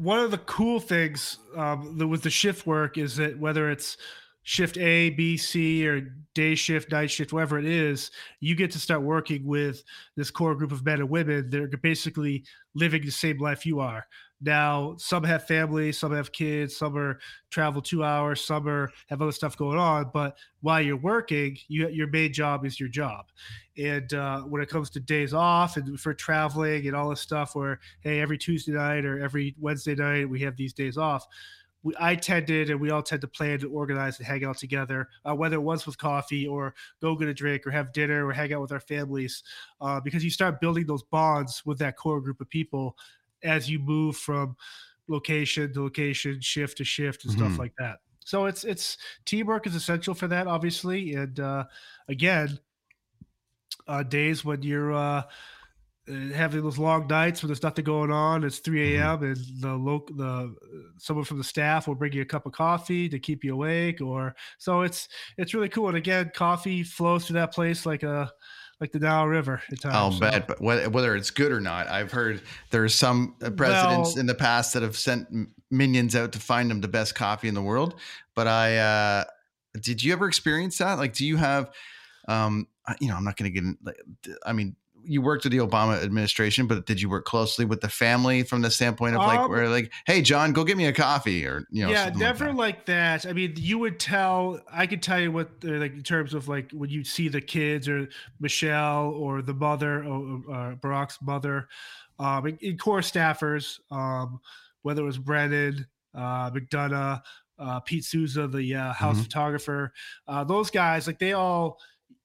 One 0.00 0.18
of 0.20 0.30
the 0.30 0.38
cool 0.38 0.80
things 0.80 1.38
um, 1.56 1.98
with 2.08 2.22
the 2.22 2.30
shift 2.30 2.66
work 2.66 2.98
is 2.98 3.16
that 3.16 3.38
whether 3.38 3.70
it's 3.70 3.96
shift 4.42 4.78
A, 4.78 5.10
B, 5.10 5.36
C, 5.36 5.86
or 5.86 6.00
day 6.34 6.54
shift, 6.54 6.90
night 6.90 7.10
shift, 7.10 7.32
whatever 7.32 7.58
it 7.58 7.66
is, 7.66 8.10
you 8.40 8.54
get 8.54 8.70
to 8.72 8.78
start 8.78 9.02
working 9.02 9.46
with 9.46 9.82
this 10.16 10.30
core 10.30 10.54
group 10.54 10.72
of 10.72 10.84
men 10.84 11.00
and 11.00 11.10
women 11.10 11.50
that 11.50 11.60
are 11.60 11.76
basically 11.82 12.44
living 12.74 13.04
the 13.04 13.10
same 13.10 13.38
life 13.38 13.66
you 13.66 13.80
are. 13.80 14.06
Now, 14.42 14.94
some 14.96 15.22
have 15.24 15.46
families, 15.46 15.98
some 15.98 16.12
have 16.12 16.32
kids, 16.32 16.74
some 16.76 16.96
are 16.96 17.18
travel 17.50 17.82
two 17.82 18.02
hours, 18.02 18.40
some 18.40 18.66
are 18.68 18.90
have 19.08 19.20
other 19.20 19.32
stuff 19.32 19.56
going 19.56 19.78
on. 19.78 20.10
But 20.14 20.36
while 20.62 20.80
you're 20.80 20.96
working, 20.96 21.58
you 21.68 21.88
your 21.88 22.06
main 22.06 22.32
job 22.32 22.64
is 22.64 22.80
your 22.80 22.88
job. 22.88 23.26
And 23.76 24.12
uh, 24.14 24.40
when 24.42 24.62
it 24.62 24.70
comes 24.70 24.88
to 24.90 25.00
days 25.00 25.34
off 25.34 25.76
and 25.76 26.00
for 26.00 26.14
traveling 26.14 26.86
and 26.86 26.96
all 26.96 27.10
this 27.10 27.20
stuff, 27.20 27.54
where 27.54 27.80
hey, 28.00 28.20
every 28.20 28.38
Tuesday 28.38 28.72
night 28.72 29.04
or 29.04 29.20
every 29.22 29.54
Wednesday 29.58 29.94
night 29.94 30.28
we 30.28 30.40
have 30.40 30.56
these 30.56 30.72
days 30.72 30.96
off. 30.96 31.26
We, 31.82 31.94
I 31.98 32.14
tended, 32.14 32.68
and 32.68 32.78
we 32.78 32.90
all 32.90 33.02
tend 33.02 33.22
to 33.22 33.26
plan 33.26 33.58
to 33.60 33.70
organize 33.70 34.18
and 34.18 34.26
hang 34.26 34.44
out 34.44 34.58
together, 34.58 35.08
uh, 35.24 35.34
whether 35.34 35.56
it 35.56 35.62
was 35.62 35.86
with 35.86 35.96
coffee 35.96 36.46
or 36.46 36.74
go 37.00 37.16
get 37.16 37.28
a 37.28 37.32
drink 37.32 37.66
or 37.66 37.70
have 37.70 37.94
dinner 37.94 38.26
or 38.26 38.32
hang 38.34 38.52
out 38.52 38.60
with 38.60 38.72
our 38.72 38.80
families, 38.80 39.42
uh, 39.80 39.98
because 39.98 40.22
you 40.22 40.30
start 40.30 40.60
building 40.60 40.86
those 40.86 41.02
bonds 41.02 41.62
with 41.64 41.78
that 41.78 41.96
core 41.96 42.20
group 42.20 42.40
of 42.42 42.50
people 42.50 42.98
as 43.42 43.70
you 43.70 43.78
move 43.78 44.16
from 44.16 44.56
location 45.08 45.72
to 45.74 45.82
location, 45.82 46.40
shift 46.40 46.78
to 46.78 46.84
shift, 46.84 47.24
and 47.24 47.32
stuff 47.32 47.58
Mhm. 47.58 47.60
like 47.60 47.74
that. 47.78 48.00
So 48.24 48.46
it's 48.46 48.64
it's 48.64 48.96
teamwork 49.24 49.66
is 49.66 49.74
essential 49.74 50.14
for 50.14 50.28
that, 50.28 50.46
obviously, 50.46 51.14
and 51.14 51.38
uh, 51.40 51.66
again, 52.08 52.60
uh, 53.86 54.02
days 54.02 54.44
when 54.44 54.62
you're 54.62 54.92
uh, 54.92 55.22
uh, 56.08 56.12
having 56.34 56.62
those 56.62 56.78
long 56.78 57.06
nights 57.06 57.42
when 57.42 57.48
there's 57.48 57.62
nothing 57.62 57.84
going 57.84 58.10
on. 58.10 58.44
It's 58.44 58.60
3 58.60 59.02
a.m. 59.14 59.22
and 59.24 59.36
the 59.60 59.74
local 59.74 60.16
the 60.16 60.56
someone 60.98 61.24
from 61.24 61.38
the 61.38 61.44
staff 61.44 61.88
will 61.88 61.96
bring 61.96 62.12
you 62.12 62.22
a 62.22 62.26
cup 62.26 62.46
of 62.46 62.52
coffee 62.52 63.08
to 63.08 63.18
keep 63.18 63.44
you 63.44 63.54
awake, 63.54 64.00
or 64.00 64.34
so 64.58 64.82
it's 64.82 65.08
it's 65.38 65.54
really 65.54 65.68
cool. 65.68 65.88
And 65.88 65.98
again, 65.98 66.32
coffee 66.34 66.82
flows 66.84 67.26
through 67.26 67.34
that 67.34 67.54
place 67.54 67.86
like 67.86 68.02
a 68.02 68.32
like 68.80 68.92
the 68.92 68.98
Nile 68.98 69.26
River 69.26 69.62
at 69.70 69.80
times. 69.80 69.94
I'll 69.94 70.12
so- 70.12 70.20
bet, 70.20 70.48
but 70.48 70.60
whether, 70.60 71.14
it's 71.14 71.30
good 71.30 71.52
or 71.52 71.60
not, 71.60 71.88
I've 71.88 72.12
heard 72.12 72.40
there's 72.70 72.94
some 72.94 73.36
uh, 73.42 73.50
presidents 73.50 74.10
Well- 74.10 74.20
in 74.20 74.26
the 74.26 74.34
past 74.34 74.72
that 74.74 74.82
have 74.82 74.96
sent 74.96 75.28
minions 75.70 76.16
out 76.16 76.32
to 76.32 76.38
find 76.38 76.70
them 76.70 76.80
the 76.80 76.88
best 76.88 77.14
coffee 77.14 77.48
in 77.48 77.54
the 77.54 77.62
world. 77.62 77.94
But 78.34 78.46
I, 78.46 78.78
uh, 78.78 79.24
did 79.80 80.02
you 80.02 80.12
ever 80.12 80.26
experience 80.26 80.78
that? 80.78 80.98
Like, 80.98 81.12
do 81.12 81.26
you 81.26 81.36
have, 81.36 81.70
um, 82.26 82.66
you 83.00 83.08
know, 83.08 83.16
I'm 83.16 83.24
not 83.24 83.36
going 83.36 83.52
to 83.52 83.60
get 83.60 83.64
in. 83.64 83.78
I 84.44 84.52
mean, 84.52 84.74
you 85.04 85.22
worked 85.22 85.44
with 85.44 85.52
the 85.52 85.58
Obama 85.58 86.02
administration, 86.02 86.66
but 86.66 86.86
did 86.86 87.00
you 87.00 87.08
work 87.08 87.24
closely 87.24 87.64
with 87.64 87.80
the 87.80 87.88
family 87.88 88.42
from 88.42 88.62
the 88.62 88.70
standpoint 88.70 89.14
of 89.16 89.22
like, 89.22 89.40
Um, 89.40 89.50
where 89.50 89.68
like, 89.68 89.92
hey, 90.06 90.22
John, 90.22 90.52
go 90.52 90.62
get 90.64 90.76
me 90.76 90.86
a 90.86 90.92
coffee, 90.92 91.44
or 91.46 91.66
you 91.70 91.84
know, 91.84 91.90
yeah, 91.90 92.04
something 92.04 92.20
like 92.20 92.26
never 92.28 92.44
that? 92.46 92.56
like 92.56 92.86
that. 92.86 93.26
I 93.26 93.32
mean, 93.32 93.54
you 93.56 93.78
would 93.78 93.98
tell. 93.98 94.60
I 94.72 94.86
could 94.86 95.02
tell 95.02 95.20
you 95.20 95.32
what, 95.32 95.50
like 95.62 95.92
in 95.92 96.02
terms 96.02 96.34
of 96.34 96.48
like 96.48 96.70
when 96.72 96.90
you 96.90 97.04
see 97.04 97.28
the 97.28 97.40
kids 97.40 97.88
or 97.88 98.08
Michelle 98.40 99.06
or 99.10 99.42
the 99.42 99.54
mother 99.54 100.04
or 100.04 100.36
uh, 100.52 100.74
Barack's 100.76 101.18
mother, 101.22 101.68
um, 102.18 102.46
in, 102.46 102.56
in 102.60 102.78
core 102.78 103.00
staffers, 103.00 103.78
um, 103.90 104.40
whether 104.82 105.02
it 105.02 105.06
was 105.06 105.18
Brennan, 105.18 105.86
uh, 106.14 106.50
McDonough, 106.50 107.22
uh, 107.58 107.80
Pete 107.80 108.04
Souza, 108.04 108.46
the 108.48 108.74
uh, 108.74 108.92
house 108.92 109.18
Mhm. 109.18 109.22
photographer, 109.24 109.92
uh, 110.28 110.44
those 110.44 110.70
guys, 110.70 111.06
like 111.06 111.18
they 111.18 111.32
all. 111.32 111.78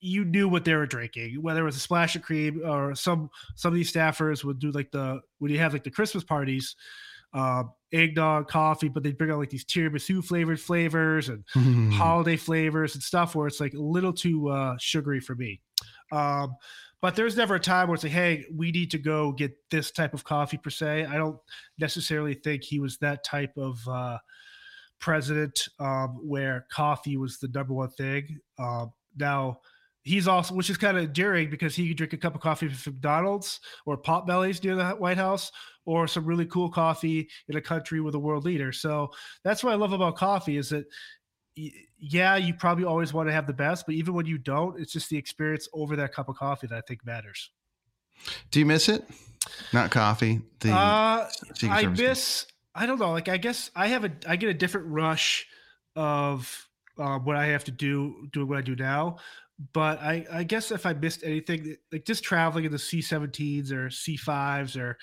You 0.05 0.23
knew 0.25 0.47
what 0.47 0.65
they 0.65 0.75
were 0.75 0.85
drinking, 0.85 1.41
whether 1.41 1.61
it 1.61 1.65
was 1.65 1.75
a 1.77 1.79
splash 1.79 2.15
of 2.15 2.21
cream 2.21 2.61
or 2.65 2.93
some 2.95 3.29
some 3.55 3.73
of 3.73 3.75
these 3.75 3.91
staffers 3.91 4.43
would 4.43 4.59
do 4.59 4.71
like 4.71 4.91
the 4.91 5.21
when 5.39 5.51
you 5.51 5.59
have 5.59 5.73
like 5.73 5.83
the 5.83 5.91
Christmas 5.91 6.23
parties, 6.23 6.75
uh, 7.33 7.63
eggnog, 7.91 8.47
coffee, 8.47 8.89
but 8.89 9.03
they'd 9.03 9.17
bring 9.17 9.31
out 9.31 9.39
like 9.39 9.49
these 9.49 9.65
tiramisu 9.65 10.23
flavored 10.23 10.59
flavors 10.59 11.29
and 11.29 11.43
Mhm. 11.55 11.91
holiday 11.93 12.37
flavors 12.37 12.93
and 12.95 13.03
stuff 13.03 13.35
where 13.35 13.47
it's 13.47 13.59
like 13.59 13.73
a 13.73 13.79
little 13.79 14.13
too 14.13 14.49
uh, 14.49 14.77
sugary 14.79 15.19
for 15.19 15.35
me. 15.35 15.61
Um, 16.11 16.55
but 17.01 17.15
there's 17.15 17.35
never 17.37 17.55
a 17.55 17.59
time 17.59 17.87
where 17.87 17.95
it's 17.95 18.03
like, 18.03 18.13
hey, 18.13 18.45
we 18.53 18.71
need 18.71 18.91
to 18.91 18.97
go 18.97 19.31
get 19.31 19.53
this 19.69 19.91
type 19.91 20.13
of 20.13 20.23
coffee 20.23 20.57
per 20.57 20.69
se. 20.71 21.05
I 21.05 21.17
don't 21.17 21.39
necessarily 21.77 22.33
think 22.35 22.63
he 22.63 22.79
was 22.79 22.97
that 22.99 23.23
type 23.23 23.57
of 23.57 23.85
uh, 23.87 24.17
president 24.99 25.67
um, 25.79 26.19
where 26.27 26.65
coffee 26.71 27.17
was 27.17 27.37
the 27.39 27.47
number 27.49 27.73
one 27.73 27.89
thing. 27.91 28.39
Um, 28.57 28.93
now, 29.17 29.59
he's 30.05 30.27
also, 30.27 30.53
which 30.53 30.69
is 30.69 30.77
kind 30.77 30.97
of 30.97 31.03
endearing 31.03 31.49
because 31.49 31.75
he 31.75 31.89
could 31.89 31.97
drink 31.97 32.13
a 32.13 32.17
cup 32.17 32.35
of 32.35 32.41
coffee 32.41 32.69
from 32.69 32.93
McDonald's 32.93 33.59
or 33.85 33.97
Potbellies 33.97 34.63
near 34.63 34.75
the 34.75 34.91
White 34.91 35.17
House 35.17 35.51
or 35.85 36.07
some 36.07 36.25
really 36.25 36.45
cool 36.45 36.69
coffee 36.69 37.27
in 37.49 37.57
a 37.57 37.61
country 37.61 37.99
with 37.99 38.15
a 38.15 38.19
world 38.19 38.45
leader. 38.45 38.71
So 38.71 39.11
that's 39.43 39.63
what 39.63 39.73
I 39.73 39.75
love 39.75 39.91
about 39.91 40.15
coffee 40.15 40.57
is 40.57 40.69
that 40.69 40.85
yeah, 41.97 42.35
you 42.35 42.53
probably 42.53 42.85
always 42.85 43.13
want 43.13 43.29
to 43.29 43.33
have 43.33 43.47
the 43.47 43.53
best, 43.53 43.85
but 43.85 43.95
even 43.95 44.13
when 44.13 44.25
you 44.25 44.37
don't, 44.37 44.79
it's 44.79 44.91
just 44.91 45.09
the 45.09 45.17
experience 45.17 45.67
over 45.73 45.95
that 45.95 46.13
cup 46.13 46.29
of 46.29 46.35
coffee 46.35 46.67
that 46.67 46.75
I 46.75 46.81
think 46.81 47.05
matters. 47.05 47.49
Do 48.51 48.59
you 48.59 48.65
miss 48.65 48.89
it? 48.89 49.05
Not 49.73 49.91
coffee. 49.91 50.41
The 50.59 50.71
uh, 50.71 51.29
I 51.63 51.85
miss. 51.85 52.45
I 52.73 52.85
don't 52.85 52.99
know. 52.99 53.11
Like 53.11 53.29
I 53.29 53.37
guess 53.37 53.71
I 53.75 53.87
have 53.87 54.03
a. 54.03 54.11
I 54.27 54.35
get 54.35 54.49
a 54.49 54.53
different 54.53 54.87
rush 54.87 55.47
of 55.95 56.67
uh, 56.97 57.19
what 57.19 57.35
I 57.35 57.47
have 57.47 57.63
to 57.65 57.71
do 57.71 58.27
doing 58.31 58.47
what 58.47 58.57
I 58.57 58.61
do 58.61 58.75
now. 58.75 59.17
But 59.71 60.01
I, 60.01 60.25
I 60.31 60.43
guess 60.43 60.71
if 60.71 60.85
I 60.85 60.93
missed 60.93 61.23
anything, 61.23 61.77
like 61.91 62.03
just 62.03 62.23
traveling 62.23 62.65
in 62.65 62.71
the 62.71 62.79
C-17s 62.79 63.71
or 63.71 63.89
C-5s 63.89 64.77
or 64.77 64.97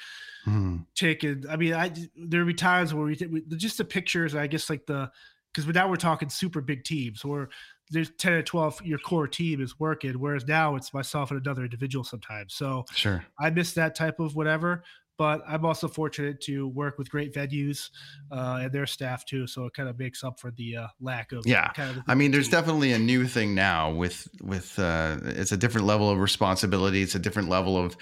mm. 0.47 0.85
taking, 0.95 1.45
I 1.49 1.57
mean, 1.57 1.73
I 1.73 1.91
there 2.17 2.45
would 2.45 2.53
be 2.53 2.55
times 2.55 2.93
where 2.93 3.07
we, 3.07 3.19
we 3.31 3.43
just 3.57 3.79
the 3.79 3.85
pictures. 3.85 4.35
I 4.35 4.47
guess 4.47 4.69
like 4.69 4.85
the 4.87 5.11
because 5.53 5.73
now 5.75 5.89
we're 5.89 5.97
talking 5.97 6.29
super 6.29 6.61
big 6.61 6.85
teams 6.85 7.25
where 7.25 7.49
there's 7.91 8.11
10 8.11 8.33
or 8.33 8.43
12 8.43 8.83
your 8.85 8.99
core 8.99 9.29
team 9.29 9.61
is 9.61 9.79
working 9.79 10.19
whereas 10.19 10.47
now 10.47 10.77
it's 10.77 10.95
myself 10.95 11.31
and 11.31 11.45
another 11.45 11.63
individual 11.63 12.05
sometimes 12.05 12.55
so 12.55 12.85
sure 12.95 13.25
i 13.39 13.51
miss 13.51 13.75
that 13.75 13.95
type 13.95 14.19
of 14.19 14.35
whatever 14.35 14.83
but 15.23 15.41
i'm 15.47 15.65
also 15.65 15.87
fortunate 15.87 16.41
to 16.41 16.67
work 16.67 16.99
with 16.99 17.09
great 17.09 17.33
venues 17.33 17.91
uh, 18.33 18.59
and 18.63 18.73
their 18.73 18.87
staff 18.87 19.25
too 19.25 19.47
so 19.47 19.67
it 19.67 19.73
kind 19.73 19.89
of 19.89 19.97
makes 19.97 20.25
up 20.25 20.41
for 20.41 20.51
the 20.57 20.77
uh, 20.77 20.87
lack 21.01 21.31
of 21.31 21.47
yeah 21.47 21.69
kind 21.69 21.97
of 21.97 22.03
i 22.09 22.15
mean 22.15 22.33
there's 22.33 22.49
definitely 22.49 22.91
a 22.91 22.99
new 22.99 23.25
thing 23.25 23.55
now 23.55 23.93
with 23.93 24.27
with 24.43 24.77
uh, 24.81 25.17
it's 25.23 25.53
a 25.53 25.57
different 25.57 25.87
level 25.87 26.11
of 26.11 26.19
responsibility 26.19 27.03
it's 27.03 27.15
a 27.15 27.21
different 27.21 27.49
level 27.49 27.79
of 27.79 27.97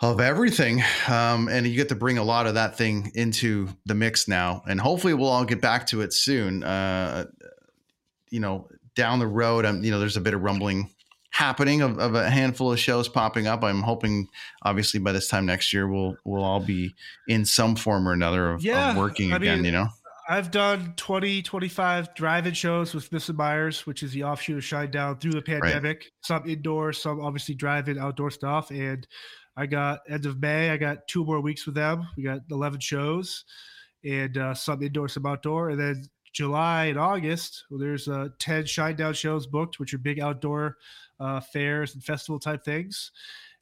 of 0.00 0.20
everything. 0.20 0.82
Um, 1.08 1.48
and 1.48 1.66
you 1.66 1.76
get 1.76 1.88
to 1.90 1.94
bring 1.94 2.18
a 2.18 2.24
lot 2.24 2.46
of 2.46 2.54
that 2.54 2.76
thing 2.76 3.12
into 3.14 3.68
the 3.86 3.94
mix 3.94 4.28
now. 4.28 4.62
And 4.68 4.80
hopefully 4.80 5.14
we'll 5.14 5.28
all 5.28 5.44
get 5.44 5.60
back 5.60 5.86
to 5.88 6.02
it 6.02 6.12
soon. 6.12 6.62
Uh, 6.62 7.26
you 8.28 8.40
know, 8.40 8.68
down 8.96 9.18
the 9.18 9.26
road, 9.26 9.64
um, 9.64 9.82
you 9.82 9.90
know, 9.90 10.00
there's 10.00 10.16
a 10.16 10.20
bit 10.20 10.34
of 10.34 10.42
rumbling 10.42 10.90
happening 11.34 11.82
of, 11.82 11.98
of, 11.98 12.14
a 12.14 12.30
handful 12.30 12.72
of 12.72 12.78
shows 12.78 13.08
popping 13.08 13.48
up. 13.48 13.64
I'm 13.64 13.82
hoping, 13.82 14.28
obviously, 14.62 15.00
by 15.00 15.10
this 15.10 15.26
time 15.26 15.46
next 15.46 15.72
year, 15.72 15.88
we'll 15.88 16.16
we'll 16.24 16.44
all 16.44 16.60
be 16.60 16.94
in 17.26 17.44
some 17.44 17.74
form 17.74 18.08
or 18.08 18.12
another 18.12 18.52
of, 18.52 18.64
yeah, 18.64 18.92
of 18.92 18.96
working 18.96 19.32
I 19.32 19.36
again. 19.36 19.58
Mean, 19.58 19.64
you 19.66 19.72
know, 19.72 19.88
I've 20.28 20.52
done 20.52 20.94
20, 20.96 21.42
25 21.42 22.14
drive-in 22.14 22.54
shows 22.54 22.94
with 22.94 23.04
Smith 23.04 23.28
& 23.28 23.34
Myers, 23.34 23.84
which 23.84 24.02
is 24.02 24.12
the 24.12 24.24
offshoot 24.24 24.58
of 24.58 24.62
Shinedown 24.62 25.20
through 25.20 25.32
the 25.32 25.42
pandemic. 25.42 25.98
Right. 25.98 26.10
Some 26.22 26.48
indoor, 26.48 26.92
some 26.92 27.20
obviously 27.20 27.56
drive-in 27.56 27.98
outdoor 27.98 28.30
stuff, 28.30 28.70
and 28.70 29.06
I 29.56 29.66
got 29.66 30.00
end 30.08 30.26
of 30.26 30.40
May. 30.40 30.70
I 30.70 30.76
got 30.76 31.08
two 31.08 31.24
more 31.24 31.40
weeks 31.40 31.66
with 31.66 31.74
them. 31.74 32.08
We 32.16 32.22
got 32.22 32.40
11 32.50 32.80
shows 32.80 33.44
and 34.04 34.36
uh, 34.38 34.54
some 34.54 34.82
indoor, 34.82 35.08
some 35.08 35.26
outdoor. 35.26 35.70
And 35.70 35.80
then 35.80 36.04
July 36.32 36.86
and 36.86 36.98
August, 36.98 37.64
well, 37.70 37.78
there's 37.78 38.08
uh, 38.08 38.28
10 38.40 38.64
Shinedown 38.64 39.14
shows 39.14 39.46
booked, 39.46 39.78
which 39.78 39.94
are 39.94 39.98
big 39.98 40.20
outdoor 40.20 40.76
uh, 41.24 41.40
fairs 41.40 41.94
and 41.94 42.04
festival 42.04 42.38
type 42.38 42.64
things. 42.64 43.10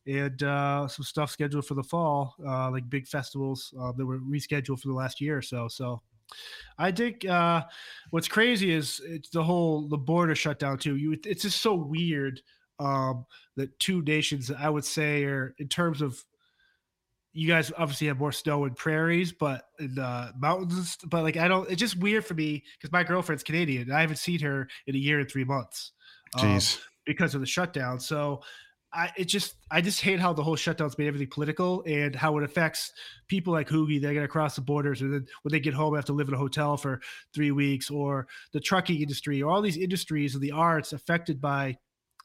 And 0.05 0.43
uh, 0.43 0.89
some 0.89 1.05
stuff 1.05 1.31
scheduled 1.31 1.65
for 1.65 1.75
the 1.75 1.83
fall, 1.85 2.35
uh, 2.45 2.71
like 2.73 2.91
big 2.91 3.07
festivals 3.07 3.73
uh, 3.81 3.93
that 3.93 4.05
were 4.05 4.19
rescheduled 4.19 4.81
for 4.81 4.89
the 4.89 4.95
last 4.95 5.21
year 5.21 5.39
or 5.39 5.43
so. 5.43 5.69
So 5.69 6.03
I 6.77 6.91
think 6.91 7.25
uh, 7.25 7.63
what's 8.11 8.27
crazy 8.27 8.73
is 8.73 9.01
it's 9.05 9.31
the 9.31 9.45
whole 9.45 9.89
the 9.89 9.99
border 9.99 10.35
shut 10.35 10.59
down 10.59 10.79
too. 10.79 10.97
You, 10.97 11.17
it's 11.25 11.43
just 11.43 11.63
so 11.63 11.75
weird 11.75 12.41
um, 12.79 13.27
the 13.57 13.69
two 13.79 14.03
nations 14.03 14.51
I 14.51 14.69
would 14.69 14.85
say 14.85 15.25
are 15.25 15.55
in 15.59 15.69
terms 15.69 16.03
of 16.03 16.25
you 17.33 17.49
guys 17.49 17.73
obviously 17.79 18.09
have 18.09 18.19
more 18.19 18.33
snow 18.33 18.65
and 18.65 18.77
prairies, 18.77 19.33
but 19.33 19.65
in 19.79 19.95
the 19.95 20.33
mountains. 20.37 20.99
But 21.05 21.23
like 21.23 21.37
I 21.37 21.49
don't, 21.49 21.71
it's 21.71 21.81
just 21.81 21.97
weird 21.99 22.25
for 22.25 22.35
me 22.35 22.65
because 22.77 22.93
my 22.93 23.05
girlfriend's 23.05 23.43
Canadian 23.43 23.91
I 23.91 24.01
haven't 24.01 24.17
seen 24.17 24.41
her 24.41 24.69
in 24.87 24.95
a 24.95 24.99
year 24.99 25.21
and 25.21 25.31
three 25.31 25.45
months. 25.45 25.93
Um, 26.39 26.45
Jeez. 26.45 26.77
Um, 26.77 26.83
because 27.05 27.35
of 27.35 27.41
the 27.41 27.47
shutdown. 27.47 28.01
So 28.01 28.43
I 28.93 29.11
it 29.17 29.25
just 29.25 29.55
I 29.71 29.81
just 29.81 30.01
hate 30.01 30.21
how 30.21 30.33
the 30.33 30.43
whole 30.43 30.57
shutdown's 30.57 30.99
made 30.99 31.07
everything 31.09 31.29
political 31.31 31.83
and 31.87 32.15
how 32.15 32.37
it 32.39 32.45
affects 32.45 32.93
people 33.29 33.53
like 33.53 33.69
Hoogie. 33.69 34.01
They're 34.01 34.15
gonna 34.15 34.29
cross 34.29 34.55
the 34.55 34.61
borders 34.61 35.01
and 35.01 35.13
then 35.13 35.27
when 35.43 35.53
they 35.53 35.61
get 35.61 35.75
home, 35.75 35.95
they 35.95 35.99
have 35.99 36.05
to 36.07 36.13
live 36.13 36.29
in 36.29 36.35
a 36.35 36.39
hotel 36.39 36.77
for 36.77 37.01
three 37.35 37.53
weeks, 37.53 37.91
or 37.91 38.27
the 38.53 38.61
trucking 38.61 39.01
industry, 39.01 39.43
or 39.43 39.51
all 39.51 39.63
these 39.63 39.79
industries 39.79 40.35
of 40.35 40.41
the 40.41 40.53
arts 40.53 40.93
affected 40.93 41.41
by 41.41 41.77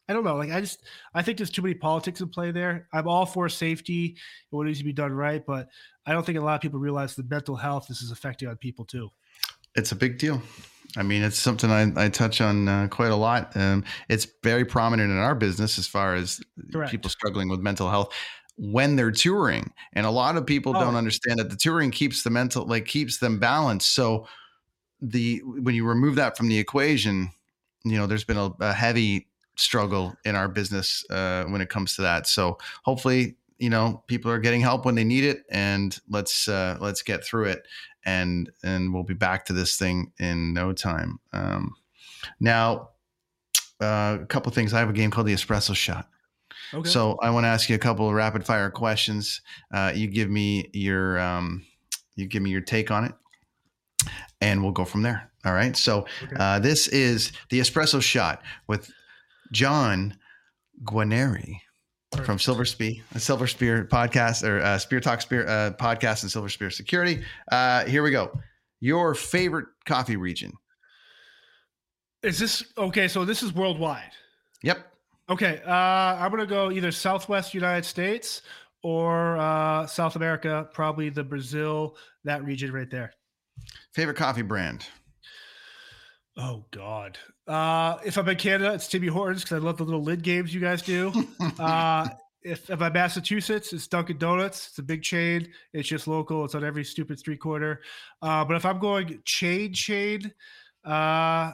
I 0.10 0.14
don't 0.14 0.24
know. 0.24 0.36
Like 0.36 0.52
I 0.52 0.62
just 0.62 0.84
I 1.14 1.22
think 1.22 1.38
there's 1.38 1.52
too 1.52 1.62
many 1.62 1.76
politics 1.76 2.22
in 2.22 2.30
play 2.30 2.52
there. 2.52 2.88
I'm 2.94 3.08
all 3.08 3.26
for 3.26 3.48
safety 3.50 4.18
and 4.52 4.58
what 4.58 4.68
needs 4.68 4.80
to 4.80 4.86
be 4.86 4.94
done 4.94 5.14
right, 5.14 5.46
but 5.46 5.68
I 6.06 6.12
don't 6.12 6.26
think 6.26 6.38
a 6.38 6.42
lot 6.42 6.56
of 6.56 6.62
people 6.62 6.80
realize 6.80 7.16
the 7.16 7.24
mental 7.24 7.56
health 7.56 7.88
this 7.88 8.02
is 8.02 8.12
affecting 8.12 8.50
on 8.50 8.58
people 8.58 8.86
too. 8.86 9.10
It's 9.76 9.92
a 9.92 9.96
big 9.96 10.18
deal. 10.18 10.42
I 10.98 11.04
mean, 11.04 11.22
it's 11.22 11.38
something 11.38 11.70
I, 11.70 11.92
I 11.96 12.10
touch 12.10 12.42
on 12.42 12.68
uh, 12.68 12.88
quite 12.90 13.12
a 13.12 13.16
lot. 13.16 13.56
Um, 13.56 13.84
it's 14.10 14.28
very 14.44 14.66
prominent 14.66 15.12
in 15.12 15.18
our 15.18 15.36
business 15.36 15.78
as 15.78 15.88
far 15.88 16.16
as 16.16 16.42
Correct. 16.72 16.92
people 16.92 17.10
struggling 17.10 17.50
with 17.50 17.60
mental 17.60 17.90
health 17.90 18.14
when 18.58 18.96
they're 18.96 19.12
touring, 19.12 19.72
and 19.94 20.06
a 20.08 20.10
lot 20.10 20.36
of 20.36 20.46
people 20.46 20.76
oh. 20.76 20.80
don't 20.80 20.96
understand 20.96 21.38
that 21.40 21.52
the 21.52 21.56
touring 21.56 21.92
keeps 21.92 22.24
the 22.24 22.32
mental 22.32 22.66
like 22.66 22.86
keeps 22.86 23.20
them 23.20 23.38
balanced. 23.40 23.94
So 23.94 24.28
the 25.00 25.42
when 25.46 25.76
you 25.76 25.86
remove 25.86 26.16
that 26.16 26.36
from 26.36 26.48
the 26.48 26.58
equation, 26.58 27.30
you 27.86 27.98
know, 27.98 28.08
there's 28.08 28.24
been 28.24 28.38
a, 28.38 28.52
a 28.60 28.74
heavy 28.74 29.28
struggle 29.56 30.16
in 30.26 30.36
our 30.36 30.48
business 30.48 31.06
uh, 31.12 31.44
when 31.46 31.62
it 31.62 31.70
comes 31.70 31.96
to 31.96 32.02
that. 32.04 32.28
So 32.28 32.58
hopefully, 32.84 33.36
you 33.60 33.70
know, 33.70 34.04
people 34.08 34.32
are 34.32 34.40
getting 34.40 34.62
help 34.62 34.86
when 34.86 34.96
they 34.96 35.04
need 35.04 35.24
it, 35.24 35.44
and 35.52 35.98
let's 36.10 36.48
uh, 36.48 36.78
let's 36.82 37.04
get 37.04 37.24
through 37.24 37.46
it, 37.46 37.68
and 38.08 38.50
and 38.64 38.94
we'll 38.94 39.04
be 39.04 39.14
back 39.14 39.46
to 39.46 39.54
this 39.54 39.76
thing 39.76 40.12
in 40.18 40.54
no 40.54 40.74
time. 40.74 41.20
Um, 41.34 41.76
now, 42.40 42.90
uh, 43.80 44.18
a 44.22 44.26
couple 44.28 44.52
things. 44.52 44.74
I 44.74 44.80
have 44.80 44.90
a 44.90 44.94
game 44.94 45.12
called 45.12 45.28
the 45.28 45.34
Espresso 45.34 45.76
Shot. 45.76 46.08
Okay. 46.74 46.90
So 46.90 47.18
I 47.22 47.30
want 47.30 47.44
to 47.44 47.50
ask 47.50 47.70
you 47.70 47.76
a 47.76 47.80
couple 47.80 48.08
of 48.08 48.16
rapid 48.16 48.46
fire 48.46 48.72
questions. 48.72 49.42
Uh, 49.72 49.92
you 49.94 50.08
give 50.08 50.30
me 50.30 50.70
your 50.74 51.20
um, 51.20 51.64
you 52.16 52.26
give 52.26 52.42
me 52.42 52.50
your 52.50 52.62
take 52.62 52.90
on 52.90 53.04
it, 53.04 53.14
and 54.42 54.64
we'll 54.64 54.72
go 54.72 54.86
from 54.86 55.04
there. 55.04 55.30
All 55.46 55.54
right. 55.54 55.76
So 55.76 56.08
okay. 56.24 56.36
uh, 56.40 56.60
this 56.60 56.88
is 56.88 57.34
the 57.50 57.60
espresso 57.60 58.02
shot 58.02 58.42
with 58.68 58.90
John 59.52 60.18
Guarnieri 60.84 61.60
from 62.24 62.40
Silver 62.40 62.66
Spear, 62.66 62.96
a 63.14 63.20
Silver 63.20 63.48
Spear 63.48 63.86
podcast 63.86 64.48
or 64.48 64.62
uh, 64.62 64.78
Spear 64.78 65.00
Talk 65.00 65.22
Spear 65.22 65.48
uh, 65.48 65.72
podcast 65.72 66.24
and 66.24 66.32
Silver 66.32 66.50
Spear 66.50 66.70
Security. 66.70 67.24
Uh, 67.52 67.86
here 67.86 68.04
we 68.04 68.12
go. 68.12 68.32
Your 68.80 69.14
favorite 69.14 69.68
coffee 69.86 70.16
region? 70.16 70.54
Is 72.24 72.40
this 72.40 72.64
okay? 72.78 73.08
So 73.08 73.26
this 73.26 73.44
is 73.44 73.54
worldwide. 73.54 74.12
Yep. 74.64 74.92
Okay. 75.30 75.62
Uh, 75.66 75.72
I'm 75.72 76.32
gonna 76.32 76.46
go 76.46 76.72
either 76.72 76.92
Southwest 76.92 77.54
United 77.54 77.86
States 77.86 78.42
or 78.84 79.38
uh, 79.38 79.86
South 79.86 80.16
America, 80.16 80.70
probably 80.74 81.10
the 81.10 81.24
Brazil, 81.24 81.98
that 82.24 82.44
region 82.44 82.72
right 82.72 82.90
there. 82.90 83.12
Favorite 83.94 84.18
coffee 84.18 84.44
brand? 84.44 84.86
Oh 86.38 86.66
God. 86.72 87.18
Uh, 87.48 87.98
if 88.06 88.18
I'm 88.18 88.28
in 88.28 88.36
Canada, 88.36 88.74
it's 88.74 88.88
Timmy 88.88 89.08
Hortons 89.08 89.44
because 89.44 89.62
I 89.62 89.66
love 89.66 89.78
the 89.78 89.84
little 89.84 90.04
lid 90.04 90.22
games 90.22 90.54
you 90.54 90.60
guys 90.60 90.82
do. 90.82 91.12
uh, 91.60 92.08
if, 92.44 92.70
if 92.70 92.82
I'm 92.82 92.94
Massachusetts, 92.94 93.74
it's 93.74 93.88
Dunkin' 93.88 94.18
Donuts. 94.18 94.68
It's 94.70 94.80
a 94.80 94.84
big 94.84 95.02
chain. 95.02 95.50
It's 95.74 95.88
just 95.88 96.08
local. 96.08 96.46
It's 96.46 96.56
on 96.56 96.64
every 96.64 96.84
stupid 96.84 97.20
street 97.20 97.40
corner. 97.40 97.82
Uh, 98.22 98.44
but 98.46 98.58
if 98.58 98.66
I'm 98.66 98.80
going 98.80 99.22
chain 99.26 99.74
chain, 99.74 100.32
uh, 100.84 101.54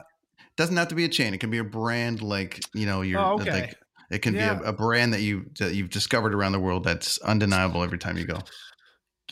doesn't 0.56 0.76
have 0.76 0.88
to 0.88 0.94
be 0.94 1.04
a 1.04 1.08
chain. 1.08 1.34
It 1.34 1.38
can 1.38 1.50
be 1.50 1.58
a 1.58 1.64
brand 1.64 2.22
like 2.22 2.60
you 2.74 2.86
know 2.86 3.02
you're 3.02 3.20
oh, 3.20 3.34
okay. 3.34 3.50
like 3.50 3.78
it 4.10 4.22
can 4.22 4.34
yeah. 4.34 4.54
be 4.54 4.64
a, 4.64 4.68
a, 4.68 4.72
brand 4.72 5.12
that 5.12 5.20
you 5.20 5.46
that 5.58 5.74
you've 5.74 5.90
discovered 5.90 6.34
around 6.34 6.52
the 6.52 6.60
world 6.60 6.84
that's 6.84 7.18
undeniable 7.18 7.82
every 7.82 7.98
time 7.98 8.16
you 8.16 8.24
go. 8.24 8.38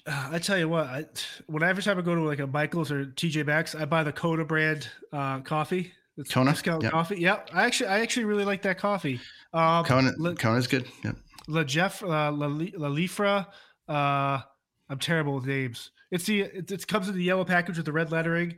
I 0.04 0.40
tell 0.40 0.58
you 0.58 0.68
what, 0.68 0.86
I, 0.86 1.04
when 1.46 1.62
every 1.62 1.82
time 1.82 1.96
I 1.96 2.02
go 2.02 2.16
to 2.16 2.22
like 2.22 2.40
a 2.40 2.46
Michaels 2.46 2.90
or 2.90 3.06
TJ 3.06 3.46
Maxx, 3.46 3.76
I 3.76 3.84
buy 3.84 4.02
the 4.02 4.12
Coda 4.12 4.44
brand 4.44 4.88
uh, 5.12 5.40
coffee. 5.40 5.92
It's 6.16 6.32
Kona 6.32 6.50
discount 6.50 6.82
yep. 6.82 6.92
coffee. 6.92 7.20
Yep, 7.20 7.50
I 7.54 7.64
actually 7.64 7.88
I 7.88 8.00
actually 8.00 8.24
really 8.24 8.44
like 8.44 8.62
that 8.62 8.78
coffee. 8.78 9.20
Um, 9.54 9.84
Kona 9.84 10.12
La, 10.18 10.34
Kona's 10.34 10.66
good. 10.66 10.86
Yep. 11.04 11.16
La 11.48 11.64
Jeff 11.64 12.02
uh, 12.02 12.30
La, 12.30 12.46
La 12.46 12.88
Lifra. 12.88 13.46
Uh, 13.88 14.40
I'm 14.88 14.98
terrible 14.98 15.34
with 15.36 15.46
names. 15.46 15.90
It's 16.10 16.24
the 16.24 16.42
it, 16.42 16.70
it, 16.70 16.86
comes 16.86 17.08
in 17.08 17.14
the 17.14 17.22
yellow 17.22 17.44
package 17.44 17.78
with 17.78 17.86
the 17.86 17.92
red 17.92 18.12
lettering. 18.12 18.56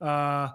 Uh, 0.00 0.50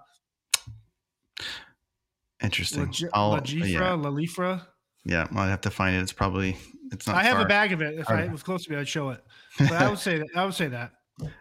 Interesting. 2.41 2.93
La, 3.13 3.27
La 3.27 3.39
Jifra, 3.41 3.69
yeah. 3.69 3.93
La 3.93 4.09
Lifra. 4.09 4.65
Yeah, 5.03 5.27
well, 5.31 5.43
I'd 5.43 5.49
have 5.49 5.61
to 5.61 5.69
find 5.69 5.95
it. 5.95 5.99
It's 5.99 6.13
probably 6.13 6.57
it's 6.91 7.07
not. 7.07 7.17
I 7.17 7.23
have 7.23 7.37
far. 7.37 7.45
a 7.45 7.47
bag 7.47 7.73
of 7.73 7.81
it. 7.81 7.99
If. 7.99 8.09
I, 8.09 8.21
it 8.21 8.31
was 8.31 8.43
close 8.43 8.65
to 8.65 8.71
me, 8.71 8.77
I'd 8.77 8.87
show 8.87 9.09
it. 9.09 9.23
But 9.59 9.71
I 9.71 9.89
would 9.89 9.99
say 9.99 10.19
that. 10.19 10.27
I 10.35 10.45
would 10.45 10.53
say 10.53 10.67
that. 10.67 10.91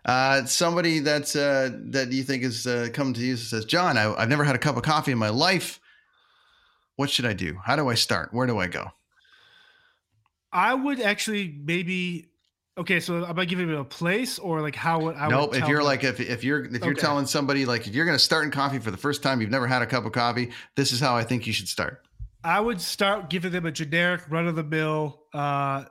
Uh, 0.04 0.44
somebody 0.46 1.00
that's 1.00 1.36
uh, 1.36 1.70
that 1.90 2.12
you 2.12 2.22
think 2.22 2.42
is 2.42 2.66
uh, 2.66 2.88
coming 2.92 3.14
to 3.14 3.20
you 3.20 3.30
and 3.32 3.38
says, 3.38 3.64
John, 3.64 3.98
I, 3.98 4.14
I've 4.14 4.28
never 4.28 4.44
had 4.44 4.54
a 4.54 4.58
cup 4.58 4.76
of 4.76 4.82
coffee 4.82 5.12
in 5.12 5.18
my 5.18 5.28
life. 5.28 5.80
What 6.96 7.10
should 7.10 7.26
I 7.26 7.34
do? 7.34 7.58
How 7.64 7.76
do 7.76 7.88
I 7.88 7.94
start? 7.94 8.32
Where 8.32 8.46
do 8.46 8.58
I 8.58 8.68
go? 8.68 8.86
I 10.52 10.74
would 10.74 11.00
actually 11.00 11.54
maybe. 11.62 12.28
Okay, 12.78 13.00
so 13.00 13.24
am 13.24 13.38
I 13.38 13.46
giving 13.46 13.68
him 13.70 13.74
a 13.76 13.84
place 13.84 14.38
or 14.38 14.60
like 14.60 14.74
how 14.74 15.00
would 15.00 15.16
I? 15.16 15.28
nope. 15.28 15.50
Would 15.50 15.62
If 15.62 15.68
you're 15.68 15.78
them? 15.78 15.86
like 15.86 16.04
if 16.04 16.20
if 16.20 16.44
you're 16.44 16.64
if 16.64 16.82
you're 16.82 16.92
Okay. 16.92 17.00
telling 17.00 17.26
somebody 17.26 17.64
like 17.66 17.86
if 17.86 17.94
you're 17.94 18.04
going 18.06 18.18
to 18.18 18.22
start 18.24 18.44
in 18.44 18.50
coffee 18.50 18.78
for 18.78 18.90
the 18.90 18.96
first 18.98 19.22
time, 19.22 19.40
you've 19.40 19.50
never 19.50 19.66
had 19.66 19.82
a 19.82 19.86
cup 19.86 20.04
of 20.06 20.12
coffee. 20.12 20.50
This 20.74 20.92
is 20.92 21.00
how 21.00 21.16
I 21.16 21.24
think 21.24 21.46
you 21.46 21.52
should 21.52 21.68
start. 21.68 22.02
I 22.44 22.60
would 22.60 22.80
start 22.80 23.28
giving 23.30 23.50
them 23.50 23.66
a 23.66 23.72
generic 23.72 24.22
run 24.30 24.46
of 24.46 24.56
the 24.56 24.62
mill 24.62 25.22
uh, 25.34 25.86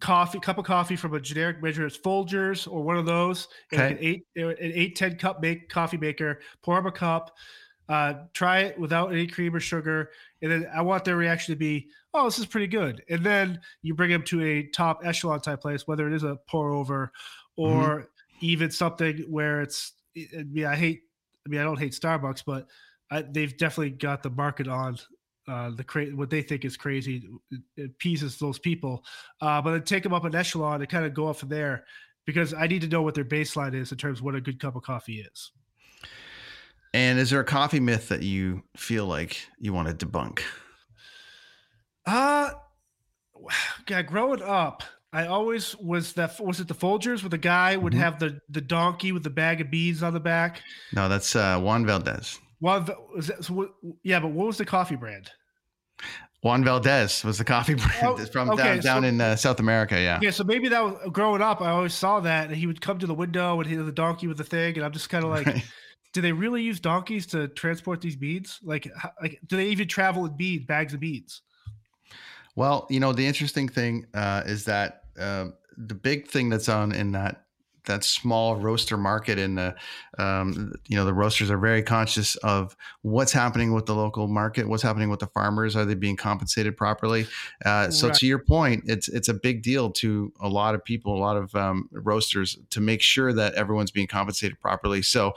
coffee 0.00 0.38
cup 0.40 0.58
of 0.58 0.64
coffee 0.64 0.96
from 0.96 1.14
a 1.14 1.20
generic 1.20 1.62
measure 1.62 1.86
it's 1.86 1.96
Folgers 1.98 2.70
or 2.70 2.82
one 2.82 2.96
of 2.96 3.06
those. 3.06 3.48
and 3.72 3.80
Okay. 3.80 3.92
an 3.92 3.98
eight 4.00 4.26
an 4.36 4.56
eight 4.60 4.96
ten 4.96 5.16
cup 5.16 5.40
make 5.40 5.68
coffee 5.68 5.96
maker. 5.96 6.40
Pour 6.62 6.76
them 6.76 6.86
a 6.86 6.92
cup. 6.92 7.34
Uh, 7.88 8.14
try 8.34 8.58
it 8.60 8.78
without 8.80 9.12
any 9.12 9.28
cream 9.28 9.54
or 9.54 9.60
sugar, 9.60 10.10
and 10.42 10.50
then 10.50 10.68
I 10.74 10.82
want 10.82 11.04
their 11.04 11.16
reaction 11.16 11.54
to 11.54 11.56
be, 11.56 11.88
"Oh, 12.14 12.24
this 12.24 12.36
is 12.38 12.44
pretty 12.46 12.66
good." 12.66 13.04
And 13.08 13.24
then 13.24 13.60
you 13.82 13.94
bring 13.94 14.10
them 14.10 14.24
to 14.24 14.42
a 14.42 14.64
top 14.64 15.02
echelon 15.04 15.40
type 15.40 15.60
place, 15.60 15.86
whether 15.86 16.08
it 16.08 16.12
is 16.12 16.24
a 16.24 16.34
pour 16.48 16.72
over 16.72 17.12
or 17.54 18.08
even 18.40 18.70
something 18.72 19.18
where 19.30 19.60
it's. 19.62 19.92
I 20.16 20.42
mean, 20.42 20.64
I 20.66 20.74
hate. 20.74 21.02
I 21.46 21.48
mean, 21.48 21.60
I 21.60 21.62
don't 21.64 21.78
hate 21.78 21.92
Starbucks, 21.92 22.42
but 22.44 22.66
I, 23.12 23.22
they've 23.22 23.56
definitely 23.56 23.90
got 23.90 24.24
the 24.24 24.30
market 24.30 24.66
on 24.66 24.98
uh, 25.48 25.70
the 25.70 25.84
cra- 25.84 26.06
what 26.06 26.30
they 26.30 26.42
think 26.42 26.64
is 26.64 26.76
crazy. 26.76 27.22
It, 27.50 27.60
it 27.76 27.90
appeases 27.92 28.38
those 28.38 28.58
people, 28.58 29.04
uh, 29.40 29.60
but 29.62 29.72
then 29.72 29.82
take 29.84 30.02
them 30.02 30.12
up 30.14 30.24
an 30.24 30.34
echelon 30.34 30.80
and 30.80 30.88
kind 30.90 31.04
of 31.04 31.14
go 31.14 31.28
up 31.28 31.36
from 31.36 31.48
there 31.50 31.84
because 32.26 32.52
I 32.54 32.66
need 32.66 32.80
to 32.82 32.88
know 32.88 33.02
what 33.02 33.14
their 33.14 33.24
baseline 33.24 33.74
is 33.74 33.92
in 33.92 33.98
terms 33.98 34.18
of 34.18 34.24
what 34.24 34.34
a 34.34 34.40
good 34.40 34.58
cup 34.60 34.74
of 34.76 34.82
coffee 34.82 35.20
is. 35.20 35.52
And 36.94 37.18
is 37.18 37.30
there 37.30 37.40
a 37.40 37.44
coffee 37.44 37.78
myth 37.80 38.08
that 38.08 38.22
you 38.22 38.62
feel 38.76 39.06
like 39.06 39.36
you 39.60 39.72
want 39.72 39.88
to 39.98 40.06
debunk? 40.06 40.40
Uh 42.04 42.50
God, 43.86 44.06
growing 44.06 44.42
up, 44.42 44.82
I 45.12 45.26
always 45.26 45.76
was 45.76 46.12
that 46.14 46.40
was 46.40 46.58
it 46.60 46.68
the 46.68 46.74
Folgers 46.74 47.22
where 47.22 47.30
the 47.30 47.38
guy 47.38 47.76
would 47.76 47.92
Mhm. 47.92 47.98
have 47.98 48.18
the 48.18 48.40
the 48.48 48.60
donkey 48.60 49.12
with 49.12 49.22
the 49.22 49.30
bag 49.30 49.60
of 49.60 49.70
beans 49.70 50.02
on 50.02 50.14
the 50.14 50.20
back. 50.20 50.62
No, 50.92 51.08
that's 51.08 51.36
uh, 51.36 51.58
Juan 51.60 51.84
Valdez. 51.86 52.38
Well, 52.60 52.84
was 53.14 53.26
that, 53.28 53.44
so 53.44 53.54
what, 53.54 53.74
yeah, 54.02 54.20
but 54.20 54.28
what 54.28 54.46
was 54.46 54.58
the 54.58 54.64
coffee 54.64 54.96
brand? 54.96 55.30
Juan 56.42 56.64
Valdez 56.64 57.24
was 57.24 57.38
the 57.38 57.44
coffee 57.44 57.74
brand 57.74 57.94
Oh, 58.02 58.16
from 58.26 58.50
okay, 58.50 58.74
down, 58.74 58.80
down 58.80 59.04
in 59.04 59.20
uh, 59.20 59.36
South 59.36 59.58
America. 59.60 60.00
Yeah. 60.00 60.18
Yeah, 60.22 60.30
so 60.30 60.44
maybe 60.44 60.68
that 60.68 60.82
was 60.82 61.10
growing 61.12 61.42
up. 61.42 61.60
I 61.60 61.70
always 61.70 61.94
saw 61.94 62.20
that, 62.20 62.48
and 62.48 62.56
he 62.56 62.66
would 62.66 62.80
come 62.80 62.98
to 62.98 63.06
the 63.06 63.14
window 63.14 63.58
and 63.60 63.68
he 63.68 63.76
the 63.76 63.90
donkey 63.92 64.26
with 64.26 64.38
the 64.38 64.44
thing, 64.44 64.76
and 64.76 64.84
I'm 64.84 64.92
just 64.92 65.10
kind 65.10 65.24
of 65.24 65.30
like, 65.30 65.46
Right. 65.46 65.64
do 66.12 66.20
they 66.20 66.32
really 66.32 66.62
use 66.62 66.78
donkeys 66.80 67.26
to 67.28 67.48
transport 67.48 68.00
these 68.00 68.16
beans? 68.16 68.60
Like, 68.62 68.88
how, 68.96 69.10
like, 69.20 69.40
do 69.46 69.56
they 69.56 69.66
even 69.66 69.88
travel 69.88 70.22
with 70.22 70.36
beans, 70.36 70.64
bags 70.66 70.94
of 70.94 71.00
beans? 71.00 71.42
Well, 72.54 72.86
you 72.88 73.00
know, 73.00 73.12
the 73.12 73.26
interesting 73.26 73.68
thing 73.68 74.06
uh, 74.14 74.42
is 74.46 74.64
that 74.64 75.02
uh, 75.18 75.46
the 75.76 75.94
big 75.94 76.26
thing 76.28 76.48
that's 76.48 76.68
on 76.68 76.92
in 76.92 77.12
that 77.12 77.45
that 77.86 78.04
small 78.04 78.56
roaster 78.56 78.96
market 78.96 79.38
and 79.38 79.58
the 79.58 79.74
um, 80.18 80.72
you 80.88 80.96
know 80.96 81.04
the 81.04 81.14
roasters 81.14 81.50
are 81.50 81.58
very 81.58 81.82
conscious 81.82 82.36
of 82.36 82.76
what's 83.02 83.32
happening 83.32 83.72
with 83.72 83.86
the 83.86 83.94
local 83.94 84.28
market 84.28 84.68
what's 84.68 84.82
happening 84.82 85.08
with 85.08 85.20
the 85.20 85.26
farmers 85.28 85.74
are 85.74 85.84
they 85.84 85.94
being 85.94 86.16
compensated 86.16 86.76
properly 86.76 87.26
uh, 87.64 87.90
so 87.90 88.08
Right. 88.08 88.16
to 88.16 88.26
your 88.26 88.38
point 88.38 88.84
it's 88.86 89.08
it's 89.08 89.28
a 89.28 89.34
big 89.34 89.62
deal 89.62 89.90
to 89.92 90.32
a 90.40 90.48
lot 90.48 90.74
of 90.74 90.84
people 90.84 91.16
a 91.16 91.18
lot 91.18 91.36
of 91.36 91.54
um, 91.54 91.88
roasters 91.92 92.58
to 92.70 92.80
make 92.80 93.02
sure 93.02 93.32
that 93.32 93.54
everyone's 93.54 93.90
being 93.90 94.06
compensated 94.06 94.60
properly 94.60 95.02
so 95.02 95.34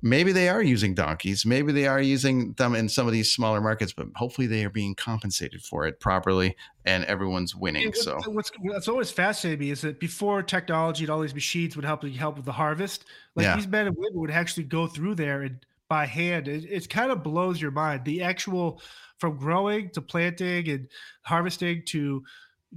maybe 0.00 0.32
they 0.32 0.48
are 0.48 0.62
using 0.62 0.94
donkeys 0.94 1.44
maybe 1.44 1.72
they 1.72 1.86
are 1.86 2.00
using 2.00 2.52
them 2.54 2.74
in 2.74 2.88
some 2.88 3.06
of 3.06 3.12
these 3.12 3.32
smaller 3.32 3.60
markets 3.60 3.92
but 3.92 4.06
hopefully 4.14 4.46
they 4.46 4.64
are 4.64 4.70
being 4.70 4.94
compensated 4.94 5.60
for 5.62 5.86
it 5.86 5.98
properly 6.00 6.56
and 6.84 7.04
everyone's 7.04 7.54
winning 7.54 7.84
And 7.86 7.96
so 7.96 8.18
what's, 8.26 8.50
what's 8.60 8.88
always 8.88 9.10
fascinated 9.10 9.60
me 9.60 9.70
is 9.70 9.80
that 9.82 10.00
before 10.00 10.42
technology 10.42 11.04
and 11.04 11.10
all 11.10 11.20
these 11.20 11.34
machines 11.34 11.76
would 11.76 11.84
help 11.84 12.02
help 12.04 12.36
with 12.36 12.44
the 12.44 12.52
harvest, 12.52 13.04
like 13.34 13.44
Yeah. 13.44 13.56
these 13.56 13.66
men 13.66 13.86
and 13.86 13.96
women 13.98 14.20
would 14.20 14.30
actually 14.30 14.64
go 14.64 14.86
through 14.86 15.16
there 15.16 15.42
and 15.42 15.64
by 15.88 16.06
hand. 16.06 16.48
It, 16.48 16.64
it 16.64 16.88
kind 16.88 17.10
of 17.10 17.22
blows 17.22 17.60
your 17.60 17.70
mind. 17.70 18.04
The 18.04 18.22
actual 18.22 18.80
from 19.18 19.36
growing 19.36 19.90
to 19.90 20.02
planting 20.02 20.68
and 20.68 20.88
harvesting 21.22 21.82
to 21.86 22.22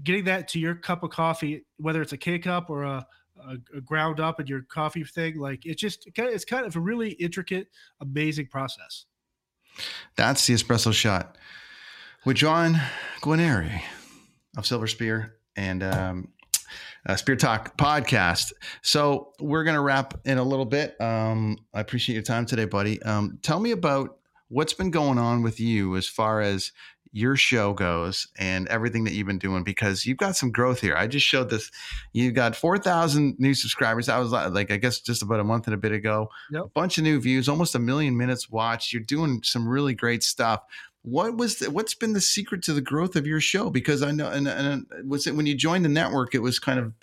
getting 0.03 0.25
that 0.25 0.47
to 0.49 0.59
your 0.59 0.75
cup 0.75 1.03
of 1.03 1.11
coffee, 1.11 1.65
whether 1.77 2.01
it's 2.01 2.13
a 2.13 2.17
K 2.17 2.39
cup 2.39 2.69
or 2.69 2.83
a, 2.83 3.05
a, 3.47 3.77
a 3.77 3.81
ground 3.81 4.19
up 4.19 4.39
in 4.39 4.47
your 4.47 4.61
coffee 4.61 5.03
thing, 5.03 5.37
like 5.37 5.65
it's 5.65 5.81
just 5.81 6.07
it's 6.15 6.45
kind 6.45 6.65
of 6.65 6.75
a 6.75 6.79
really 6.79 7.11
intricate, 7.11 7.67
amazing 7.99 8.47
process. 8.47 9.05
That's 10.15 10.45
the 10.45 10.53
espresso 10.53 10.93
shot 10.93 11.37
with 12.25 12.37
John 12.37 12.79
Guarneri 13.21 13.81
of 14.57 14.65
Silver 14.65 14.87
Spear 14.87 15.35
and 15.55 15.83
um, 15.83 16.27
uh, 17.05 17.15
Spear 17.15 17.35
Talk 17.35 17.77
podcast. 17.77 18.53
So 18.81 19.33
we're 19.39 19.63
going 19.63 19.75
to 19.75 19.81
wrap 19.81 20.19
in 20.25 20.37
a 20.37 20.43
little 20.43 20.65
bit. 20.65 20.99
Um, 20.99 21.57
I 21.73 21.79
appreciate 21.79 22.15
your 22.15 22.23
time 22.23 22.45
today, 22.45 22.65
buddy. 22.65 23.01
Um, 23.03 23.39
tell 23.41 23.59
me 23.59 23.71
about 23.71 24.17
what's 24.49 24.73
been 24.73 24.91
going 24.91 25.17
on 25.17 25.41
with 25.41 25.59
you 25.59 25.95
as 25.95 26.07
far 26.07 26.41
as 26.41 26.71
your 27.13 27.35
show 27.35 27.73
goes 27.73 28.27
and 28.37 28.67
everything 28.69 29.03
that 29.03 29.13
you've 29.13 29.27
been 29.27 29.37
doing 29.37 29.63
because 29.63 30.05
you've 30.05 30.17
got 30.17 30.35
some 30.35 30.51
growth 30.51 30.79
here. 30.79 30.95
I 30.95 31.07
just 31.07 31.25
showed 31.25 31.49
this. 31.49 31.69
You 32.13 32.31
got 32.31 32.55
4,000 32.55 33.35
new 33.37 33.53
subscribers. 33.53 34.07
I 34.07 34.19
was 34.19 34.31
like, 34.31 34.71
I 34.71 34.77
guess 34.77 34.99
just 34.99 35.21
about 35.21 35.41
a 35.41 35.43
month 35.43 35.67
and 35.67 35.73
a 35.73 35.77
bit 35.77 35.91
ago. 35.91 36.29
Yep. 36.51 36.63
A 36.63 36.67
bunch 36.69 36.97
of 36.97 37.03
new 37.03 37.19
views, 37.19 37.49
almost 37.49 37.75
a 37.75 37.79
million 37.79 38.17
minutes 38.17 38.49
watched. 38.49 38.93
You're 38.93 39.01
doing 39.03 39.41
some 39.43 39.67
really 39.67 39.93
great 39.93 40.23
stuff. 40.23 40.63
What 41.03 41.35
was 41.35 41.57
the, 41.57 41.69
what's 41.69 41.95
been 41.95 42.13
the 42.13 42.21
secret 42.21 42.63
to 42.63 42.73
the 42.73 42.81
growth 42.81 43.15
of 43.15 43.27
your 43.27 43.41
show? 43.41 43.69
Because 43.69 44.03
I 44.03 44.11
know, 44.11 44.29
and, 44.29 44.47
and 44.47 44.85
was 45.05 45.27
it 45.27 45.35
when 45.35 45.47
you 45.47 45.55
joined 45.55 45.83
the 45.83 45.89
network, 45.89 46.33
it 46.33 46.39
was 46.39 46.59
kind 46.59 46.79
of, 46.79 46.93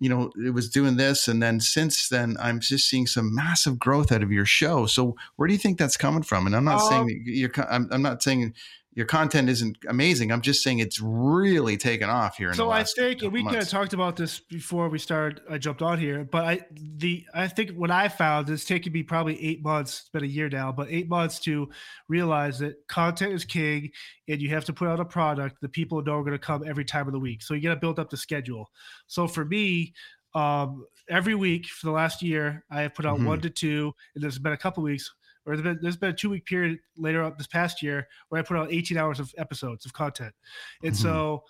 you 0.00 0.08
know, 0.08 0.32
it 0.44 0.54
was 0.54 0.70
doing 0.70 0.96
this, 0.96 1.28
and 1.28 1.42
then 1.42 1.60
since 1.60 2.08
then, 2.08 2.36
I'm 2.40 2.58
just 2.58 2.88
seeing 2.88 3.06
some 3.06 3.34
massive 3.34 3.78
growth 3.78 4.10
out 4.10 4.22
of 4.22 4.32
your 4.32 4.46
show. 4.46 4.86
So 4.86 5.14
where 5.36 5.46
do 5.46 5.52
you 5.52 5.58
think 5.58 5.78
that's 5.78 5.98
coming 5.98 6.22
from? 6.22 6.46
And 6.46 6.56
I'm 6.56 6.64
not 6.64 6.78
saying 6.88 7.02
Um, 7.02 7.06
that 7.06 7.22
you're, 7.26 7.50
I'm, 7.70 7.86
I'm 7.92 8.00
not 8.00 8.22
saying 8.22 8.54
your 8.92 9.06
content 9.06 9.48
isn't 9.48 9.78
amazing. 9.88 10.32
I'm 10.32 10.40
just 10.40 10.64
saying 10.64 10.80
it's 10.80 11.00
really 11.00 11.76
taken 11.76 12.10
off 12.10 12.36
here. 12.36 12.48
In 12.48 12.54
so 12.54 12.64
the 12.64 12.70
I 12.70 12.82
think, 12.82 13.22
we 13.22 13.44
kind 13.44 13.56
of 13.56 13.68
talked 13.68 13.92
about 13.92 14.16
this 14.16 14.40
before 14.40 14.88
we 14.88 14.98
started. 14.98 15.42
I 15.48 15.58
jumped 15.58 15.80
on 15.80 15.98
here, 15.98 16.24
but 16.24 16.44
I 16.44 16.60
the 16.72 17.24
I 17.32 17.46
think 17.46 17.70
what 17.70 17.92
I 17.92 18.08
found 18.08 18.50
is 18.50 18.64
taking 18.64 18.92
me 18.92 19.04
probably 19.04 19.40
eight 19.42 19.62
months. 19.62 20.00
It's 20.00 20.08
been 20.08 20.24
a 20.24 20.26
year 20.26 20.48
now, 20.48 20.72
but 20.72 20.88
eight 20.90 21.08
months 21.08 21.38
to 21.40 21.70
realize 22.08 22.58
that 22.58 22.86
content 22.88 23.32
is 23.32 23.44
king, 23.44 23.90
and 24.28 24.42
you 24.42 24.48
have 24.50 24.64
to 24.64 24.72
put 24.72 24.88
out 24.88 24.98
a 24.98 25.04
product 25.04 25.60
that 25.60 25.72
people 25.72 26.02
know 26.02 26.14
are 26.18 26.24
going 26.24 26.32
to 26.32 26.38
come 26.38 26.64
every 26.66 26.84
time 26.84 27.06
of 27.06 27.12
the 27.12 27.20
week. 27.20 27.42
So 27.42 27.54
you 27.54 27.62
got 27.62 27.74
to 27.74 27.80
build 27.80 28.00
up 28.00 28.10
the 28.10 28.16
schedule. 28.16 28.70
So 29.06 29.28
for 29.28 29.44
me, 29.44 29.94
um, 30.34 30.84
every 31.08 31.36
week 31.36 31.66
for 31.66 31.86
the 31.86 31.92
last 31.92 32.22
year, 32.22 32.64
I 32.70 32.82
have 32.82 32.94
put 32.94 33.06
out 33.06 33.18
Mhm. 33.18 33.26
one 33.26 33.40
to 33.42 33.50
two, 33.50 33.92
and 34.14 34.22
there's 34.22 34.38
been 34.38 34.52
a 34.52 34.56
couple 34.56 34.82
weeks. 34.82 35.12
Or 35.46 35.56
there's 35.56 35.62
been, 35.62 35.78
there's 35.82 35.96
been 35.96 36.10
a 36.10 36.16
two 36.16 36.30
week 36.30 36.44
period 36.46 36.78
later 36.96 37.22
up 37.22 37.38
this 37.38 37.46
past 37.46 37.82
year 37.82 38.06
where 38.28 38.40
I 38.40 38.44
put 38.44 38.56
out 38.56 38.72
18 38.72 38.96
hours 38.98 39.18
of 39.20 39.32
episodes 39.38 39.84
of 39.86 39.92
content. 39.92 40.34
And 40.82 40.92
Mhm. 40.92 40.96
so 40.96 41.44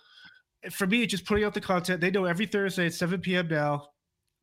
for 0.71 0.87
me, 0.87 1.03
it's 1.03 1.11
just 1.11 1.25
putting 1.25 1.43
out 1.43 1.53
the 1.53 1.61
content. 1.61 2.01
They 2.01 2.11
know 2.11 2.25
every 2.25 2.45
Thursday 2.45 2.85
at 2.85 2.93
7 2.93 3.21
p.m. 3.21 3.47
now 3.47 3.87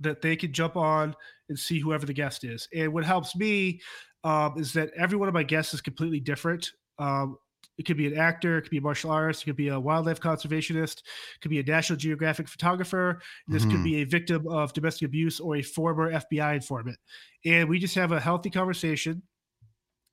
that 0.00 0.20
they 0.22 0.37
can 0.37 0.52
jump 0.52 0.76
on 0.76 1.14
and 1.48 1.58
see 1.58 1.80
whoever 1.80 2.06
the 2.06 2.12
guest 2.12 2.44
is. 2.44 2.68
And 2.74 2.92
what 2.92 3.04
helps 3.04 3.34
me 3.37 3.80
um, 4.24 4.58
is 4.58 4.72
that 4.72 4.90
every 4.96 5.16
one 5.16 5.28
of 5.28 5.34
my 5.34 5.44
guests 5.44 5.74
is 5.74 5.80
completely 5.80 6.20
different. 6.20 6.72
Um, 6.98 7.37
it 7.78 7.87
could 7.87 7.96
be 7.96 8.08
an 8.08 8.18
actor, 8.18 8.58
it 8.58 8.62
could 8.62 8.70
be 8.72 8.78
a 8.78 8.82
martial 8.82 9.11
artist, 9.12 9.42
it 9.42 9.44
could 9.46 9.56
be 9.56 9.68
a 9.68 9.78
wildlife 9.78 10.20
conservationist, 10.20 10.98
it 10.98 11.40
could 11.40 11.50
be 11.50 11.61
a 11.61 11.62
National 11.62 11.96
Geographic 11.96 12.48
photographer. 12.48 13.22
This 13.46 13.64
Mhm. 13.64 13.70
could 13.70 13.82
be 13.84 13.96
a 13.96 14.04
victim 14.04 14.48
of 14.48 14.72
domestic 14.72 15.06
abuse 15.06 15.38
or 15.38 15.54
a 15.56 15.62
former 15.62 16.11
FBI 16.11 16.54
informant. 16.54 16.98
And 17.44 17.68
we 17.68 17.78
just 17.78 17.94
have 17.94 18.11
a 18.11 18.18
healthy 18.20 18.50
conversation. 18.50 19.22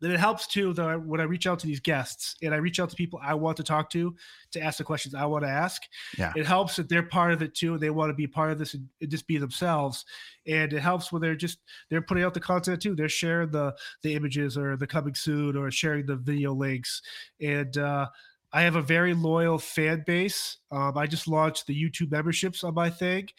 Then 0.06 0.14
it 0.14 0.20
helps 0.20 0.46
too 0.46 0.72
that 0.74 1.04
when 1.04 1.20
I 1.20 1.24
reach 1.24 1.48
out 1.48 1.58
to 1.58 1.66
these 1.66 1.80
guests 1.80 2.36
and 2.44 2.54
I 2.54 2.58
reach 2.58 2.80
out 2.80 2.92
to 2.92 2.96
people 2.96 3.20
I 3.24 3.34
want 3.34 3.58
to 3.58 3.64
talk 3.64 3.90
to 3.90 4.16
to 4.52 4.62
ask 4.62 4.78
the 4.78 4.84
questions 4.84 5.16
I 5.16 5.26
want 5.26 5.46
to 5.46 5.50
ask. 5.50 5.82
Yeah. 6.16 6.32
It 6.36 6.46
helps 6.46 6.76
that 6.76 6.90
they're 6.90 7.02
part 7.02 7.34
of 7.34 7.42
it 7.42 7.56
too. 7.56 7.74
and 7.74 7.82
They 7.82 7.90
want 7.90 8.12
to 8.12 8.14
be 8.14 8.28
part 8.28 8.52
of 8.52 8.60
this 8.60 8.76
and, 8.76 8.88
and 9.02 9.10
just 9.10 9.26
be 9.26 9.40
themselves. 9.40 10.06
And 10.46 10.72
it 10.74 10.80
helps 10.80 11.12
when 11.12 11.24
they're 11.24 11.36
just 11.36 11.58
they're 11.90 12.04
putting 12.04 12.24
out 12.24 12.36
the 12.36 12.40
content 12.40 12.84
too. 12.84 12.94
They're 12.94 13.10
sharing 13.10 13.50
the 13.50 13.74
the 14.04 14.14
images 14.14 14.60
or 14.60 14.78
the 14.78 14.86
coming 14.86 15.16
soon 15.16 15.58
or 15.58 15.72
sharing 15.72 16.06
the 16.06 16.18
video 16.18 16.54
links. 16.54 17.02
And 17.42 17.76
uh 17.76 18.10
I 18.54 18.62
have 18.62 18.76
a 18.76 18.82
very 18.84 19.16
loyal 19.16 19.58
fan 19.58 20.04
base. 20.06 20.58
Um, 20.76 20.98
I 20.98 21.08
just 21.08 21.26
launched 21.26 21.68
the 21.68 21.74
YouTube 21.74 22.12
memberships 22.12 22.62
on 22.64 22.74
my 22.74 22.90
thing, 22.90 23.30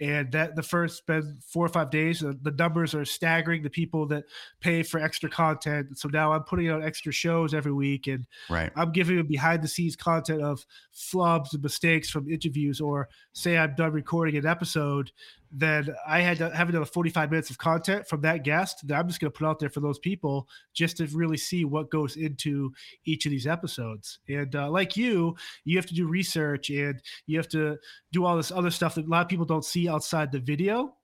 and 0.00 0.32
that 0.32 0.56
the 0.56 0.62
first 0.62 1.06
been 1.06 1.38
four 1.46 1.66
or 1.66 1.68
five 1.68 1.90
days, 1.90 2.24
uh, 2.24 2.32
the 2.40 2.52
numbers 2.52 2.94
are 2.94 3.04
staggering. 3.04 3.62
The 3.62 3.68
people 3.68 4.06
that 4.06 4.24
pay 4.60 4.82
for 4.82 4.98
extra 4.98 5.28
content, 5.28 5.98
so 5.98 6.08
now 6.08 6.32
I'm 6.32 6.44
putting 6.44 6.70
out 6.70 6.82
extra 6.82 7.12
shows 7.12 7.52
every 7.52 7.72
week, 7.72 8.06
and 8.06 8.26
right. 8.48 8.72
I'm 8.76 8.92
giving 8.92 9.16
them 9.18 9.26
behind 9.26 9.62
the 9.62 9.68
scenes 9.68 9.94
content 9.94 10.40
of 10.40 10.64
flubs 10.94 11.52
and 11.52 11.62
mistakes 11.62 12.08
from 12.08 12.30
interviews, 12.30 12.80
or 12.80 13.10
say 13.34 13.58
I'm 13.58 13.74
done 13.74 13.92
recording 13.92 14.36
an 14.36 14.46
episode 14.46 15.12
then 15.58 15.94
I 16.06 16.20
had 16.20 16.38
to 16.38 16.50
have 16.50 16.68
another 16.68 16.84
45 16.84 17.30
minutes 17.30 17.48
of 17.48 17.56
content 17.58 18.06
from 18.06 18.20
that 18.22 18.44
guest 18.44 18.86
that 18.86 18.98
I'm 18.98 19.08
just 19.08 19.20
going 19.20 19.32
to 19.32 19.38
put 19.38 19.46
out 19.46 19.58
there 19.58 19.70
for 19.70 19.80
those 19.80 19.98
people 19.98 20.48
just 20.74 20.98
to 20.98 21.06
really 21.06 21.38
see 21.38 21.64
what 21.64 21.90
goes 21.90 22.16
into 22.16 22.72
each 23.06 23.24
of 23.24 23.30
these 23.30 23.46
episodes. 23.46 24.18
And 24.28 24.54
uh, 24.54 24.70
like 24.70 24.96
you, 24.96 25.34
you 25.64 25.78
have 25.78 25.86
to 25.86 25.94
do 25.94 26.06
research 26.06 26.68
and 26.68 26.85
you 27.26 27.38
have 27.38 27.48
to 27.50 27.76
do 28.12 28.24
all 28.24 28.36
this 28.36 28.50
other 28.50 28.70
stuff 28.70 28.94
that 28.94 29.06
a 29.06 29.08
lot 29.08 29.22
of 29.22 29.28
people 29.28 29.44
don't 29.44 29.64
see 29.64 29.88
outside 29.88 30.32
the 30.32 30.40
video. 30.40 30.94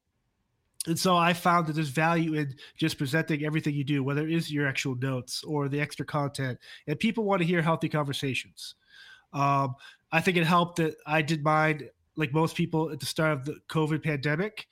And 0.86 0.98
so 0.98 1.16
I 1.16 1.32
found 1.32 1.66
that 1.66 1.74
there's 1.74 1.90
value 1.90 2.34
in 2.34 2.54
just 2.76 2.98
presenting 2.98 3.44
everything 3.44 3.74
you 3.74 3.84
do, 3.84 4.02
whether 4.02 4.26
it 4.26 4.32
is 4.32 4.50
your 4.50 4.66
actual 4.66 4.96
notes 4.96 5.44
or 5.44 5.68
the 5.68 5.80
extra 5.80 6.04
content. 6.04 6.58
And 6.88 6.98
people 6.98 7.24
want 7.24 7.40
to 7.40 7.46
hear 7.46 7.62
healthy 7.62 7.88
conversations. 7.88 8.74
Um, 9.32 9.76
I 10.10 10.20
think 10.20 10.36
it 10.36 10.44
helped 10.44 10.76
that 10.76 10.96
I 11.06 11.22
did 11.22 11.44
mine 11.44 11.88
like 12.16 12.32
most 12.32 12.56
people 12.56 12.90
at 12.90 13.00
the 13.00 13.06
start 13.06 13.32
of 13.32 13.44
the 13.44 13.56
COVID 13.68 14.02
pandemic, 14.02 14.66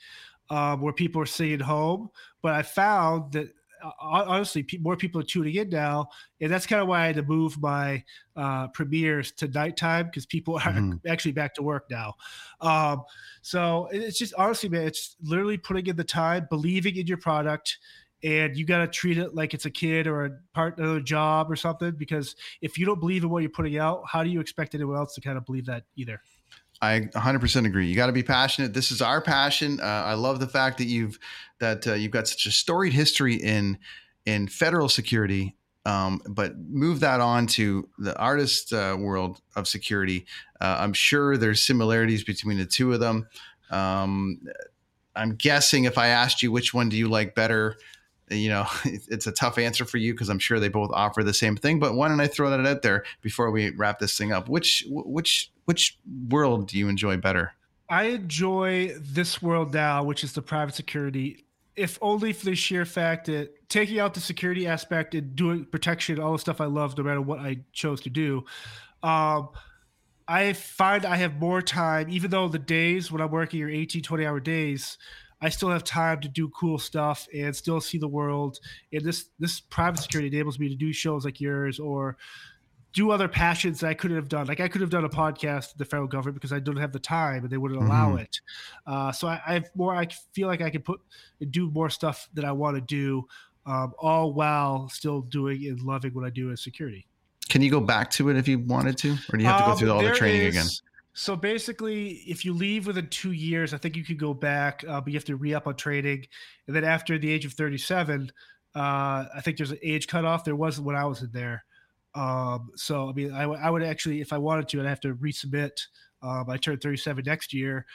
um, 0.50 0.80
where 0.80 0.92
people 0.92 1.22
are 1.22 1.26
staying 1.26 1.60
home. 1.60 2.10
But 2.42 2.54
I 2.54 2.62
found 2.62 3.32
that 3.32 3.54
honestly, 4.00 4.66
more 4.80 4.96
people 4.96 5.20
are 5.20 5.24
tuning 5.24 5.54
in 5.54 5.68
now, 5.68 6.08
and 6.40 6.50
that's 6.50 6.66
kind 6.66 6.82
of 6.82 6.88
why 6.88 7.02
I 7.02 7.06
had 7.06 7.16
to 7.16 7.22
move 7.22 7.60
my 7.60 8.02
uh, 8.36 8.68
premieres 8.68 9.32
to 9.32 9.48
nighttime 9.48 10.06
because 10.06 10.26
people 10.26 10.56
are 10.56 10.60
mm-hmm. 10.60 10.96
actually 11.08 11.32
back 11.32 11.54
to 11.54 11.62
work 11.62 11.86
now. 11.90 12.14
Um, 12.60 13.04
so 13.42 13.88
it's 13.92 14.18
just 14.18 14.34
honestly, 14.34 14.68
man, 14.68 14.86
it's 14.86 15.16
literally 15.22 15.56
putting 15.56 15.86
in 15.86 15.96
the 15.96 16.04
time, 16.04 16.46
believing 16.50 16.96
in 16.96 17.06
your 17.06 17.18
product, 17.18 17.78
and 18.22 18.56
you 18.56 18.64
got 18.64 18.78
to 18.78 18.86
treat 18.86 19.18
it 19.18 19.34
like 19.34 19.54
it's 19.54 19.66
a 19.66 19.70
kid 19.70 20.06
or 20.06 20.26
a 20.26 20.30
part 20.52 20.78
of 20.78 20.96
a 20.96 21.00
job 21.00 21.50
or 21.50 21.56
something. 21.56 21.92
Because 21.92 22.36
if 22.60 22.78
you 22.78 22.86
don't 22.86 23.00
believe 23.00 23.24
in 23.24 23.30
what 23.30 23.42
you're 23.42 23.50
putting 23.50 23.78
out, 23.78 24.02
how 24.06 24.22
do 24.22 24.30
you 24.30 24.40
expect 24.40 24.74
anyone 24.74 24.96
else 24.96 25.14
to 25.14 25.20
kind 25.20 25.38
of 25.38 25.46
believe 25.46 25.66
that 25.66 25.84
either? 25.96 26.20
I 26.82 27.00
100% 27.00 27.66
agree. 27.66 27.86
You 27.86 27.94
got 27.94 28.06
to 28.06 28.12
be 28.12 28.22
passionate. 28.22 28.72
This 28.72 28.90
is 28.90 29.02
our 29.02 29.20
passion. 29.20 29.80
Uh, 29.80 29.84
I 29.84 30.14
love 30.14 30.40
the 30.40 30.48
fact 30.48 30.78
that 30.78 30.86
you've 30.86 31.18
that 31.58 31.86
uh, 31.86 31.92
you've 31.92 32.10
got 32.10 32.26
such 32.26 32.46
a 32.46 32.50
storied 32.50 32.94
history 32.94 33.34
in 33.34 33.78
in 34.24 34.48
federal 34.48 34.88
security, 34.88 35.56
um, 35.84 36.22
but 36.28 36.58
move 36.58 37.00
that 37.00 37.20
on 37.20 37.46
to 37.48 37.88
the 37.98 38.18
artist 38.18 38.72
uh, 38.72 38.96
world 38.98 39.40
of 39.56 39.68
security. 39.68 40.26
Uh, 40.60 40.78
I'm 40.80 40.94
sure 40.94 41.36
there's 41.36 41.62
similarities 41.62 42.24
between 42.24 42.58
the 42.58 42.66
two 42.66 42.92
of 42.94 43.00
them. 43.00 43.28
Um, 43.70 44.40
I'm 45.14 45.34
guessing 45.34 45.84
if 45.84 45.98
I 45.98 46.08
asked 46.08 46.42
you 46.42 46.50
which 46.50 46.72
one 46.72 46.88
do 46.88 46.96
you 46.96 47.08
like 47.08 47.34
better, 47.34 47.76
you 48.30 48.48
know, 48.48 48.66
it's 48.84 49.26
a 49.26 49.32
tough 49.32 49.58
answer 49.58 49.84
for 49.84 49.98
you 49.98 50.14
because 50.14 50.28
I'm 50.28 50.38
sure 50.38 50.60
they 50.60 50.68
both 50.68 50.90
offer 50.92 51.22
the 51.22 51.34
same 51.34 51.56
thing. 51.56 51.78
But 51.78 51.94
why 51.94 52.08
don't 52.08 52.20
I 52.20 52.26
throw 52.26 52.50
that 52.50 52.66
out 52.66 52.82
there 52.82 53.04
before 53.20 53.50
we 53.50 53.70
wrap 53.70 53.98
this 53.98 54.16
thing 54.16 54.32
up? 54.32 54.48
Which 54.48 54.84
which 54.88 55.50
which 55.70 55.96
world 56.28 56.66
do 56.66 56.76
you 56.76 56.88
enjoy 56.88 57.16
better? 57.16 57.52
I 57.88 58.06
enjoy 58.06 58.92
this 58.98 59.40
world 59.40 59.72
now, 59.72 60.02
which 60.02 60.24
is 60.24 60.32
the 60.32 60.42
private 60.42 60.74
security. 60.74 61.46
If 61.76 61.96
only 62.02 62.32
for 62.32 62.46
the 62.46 62.56
sheer 62.56 62.84
fact 62.84 63.26
that 63.26 63.68
taking 63.68 64.00
out 64.00 64.14
the 64.14 64.20
security 64.20 64.66
aspect 64.66 65.14
and 65.14 65.36
doing 65.36 65.64
protection, 65.64 66.18
all 66.18 66.32
the 66.32 66.40
stuff 66.40 66.60
I 66.60 66.64
love, 66.64 66.98
no 66.98 67.04
matter 67.04 67.20
what 67.20 67.38
I 67.38 67.58
chose 67.72 68.00
to 68.00 68.10
do. 68.10 68.44
Um, 69.04 69.50
I 70.26 70.54
find 70.54 71.06
I 71.06 71.14
have 71.14 71.38
more 71.38 71.62
time, 71.62 72.08
even 72.10 72.32
though 72.32 72.48
the 72.48 72.58
days 72.58 73.12
when 73.12 73.20
I'm 73.22 73.30
working 73.30 73.62
are 73.62 73.70
18, 73.70 74.02
20 74.02 74.26
hour 74.26 74.40
days, 74.40 74.98
I 75.40 75.50
still 75.50 75.70
have 75.70 75.84
time 75.84 76.20
to 76.22 76.28
do 76.28 76.48
cool 76.48 76.80
stuff 76.80 77.28
and 77.32 77.54
still 77.54 77.80
see 77.80 77.98
the 77.98 78.08
world. 78.08 78.58
And 78.92 79.04
this 79.04 79.26
this 79.38 79.60
private 79.60 80.00
security 80.00 80.36
enables 80.36 80.58
me 80.58 80.68
to 80.68 80.74
do 80.74 80.92
shows 80.92 81.24
like 81.24 81.40
yours 81.40 81.78
or 81.78 82.16
do 82.92 83.10
other 83.10 83.28
passions 83.28 83.80
that 83.80 83.88
I 83.88 83.94
couldn't 83.94 84.16
have 84.16 84.28
done. 84.28 84.46
Like 84.46 84.60
I 84.60 84.68
could 84.68 84.80
have 84.80 84.90
done 84.90 85.04
a 85.04 85.08
podcast 85.08 85.72
with 85.72 85.78
the 85.78 85.84
federal 85.84 86.08
government 86.08 86.34
because 86.34 86.52
I 86.52 86.58
don't 86.58 86.76
have 86.76 86.92
the 86.92 86.98
time 86.98 87.44
and 87.44 87.50
they 87.50 87.56
wouldn't 87.56 87.80
allow 87.80 88.10
mm-hmm. 88.10 88.18
it. 88.18 88.40
Uh, 88.86 89.12
so 89.12 89.28
I, 89.28 89.40
I, 89.46 89.54
have 89.54 89.70
more. 89.74 89.94
I 89.94 90.08
feel 90.32 90.48
like 90.48 90.60
I 90.60 90.70
could 90.70 90.84
put 90.84 91.00
do 91.50 91.70
more 91.70 91.90
stuff 91.90 92.28
that 92.34 92.44
I 92.44 92.52
want 92.52 92.76
to 92.76 92.80
do, 92.80 93.26
um, 93.66 93.92
all 93.98 94.32
while 94.32 94.88
still 94.88 95.20
doing 95.22 95.66
and 95.66 95.80
loving 95.82 96.14
what 96.14 96.24
I 96.24 96.30
do 96.30 96.50
as 96.50 96.62
security. 96.62 97.06
Can 97.48 97.62
you 97.62 97.70
go 97.70 97.80
back 97.80 98.10
to 98.12 98.28
it 98.28 98.36
if 98.36 98.46
you 98.46 98.60
wanted 98.60 98.96
to, 98.98 99.16
or 99.32 99.36
do 99.36 99.42
you 99.42 99.48
have 99.48 99.58
to 99.60 99.64
go 99.66 99.72
um, 99.72 99.78
through 99.78 99.92
all 99.92 100.02
the 100.02 100.12
training 100.12 100.42
is, 100.42 100.54
again? 100.54 100.66
So 101.12 101.34
basically, 101.34 102.22
if 102.26 102.44
you 102.44 102.52
leave 102.52 102.86
within 102.86 103.08
two 103.08 103.32
years, 103.32 103.74
I 103.74 103.78
think 103.78 103.96
you 103.96 104.04
could 104.04 104.18
go 104.18 104.32
back, 104.32 104.84
uh, 104.86 105.00
but 105.00 105.12
you 105.12 105.18
have 105.18 105.24
to 105.26 105.36
re 105.36 105.54
up 105.54 105.66
on 105.66 105.74
training. 105.74 106.26
And 106.66 106.76
then 106.76 106.84
after 106.84 107.18
the 107.18 107.30
age 107.30 107.44
of 107.44 107.52
37, 107.54 108.30
uh, 108.74 108.78
I 108.78 109.40
think 109.42 109.56
there's 109.56 109.72
an 109.72 109.80
age 109.82 110.06
cutoff. 110.06 110.44
There 110.44 110.54
wasn't 110.54 110.86
when 110.86 110.94
I 110.94 111.04
was 111.04 111.22
in 111.22 111.30
there. 111.32 111.64
Um, 112.14 112.70
so, 112.76 113.08
I 113.08 113.12
mean, 113.12 113.32
I, 113.32 113.70
would 113.70 113.82
actually, 113.82 114.20
if 114.20 114.32
I 114.32 114.38
wanted 114.38 114.68
to, 114.68 114.80
I'd 114.80 114.86
have 114.86 115.00
to 115.00 115.14
resubmit. 115.14 115.80
Um, 116.22 116.50
I 116.50 116.56
turn 116.56 116.78
37 116.78 117.24
next 117.26 117.52
year. 117.52 117.86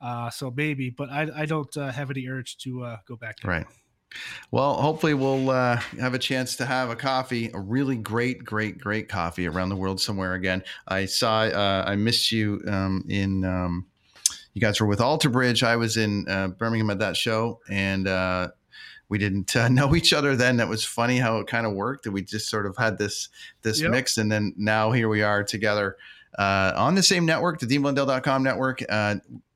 Uh, 0.00 0.30
so 0.30 0.52
maybe, 0.54 0.90
but 0.90 1.10
I, 1.10 1.28
I 1.34 1.46
don't 1.46 1.74
uh, 1.76 1.90
have 1.90 2.10
any 2.10 2.28
urge 2.28 2.56
to 2.58 2.84
uh, 2.84 2.96
go 3.06 3.16
back. 3.16 3.36
Right. 3.44 3.66
Well, 4.50 4.74
hopefully 4.74 5.14
we'll 5.14 5.50
uh, 5.50 5.76
have 5.98 6.14
a 6.14 6.18
chance 6.18 6.56
to 6.56 6.66
have 6.66 6.90
a 6.90 6.96
coffee, 6.96 7.50
a 7.52 7.58
really 7.58 7.96
great, 7.96 8.44
great, 8.44 8.78
great 8.78 9.08
coffee 9.08 9.48
around 9.48 9.70
the 9.70 9.76
world 9.76 10.00
somewhere 10.00 10.34
again. 10.34 10.62
I 10.86 11.06
saw, 11.06 11.40
uh, 11.40 11.84
I 11.86 11.96
missed 11.96 12.30
you 12.30 12.62
um, 12.68 13.04
in, 13.08 13.44
um, 13.44 13.86
you 14.52 14.60
guys 14.60 14.80
were 14.80 14.86
with 14.86 15.00
Alter 15.00 15.30
Bridge. 15.30 15.64
I 15.64 15.76
was 15.76 15.96
in 15.96 16.28
uh, 16.28 16.48
Birmingham 16.48 16.90
at 16.90 17.00
that 17.00 17.16
show 17.16 17.60
and 17.68 18.06
uh, 18.06 18.48
we 19.08 19.18
didn't 19.18 19.54
uh, 19.56 19.68
know 19.70 19.94
each 19.94 20.12
other 20.12 20.36
then. 20.36 20.56
That 20.56 20.68
was 20.68 20.84
funny 20.84 21.18
how 21.18 21.38
it 21.38 21.46
kind 21.46 21.66
of 21.66 21.72
worked. 21.72 22.04
That 22.04 22.12
we 22.12 22.22
just 22.22 22.48
sort 22.48 22.66
of 22.66 22.76
had 22.76 22.98
this, 22.98 23.28
this 23.62 23.80
yep. 23.80 23.90
mix. 23.90 24.18
And 24.18 24.30
then 24.30 24.54
now 24.56 24.92
here 24.92 25.08
we 25.08 25.22
are 25.22 25.44
together 25.44 25.96
uh, 26.38 26.72
on 26.76 26.94
the 26.94 27.02
same 27.02 27.26
network, 27.26 27.60
the 27.60 27.66
deanblundell.com 27.66 28.42
network 28.42 28.82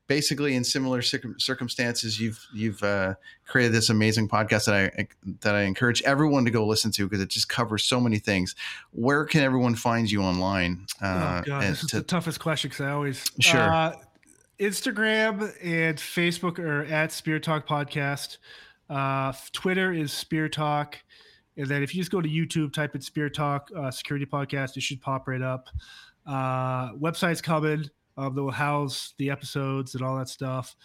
basically 0.09 0.57
in 0.57 0.65
similar 0.65 1.03
circumstances 1.03 2.19
you've 2.19 2.45
you've 2.53 2.83
uh, 2.83 3.15
created 3.47 3.73
this 3.73 3.91
amazing 3.91 4.27
podcast 4.27 4.65
that 4.65 4.75
I 4.75 5.07
that 5.43 5.55
I 5.55 5.63
encourage 5.63 6.03
everyone 6.03 6.45
to 6.47 6.51
go 6.51 6.67
listen 6.67 6.91
to 6.93 7.05
because 7.05 7.21
it 7.23 7.29
just 7.29 7.49
covers 7.49 7.85
so 7.85 8.01
many 8.01 8.19
things. 8.19 8.57
Where 8.91 9.25
can 9.25 9.43
everyone 9.43 9.77
find 9.77 10.11
you 10.11 10.23
online? 10.23 10.87
Uh, 11.01 11.43
oh 11.43 11.47
God, 11.47 11.63
this 11.63 11.85
is 11.85 11.91
to, 11.91 11.97
the 11.97 12.03
toughest 12.03 12.41
question 12.41 12.71
because 12.71 12.87
I 12.87 12.91
always 12.91 13.31
sure. 13.39 13.61
Uh, 13.61 13.93
Instagram 14.59 15.55
and 15.63 15.99
Facebook 15.99 16.59
are 16.59 16.83
at 16.85 17.13
Spirit 17.13 17.45
Talk 17.45 17.69
Podcast. 17.69 18.39
Uh, 18.89 19.33
Twitter 19.53 19.93
is 19.93 20.13
Spear 20.13 20.49
Talk. 20.49 20.99
And 21.57 21.67
then 21.67 21.83
if 21.83 21.95
you 21.95 22.01
just 22.01 22.13
go 22.13 22.21
to 22.21 22.29
YouTube, 22.29 22.73
type 22.73 22.95
in 22.95 23.01
Spear 23.01 23.29
Talk 23.29 23.71
uh, 23.77 23.91
Security 23.91 24.27
Podcast, 24.27 24.77
it 24.77 24.83
should 24.83 25.01
pop 25.01 25.27
right 25.27 25.43
up. 25.43 25.69
Uh, 26.27 26.93
website's 26.95 27.41
coming 27.41 27.89
um, 28.17 28.35
that 28.35 28.43
will 28.43 28.51
house 28.51 29.15
the 29.19 29.31
episodes 29.31 29.95
and 29.95 30.05
all 30.05 30.19
that 30.19 30.29
stuff. 30.29 30.77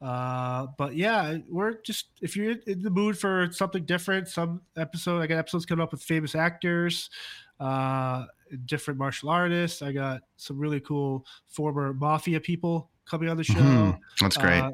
Uh, 0.00 0.66
but 0.76 0.94
yeah, 0.94 1.38
we're 1.48 1.80
just 1.82 2.06
if 2.22 2.36
you're 2.36 2.54
in 2.66 2.82
the 2.82 2.90
mood 2.90 3.18
for 3.18 3.48
something 3.50 3.84
different, 3.84 4.28
some 4.28 4.60
episode 4.76 5.20
I 5.20 5.26
got 5.26 5.38
episodes 5.38 5.66
coming 5.66 5.82
up 5.82 5.90
with 5.90 6.02
famous 6.02 6.34
actors, 6.34 7.10
uh, 7.58 8.26
different 8.66 8.98
martial 8.98 9.28
artists. 9.28 9.82
I 9.82 9.92
got 9.92 10.22
some 10.36 10.58
really 10.58 10.80
cool 10.80 11.26
former 11.48 11.92
mafia 11.92 12.40
people 12.40 12.90
coming 13.08 13.28
on 13.28 13.36
the 13.36 13.44
show. 13.44 13.54
Mm-hmm. 13.54 13.98
That's 14.20 14.36
great. 14.36 14.60
Uh, 14.60 14.70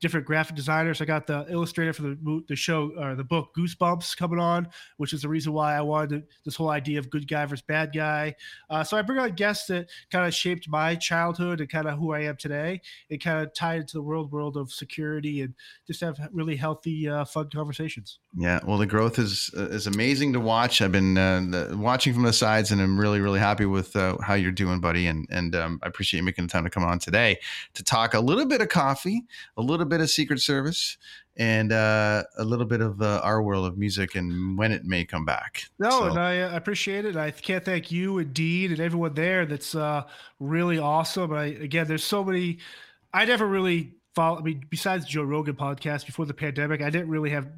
different 0.00 0.26
graphic 0.26 0.56
designers. 0.56 1.00
I 1.00 1.04
got 1.04 1.26
the 1.26 1.46
illustrator 1.48 1.92
for 1.92 2.02
the 2.02 2.44
the 2.48 2.56
show 2.56 2.92
or 2.98 3.14
the 3.14 3.24
book 3.24 3.50
Goosebumps 3.56 4.16
coming 4.16 4.38
on, 4.38 4.68
which 4.96 5.12
is 5.12 5.22
the 5.22 5.28
reason 5.28 5.52
why 5.52 5.74
I 5.74 5.80
wanted 5.80 6.24
this 6.44 6.56
whole 6.56 6.70
idea 6.70 6.98
of 6.98 7.10
good 7.10 7.28
guy 7.28 7.46
versus 7.46 7.64
bad 7.66 7.92
guy. 7.94 8.34
Uh, 8.68 8.84
so 8.84 8.96
I 8.96 9.02
bring 9.02 9.18
on 9.18 9.32
guests 9.32 9.66
that 9.66 9.88
kind 10.10 10.26
of 10.26 10.34
shaped 10.34 10.68
my 10.68 10.94
childhood 10.94 11.60
and 11.60 11.68
kind 11.68 11.86
of 11.86 11.98
who 11.98 12.12
I 12.12 12.20
am 12.20 12.36
today, 12.36 12.80
and 13.10 13.20
kind 13.20 13.44
of 13.44 13.54
tied 13.54 13.80
into 13.82 13.94
the 13.94 14.02
world 14.02 14.32
world 14.32 14.56
of 14.56 14.72
security 14.72 15.42
and 15.42 15.54
just 15.86 16.00
have 16.00 16.18
really 16.32 16.56
healthy, 16.56 17.08
uh, 17.08 17.24
fun 17.24 17.48
conversations. 17.50 18.18
Yeah, 18.36 18.60
well, 18.66 18.78
the 18.78 18.86
growth 18.86 19.18
is 19.18 19.50
uh, 19.56 19.68
is 19.68 19.86
amazing 19.86 20.32
to 20.34 20.40
watch. 20.40 20.82
I've 20.82 20.92
been 20.92 21.16
uh, 21.16 21.40
the, 21.48 21.76
watching 21.76 22.14
from 22.14 22.22
the 22.22 22.32
sides, 22.32 22.70
and 22.70 22.80
I'm 22.80 22.98
really 22.98 23.20
really 23.20 23.40
happy 23.40 23.66
with 23.66 23.94
uh, 23.96 24.16
how 24.22 24.34
you're 24.34 24.52
doing, 24.52 24.80
buddy. 24.80 25.06
And 25.06 25.26
and 25.30 25.54
um, 25.54 25.80
I 25.82 25.88
appreciate 25.88 26.18
you 26.18 26.24
making 26.24 26.46
the 26.46 26.52
time 26.52 26.64
to 26.64 26.70
come 26.70 26.84
on 26.84 26.98
today 26.98 27.38
to 27.74 27.82
talk 27.82 28.14
a 28.14 28.20
little 28.20 28.46
bit 28.46 28.60
of 28.60 28.68
coffee, 28.68 29.24
a 29.56 29.62
little 29.62 29.86
bit 29.86 30.00
of 30.00 30.10
Secret 30.10 30.40
Service, 30.40 30.96
and 31.36 31.72
uh, 31.72 32.24
a 32.38 32.44
little 32.44 32.66
bit 32.66 32.80
of 32.80 33.00
uh, 33.00 33.20
our 33.24 33.42
world 33.42 33.66
of 33.66 33.78
music 33.78 34.14
and 34.14 34.58
when 34.58 34.72
it 34.72 34.84
may 34.84 35.04
come 35.04 35.24
back. 35.24 35.64
No, 35.78 35.90
so. 35.90 36.04
and 36.08 36.18
I 36.18 36.32
appreciate 36.32 37.04
it. 37.04 37.16
I 37.16 37.30
can't 37.30 37.64
thank 37.64 37.90
you 37.90 38.18
and 38.18 38.34
Dean 38.34 38.70
and 38.70 38.80
everyone 38.80 39.14
there. 39.14 39.46
That's 39.46 39.74
uh, 39.74 40.04
really 40.40 40.78
awesome. 40.78 41.32
I 41.32 41.44
again, 41.44 41.86
there's 41.86 42.04
so 42.04 42.22
many. 42.22 42.58
I 43.14 43.24
never 43.24 43.46
really 43.46 43.94
follow. 44.14 44.38
I 44.38 44.42
mean, 44.42 44.64
besides 44.68 45.06
Joe 45.06 45.22
Rogan 45.22 45.54
podcast 45.54 46.06
before 46.06 46.26
the 46.26 46.34
pandemic, 46.34 46.82
I 46.82 46.90
didn't 46.90 47.08
really 47.08 47.30
have 47.30 47.48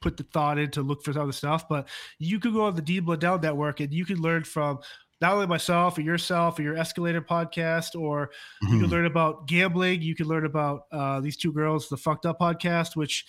put 0.00 0.16
the 0.16 0.24
thought 0.24 0.58
in 0.58 0.70
to 0.70 0.82
look 0.82 1.02
for 1.02 1.18
other 1.18 1.32
stuff. 1.32 1.68
But 1.68 1.88
you 2.18 2.38
could 2.38 2.52
go 2.52 2.64
on 2.64 2.76
the 2.76 2.82
Dean 2.82 3.04
Blundell 3.04 3.38
network 3.38 3.80
and 3.80 3.92
you 3.92 4.04
can 4.04 4.20
learn 4.20 4.44
from 4.44 4.78
not 5.20 5.32
only 5.32 5.46
myself 5.46 5.96
or 5.98 6.02
yourself 6.02 6.58
or 6.58 6.62
your 6.62 6.76
escalator 6.76 7.22
podcast, 7.22 7.98
or 7.98 8.30
mm-hmm. 8.62 8.74
you 8.74 8.80
can 8.82 8.90
learn 8.90 9.06
about 9.06 9.46
gambling. 9.48 10.02
You 10.02 10.14
can 10.14 10.26
learn 10.26 10.44
about 10.44 10.86
uh, 10.92 11.20
these 11.20 11.36
two 11.36 11.52
girls, 11.52 11.88
the 11.88 11.96
fucked 11.96 12.26
up 12.26 12.38
podcast, 12.38 12.96
which 12.96 13.26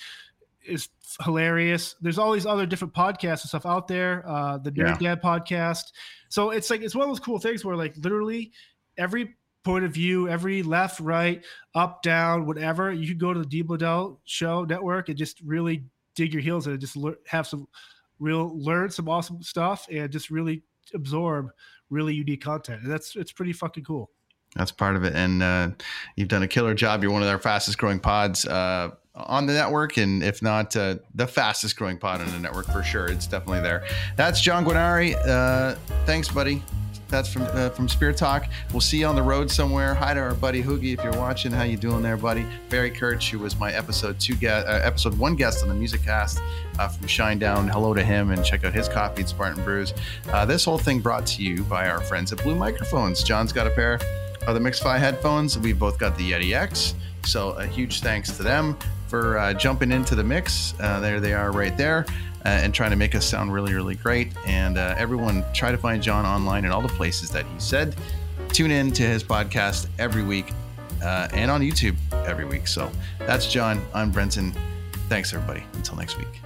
is 0.65 0.89
hilarious. 1.23 1.95
There's 2.01 2.17
all 2.17 2.33
these 2.33 2.45
other 2.45 2.65
different 2.65 2.93
podcasts 2.93 3.41
and 3.41 3.49
stuff 3.49 3.65
out 3.65 3.87
there. 3.87 4.27
Uh, 4.27 4.57
the 4.57 4.71
Nerd 4.71 5.01
yeah. 5.01 5.15
Dad 5.15 5.21
podcast. 5.21 5.93
So 6.29 6.49
it's 6.49 6.69
like 6.69 6.81
it's 6.81 6.95
one 6.95 7.03
of 7.03 7.09
those 7.09 7.19
cool 7.19 7.39
things 7.39 7.63
where 7.63 7.75
like 7.75 7.95
literally 7.97 8.51
every 8.97 9.35
point 9.63 9.85
of 9.85 9.93
view, 9.93 10.27
every 10.29 10.63
left, 10.63 10.99
right, 10.99 11.43
up, 11.75 12.01
down, 12.01 12.45
whatever, 12.45 12.91
you 12.91 13.07
could 13.07 13.19
go 13.19 13.33
to 13.33 13.39
the 13.39 13.45
D 13.45 13.61
Blundell 13.61 14.19
Show 14.25 14.65
Network 14.65 15.09
and 15.09 15.17
just 15.17 15.41
really 15.41 15.83
dig 16.15 16.33
your 16.33 16.41
heels 16.41 16.67
and 16.67 16.79
just 16.79 16.97
le- 16.97 17.15
have 17.27 17.47
some 17.47 17.67
real 18.19 18.57
learn 18.57 18.89
some 18.89 19.07
awesome 19.07 19.41
stuff 19.43 19.87
and 19.91 20.11
just 20.11 20.29
really 20.31 20.63
absorb 20.93 21.49
really 21.89 22.13
unique 22.13 22.41
content. 22.41 22.83
And 22.83 22.91
that's 22.91 23.15
it's 23.15 23.31
pretty 23.31 23.53
fucking 23.53 23.83
cool. 23.83 24.11
That's 24.55 24.71
part 24.71 24.95
of 24.95 25.03
it, 25.03 25.13
and 25.13 25.43
uh, 25.43 25.69
you've 26.15 26.29
done 26.29 26.41
a 26.41 26.47
killer 26.47 26.73
job. 26.73 27.03
You're 27.03 27.11
one 27.11 27.21
of 27.21 27.27
our 27.27 27.39
fastest 27.39 27.77
growing 27.77 27.99
pods. 27.99 28.45
Uh, 28.45 28.91
on 29.17 29.47
the 29.47 29.53
network, 29.53 29.97
and 29.97 30.21
if 30.21 30.41
not 30.43 30.75
uh, 30.75 30.97
the 31.15 31.25
fastest 31.25 31.75
growing 31.75 31.97
pod 31.97 32.21
on 32.21 32.31
the 32.31 32.39
network 32.39 32.67
for 32.67 32.83
sure, 32.83 33.07
it's 33.07 33.25
definitely 33.25 33.61
there. 33.61 33.83
That's 34.15 34.39
John 34.39 34.63
Guarneri. 34.63 35.15
Uh, 35.27 35.75
thanks, 36.05 36.29
buddy. 36.29 36.61
That's 37.09 37.31
from 37.31 37.43
uh, 37.43 37.69
from 37.69 37.87
Spirit 37.87 38.17
Talk. 38.17 38.47
We'll 38.71 38.81
see 38.81 38.99
you 38.99 39.05
on 39.05 39.15
the 39.15 39.23
road 39.23 39.49
somewhere. 39.49 39.93
Hi 39.93 40.13
to 40.13 40.19
our 40.19 40.33
buddy 40.33 40.61
Hoogie 40.61 40.93
if 40.93 41.03
you're 41.03 41.17
watching. 41.17 41.51
How 41.51 41.63
you 41.63 41.77
doing 41.77 42.01
there, 42.01 42.17
buddy? 42.17 42.45
Barry 42.69 42.91
Kerch, 42.91 43.29
who 43.29 43.39
was 43.39 43.57
my 43.57 43.71
episode 43.71 44.19
two 44.19 44.35
guest, 44.35 44.67
uh, 44.67 44.79
episode 44.83 45.17
one 45.17 45.35
guest 45.35 45.63
on 45.63 45.69
the 45.69 45.75
Music 45.75 46.03
Cast 46.03 46.41
uh, 46.79 46.87
from 46.87 47.07
Shinedown. 47.07 47.69
Hello 47.71 47.93
to 47.93 48.03
him 48.03 48.31
and 48.31 48.43
check 48.43 48.65
out 48.65 48.73
his 48.73 48.89
coffee 48.89 49.21
at 49.21 49.29
Spartan 49.29 49.63
Brews. 49.63 49.93
Uh, 50.29 50.45
this 50.45 50.65
whole 50.65 50.77
thing 50.77 50.99
brought 50.99 51.25
to 51.27 51.43
you 51.43 51.63
by 51.63 51.89
our 51.89 52.01
friends 52.01 52.33
at 52.33 52.43
Blue 52.43 52.55
Microphones. 52.55 53.23
John's 53.23 53.53
got 53.53 53.67
a 53.67 53.71
pair 53.71 53.99
of 54.45 54.53
the 54.53 54.59
Mix-Fi 54.59 54.97
headphones. 54.97 55.57
We've 55.57 55.79
both 55.79 55.97
got 55.97 56.17
the 56.17 56.31
Yeti 56.31 56.53
X. 56.53 56.95
So 57.23 57.51
a 57.51 57.65
huge 57.65 58.01
thanks 58.01 58.35
to 58.37 58.43
them 58.43 58.77
for 59.07 59.37
uh, 59.37 59.53
jumping 59.53 59.91
into 59.91 60.15
the 60.15 60.23
mix. 60.23 60.73
Uh, 60.79 60.99
there 60.99 61.19
they 61.19 61.33
are 61.33 61.51
right 61.51 61.75
there. 61.77 62.05
Uh, 62.47 62.51
and 62.51 62.73
trying 62.73 62.91
to 62.91 62.95
make 62.95 63.13
us 63.13 63.25
sound 63.25 63.51
really, 63.51 63.73
really 63.73 63.95
great. 63.95 64.31
And 64.45 64.77
uh, 64.77 64.95
everyone, 64.97 65.43
try 65.53 65.69
to 65.69 65.77
find 65.77 66.01
John 66.01 66.25
online 66.25 66.63
in 66.63 66.71
all 66.71 66.81
the 66.81 66.87
places 66.87 67.29
that 67.31 67.45
he 67.45 67.59
said. 67.59 67.93
Tune 68.53 68.71
in 68.71 68.89
to 68.93 69.03
his 69.03 69.21
podcast 69.21 69.87
every 69.99 70.23
week 70.23 70.53
uh, 71.03 71.27
and 71.33 71.51
on 71.51 71.59
YouTube 71.59 71.97
every 72.25 72.45
week. 72.45 72.65
So 72.67 72.89
that's 73.19 73.51
John. 73.51 73.85
I'm 73.93 74.11
Brenton. 74.11 74.53
Thanks, 75.09 75.33
everybody. 75.33 75.65
Until 75.73 75.97
next 75.97 76.17
week. 76.17 76.39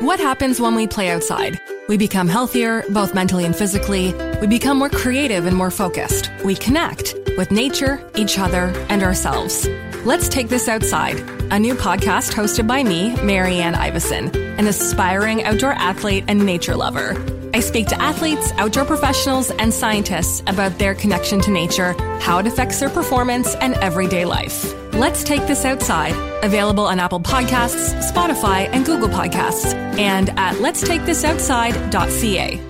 What 0.00 0.18
happens 0.18 0.58
when 0.58 0.74
we 0.74 0.86
play 0.86 1.10
outside? 1.10 1.60
We 1.90 1.98
become 1.98 2.28
healthier, 2.28 2.84
both 2.88 3.14
mentally 3.14 3.44
and 3.44 3.54
physically. 3.54 4.14
We 4.40 4.46
become 4.46 4.78
more 4.78 4.88
creative 4.88 5.44
and 5.44 5.54
more 5.56 5.70
focused. 5.70 6.30
We 6.44 6.54
connect 6.54 7.14
with 7.36 7.50
nature, 7.50 8.02
each 8.16 8.38
other, 8.38 8.72
and 8.88 9.02
ourselves. 9.02 9.68
Let's 10.04 10.30
Take 10.30 10.48
This 10.48 10.66
Outside, 10.66 11.20
a 11.52 11.58
new 11.58 11.74
podcast 11.74 12.32
hosted 12.32 12.66
by 12.66 12.82
me, 12.82 13.14
Marianne 13.16 13.74
Iveson, 13.74 14.34
an 14.58 14.66
aspiring 14.66 15.44
outdoor 15.44 15.72
athlete 15.72 16.24
and 16.26 16.46
nature 16.46 16.74
lover. 16.74 17.22
I 17.52 17.60
speak 17.60 17.88
to 17.88 18.00
athletes, 18.00 18.50
outdoor 18.52 18.86
professionals, 18.86 19.50
and 19.50 19.74
scientists 19.74 20.42
about 20.46 20.78
their 20.78 20.94
connection 20.94 21.42
to 21.42 21.50
nature, 21.50 21.92
how 22.20 22.38
it 22.38 22.46
affects 22.46 22.80
their 22.80 22.88
performance, 22.88 23.54
and 23.56 23.74
everyday 23.74 24.24
life. 24.24 24.72
Let's 24.94 25.22
Take 25.22 25.46
This 25.48 25.66
Outside, 25.66 26.14
available 26.42 26.86
on 26.86 26.98
Apple 26.98 27.20
Podcasts, 27.20 27.92
Spotify, 28.10 28.70
and 28.72 28.86
Google 28.86 29.10
Podcasts, 29.10 29.74
and 29.98 30.30
at 30.38 30.56
letstakethisoutside.ca. 30.56 32.69